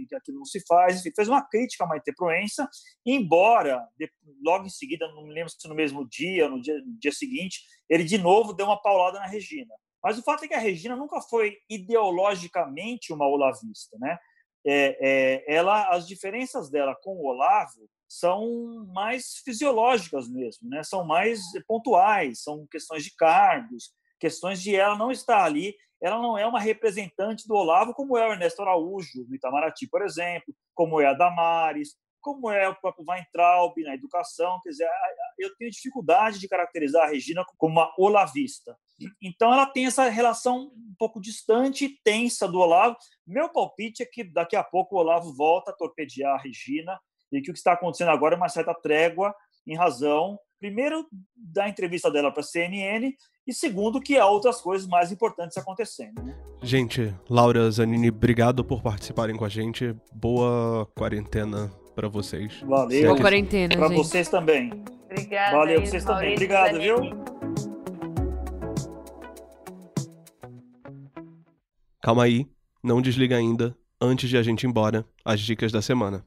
que 0.07 0.15
aquilo 0.15 0.39
não 0.39 0.45
se 0.45 0.61
faz, 0.67 0.99
enfim, 0.99 1.11
fez 1.15 1.27
uma 1.27 1.41
crítica 1.41 1.83
à 1.83 1.87
Maite 1.87 2.13
Proença, 2.13 2.67
embora 3.05 3.87
logo 4.43 4.65
em 4.65 4.69
seguida, 4.69 5.07
não 5.09 5.23
me 5.23 5.33
lembro 5.33 5.49
se 5.49 5.67
no 5.67 5.75
mesmo 5.75 6.07
dia 6.07 6.49
no 6.49 6.61
dia, 6.61 6.77
no 6.79 6.99
dia 6.99 7.11
seguinte, 7.11 7.61
ele 7.89 8.03
de 8.03 8.17
novo 8.17 8.53
deu 8.53 8.65
uma 8.65 8.81
paulada 8.81 9.19
na 9.19 9.27
Regina. 9.27 9.73
Mas 10.03 10.17
o 10.17 10.23
fato 10.23 10.43
é 10.43 10.47
que 10.47 10.53
a 10.53 10.59
Regina 10.59 10.95
nunca 10.95 11.21
foi 11.21 11.57
ideologicamente 11.69 13.13
uma 13.13 13.27
olavista, 13.27 13.97
né? 13.99 14.17
É, 14.65 14.97
é, 15.47 15.55
ela, 15.55 15.89
as 15.89 16.07
diferenças 16.07 16.69
dela 16.69 16.95
com 17.01 17.15
o 17.15 17.25
Olavo 17.25 17.89
são 18.07 18.85
mais 18.93 19.37
fisiológicas 19.43 20.29
mesmo, 20.29 20.69
né? 20.69 20.83
São 20.83 21.05
mais 21.05 21.39
pontuais, 21.67 22.43
são 22.43 22.67
questões 22.67 23.03
de 23.03 23.15
cargos, 23.15 23.91
questões 24.19 24.61
de 24.61 24.75
ela 24.75 24.97
não 24.97 25.11
estar 25.11 25.43
ali, 25.43 25.75
ela 26.01 26.19
não 26.19 26.37
é 26.37 26.45
uma 26.45 26.59
representante 26.59 27.47
do 27.47 27.53
Olavo, 27.53 27.93
como 27.93 28.17
é 28.17 28.27
o 28.27 28.31
Ernesto 28.31 28.61
Araújo, 28.61 29.25
no 29.27 29.35
Itamaraty, 29.35 29.87
por 29.87 30.01
exemplo, 30.01 30.53
como 30.73 30.99
é 30.99 31.05
a 31.05 31.13
Damares, 31.13 31.95
como 32.21 32.49
é 32.49 32.69
o 32.69 32.75
próprio 32.75 33.05
Weintraub 33.07 33.75
na 33.83 33.93
educação. 33.93 34.59
Quer 34.63 34.69
dizer, 34.69 34.89
eu 35.37 35.55
tenho 35.57 35.71
dificuldade 35.71 36.39
de 36.39 36.47
caracterizar 36.47 37.03
a 37.03 37.09
Regina 37.09 37.43
como 37.57 37.73
uma 37.73 37.93
olavista. 37.97 38.77
Então, 39.21 39.51
ela 39.51 39.65
tem 39.65 39.87
essa 39.87 40.07
relação 40.09 40.71
um 40.75 40.95
pouco 40.97 41.19
distante 41.19 41.85
e 41.85 41.97
tensa 42.03 42.47
do 42.47 42.59
Olavo. 42.59 42.95
Meu 43.25 43.49
palpite 43.49 44.03
é 44.03 44.05
que 44.05 44.23
daqui 44.23 44.55
a 44.55 44.63
pouco 44.63 44.95
o 44.95 44.99
Olavo 44.99 45.33
volta 45.35 45.71
a 45.71 45.75
torpedear 45.75 46.35
a 46.35 46.41
Regina 46.41 46.99
e 47.31 47.41
que 47.41 47.49
o 47.49 47.53
que 47.53 47.59
está 47.59 47.73
acontecendo 47.73 48.11
agora 48.11 48.35
é 48.35 48.37
uma 48.37 48.49
certa 48.49 48.73
trégua 48.73 49.33
em 49.65 49.75
razão, 49.75 50.39
primeiro, 50.61 51.07
da 51.35 51.67
entrevista 51.67 52.11
dela 52.11 52.31
para 52.31 52.41
a 52.41 52.43
CNN 52.43 53.15
e 53.47 53.53
segundo 53.53 53.99
que 53.99 54.15
há 54.15 54.27
outras 54.27 54.61
coisas 54.61 54.87
mais 54.87 55.11
importantes 55.11 55.57
acontecendo. 55.57 56.21
Né? 56.23 56.37
Gente, 56.61 57.13
Laura, 57.27 57.69
Zanini, 57.71 58.09
obrigado 58.09 58.63
por 58.63 58.83
participarem 58.83 59.35
com 59.35 59.43
a 59.43 59.49
gente. 59.49 59.95
Boa 60.13 60.85
quarentena 60.95 61.73
para 61.95 62.07
vocês. 62.07 62.61
Valeu. 62.61 63.07
Boa 63.07 63.19
quarentena, 63.19 63.75
Para 63.75 63.87
vocês 63.89 64.29
também. 64.29 64.71
Obrigada. 65.05 65.57
Valeu 65.57 65.81
para 65.81 65.89
vocês 65.89 66.05
também. 66.05 66.33
Obrigado, 66.33 66.79
viu? 66.79 66.95
Calma 72.03 72.23
aí, 72.23 72.47
não 72.83 73.01
desliga 73.01 73.35
ainda. 73.35 73.75
Antes 73.99 74.29
de 74.29 74.37
a 74.37 74.43
gente 74.43 74.63
ir 74.63 74.67
embora, 74.67 75.05
as 75.25 75.39
dicas 75.39 75.71
da 75.71 75.81
semana. 75.81 76.23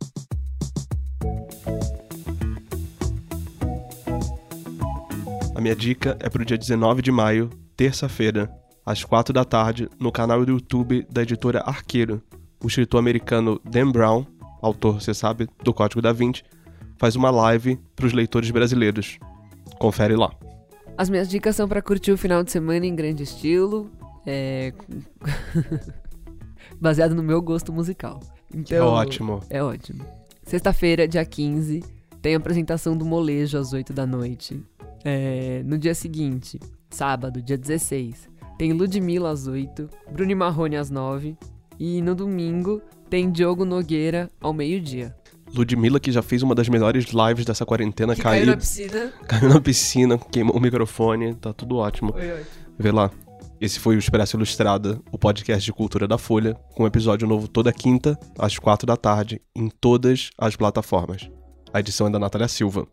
Minha 5.64 5.74
dica 5.74 6.14
é 6.20 6.28
pro 6.28 6.44
dia 6.44 6.58
19 6.58 7.00
de 7.00 7.10
maio, 7.10 7.48
terça-feira, 7.74 8.54
às 8.84 9.02
4 9.02 9.32
da 9.32 9.46
tarde, 9.46 9.88
no 9.98 10.12
canal 10.12 10.44
do 10.44 10.52
YouTube 10.52 11.06
da 11.10 11.22
editora 11.22 11.62
Arqueiro. 11.64 12.22
O 12.62 12.66
escritor 12.66 12.98
americano 12.98 13.58
Dan 13.64 13.90
Brown, 13.90 14.26
autor, 14.60 15.00
você 15.00 15.14
sabe, 15.14 15.48
do 15.62 15.72
Código 15.72 16.02
da 16.02 16.12
Vinci, 16.12 16.42
faz 16.98 17.16
uma 17.16 17.30
live 17.30 17.80
para 17.96 18.04
os 18.04 18.12
leitores 18.12 18.50
brasileiros. 18.50 19.18
Confere 19.78 20.14
lá. 20.16 20.34
As 20.98 21.08
minhas 21.08 21.30
dicas 21.30 21.56
são 21.56 21.66
para 21.66 21.80
curtir 21.80 22.12
o 22.12 22.18
final 22.18 22.44
de 22.44 22.52
semana 22.52 22.84
em 22.84 22.94
grande 22.94 23.22
estilo, 23.22 23.90
é... 24.26 24.74
baseado 26.78 27.14
no 27.14 27.22
meu 27.22 27.40
gosto 27.40 27.72
musical. 27.72 28.20
Então, 28.54 28.76
é 28.76 28.82
ótimo. 28.82 29.40
É 29.48 29.62
ótimo. 29.62 30.04
Sexta-feira, 30.42 31.08
dia 31.08 31.24
15, 31.24 31.82
tem 32.24 32.34
a 32.34 32.38
apresentação 32.38 32.96
do 32.96 33.04
Molejo 33.04 33.58
às 33.58 33.74
8 33.74 33.92
da 33.92 34.06
noite. 34.06 34.58
É, 35.04 35.62
no 35.62 35.76
dia 35.76 35.94
seguinte, 35.94 36.58
sábado, 36.88 37.42
dia 37.42 37.58
16, 37.58 38.30
tem 38.56 38.72
Ludmilla 38.72 39.30
às 39.30 39.46
8, 39.46 39.90
Bruni 40.10 40.34
Marrone 40.34 40.78
às 40.78 40.88
9 40.88 41.36
e 41.78 42.00
no 42.00 42.14
domingo 42.14 42.80
tem 43.10 43.30
Diogo 43.30 43.66
Nogueira 43.66 44.30
ao 44.40 44.54
meio-dia. 44.54 45.14
Ludmilla, 45.54 46.00
que 46.00 46.10
já 46.10 46.22
fez 46.22 46.42
uma 46.42 46.54
das 46.54 46.66
melhores 46.66 47.04
lives 47.12 47.44
dessa 47.44 47.66
quarentena, 47.66 48.14
Que 48.14 48.22
caiu, 48.22 48.38
caiu 48.38 48.46
na 48.46 48.56
piscina. 48.56 49.12
caiu 49.28 49.48
na 49.50 49.60
piscina, 49.60 50.18
queimou 50.18 50.56
o 50.56 50.60
microfone, 50.60 51.34
tá 51.34 51.52
tudo 51.52 51.76
ótimo. 51.76 52.10
Foi 52.14 52.32
ótimo. 52.32 52.46
Vê 52.78 52.90
lá. 52.90 53.10
Esse 53.60 53.78
foi 53.78 53.96
o 53.96 53.98
Expresso 53.98 54.38
Ilustrada, 54.38 54.98
o 55.12 55.18
podcast 55.18 55.62
de 55.62 55.74
cultura 55.74 56.08
da 56.08 56.16
Folha, 56.16 56.54
com 56.74 56.86
episódio 56.86 57.28
novo 57.28 57.46
toda 57.48 57.70
quinta, 57.70 58.18
às 58.38 58.58
quatro 58.58 58.86
da 58.86 58.96
tarde, 58.96 59.42
em 59.54 59.68
todas 59.68 60.30
as 60.38 60.56
plataformas. 60.56 61.28
A 61.74 61.80
edição 61.80 62.06
é 62.06 62.10
da 62.10 62.20
Natália 62.20 62.46
Silva. 62.46 62.86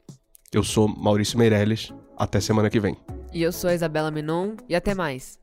Eu 0.51 0.63
sou 0.63 0.87
Maurício 0.87 1.37
Meirelles. 1.37 1.93
Até 2.17 2.39
semana 2.39 2.67
que 2.67 2.79
vem. 2.79 2.97
E 3.31 3.43
eu 3.43 3.51
sou 3.51 3.69
a 3.69 3.75
Isabela 3.75 4.09
Menon 4.09 4.55
e 4.67 4.73
até 4.73 4.95
mais. 4.95 5.37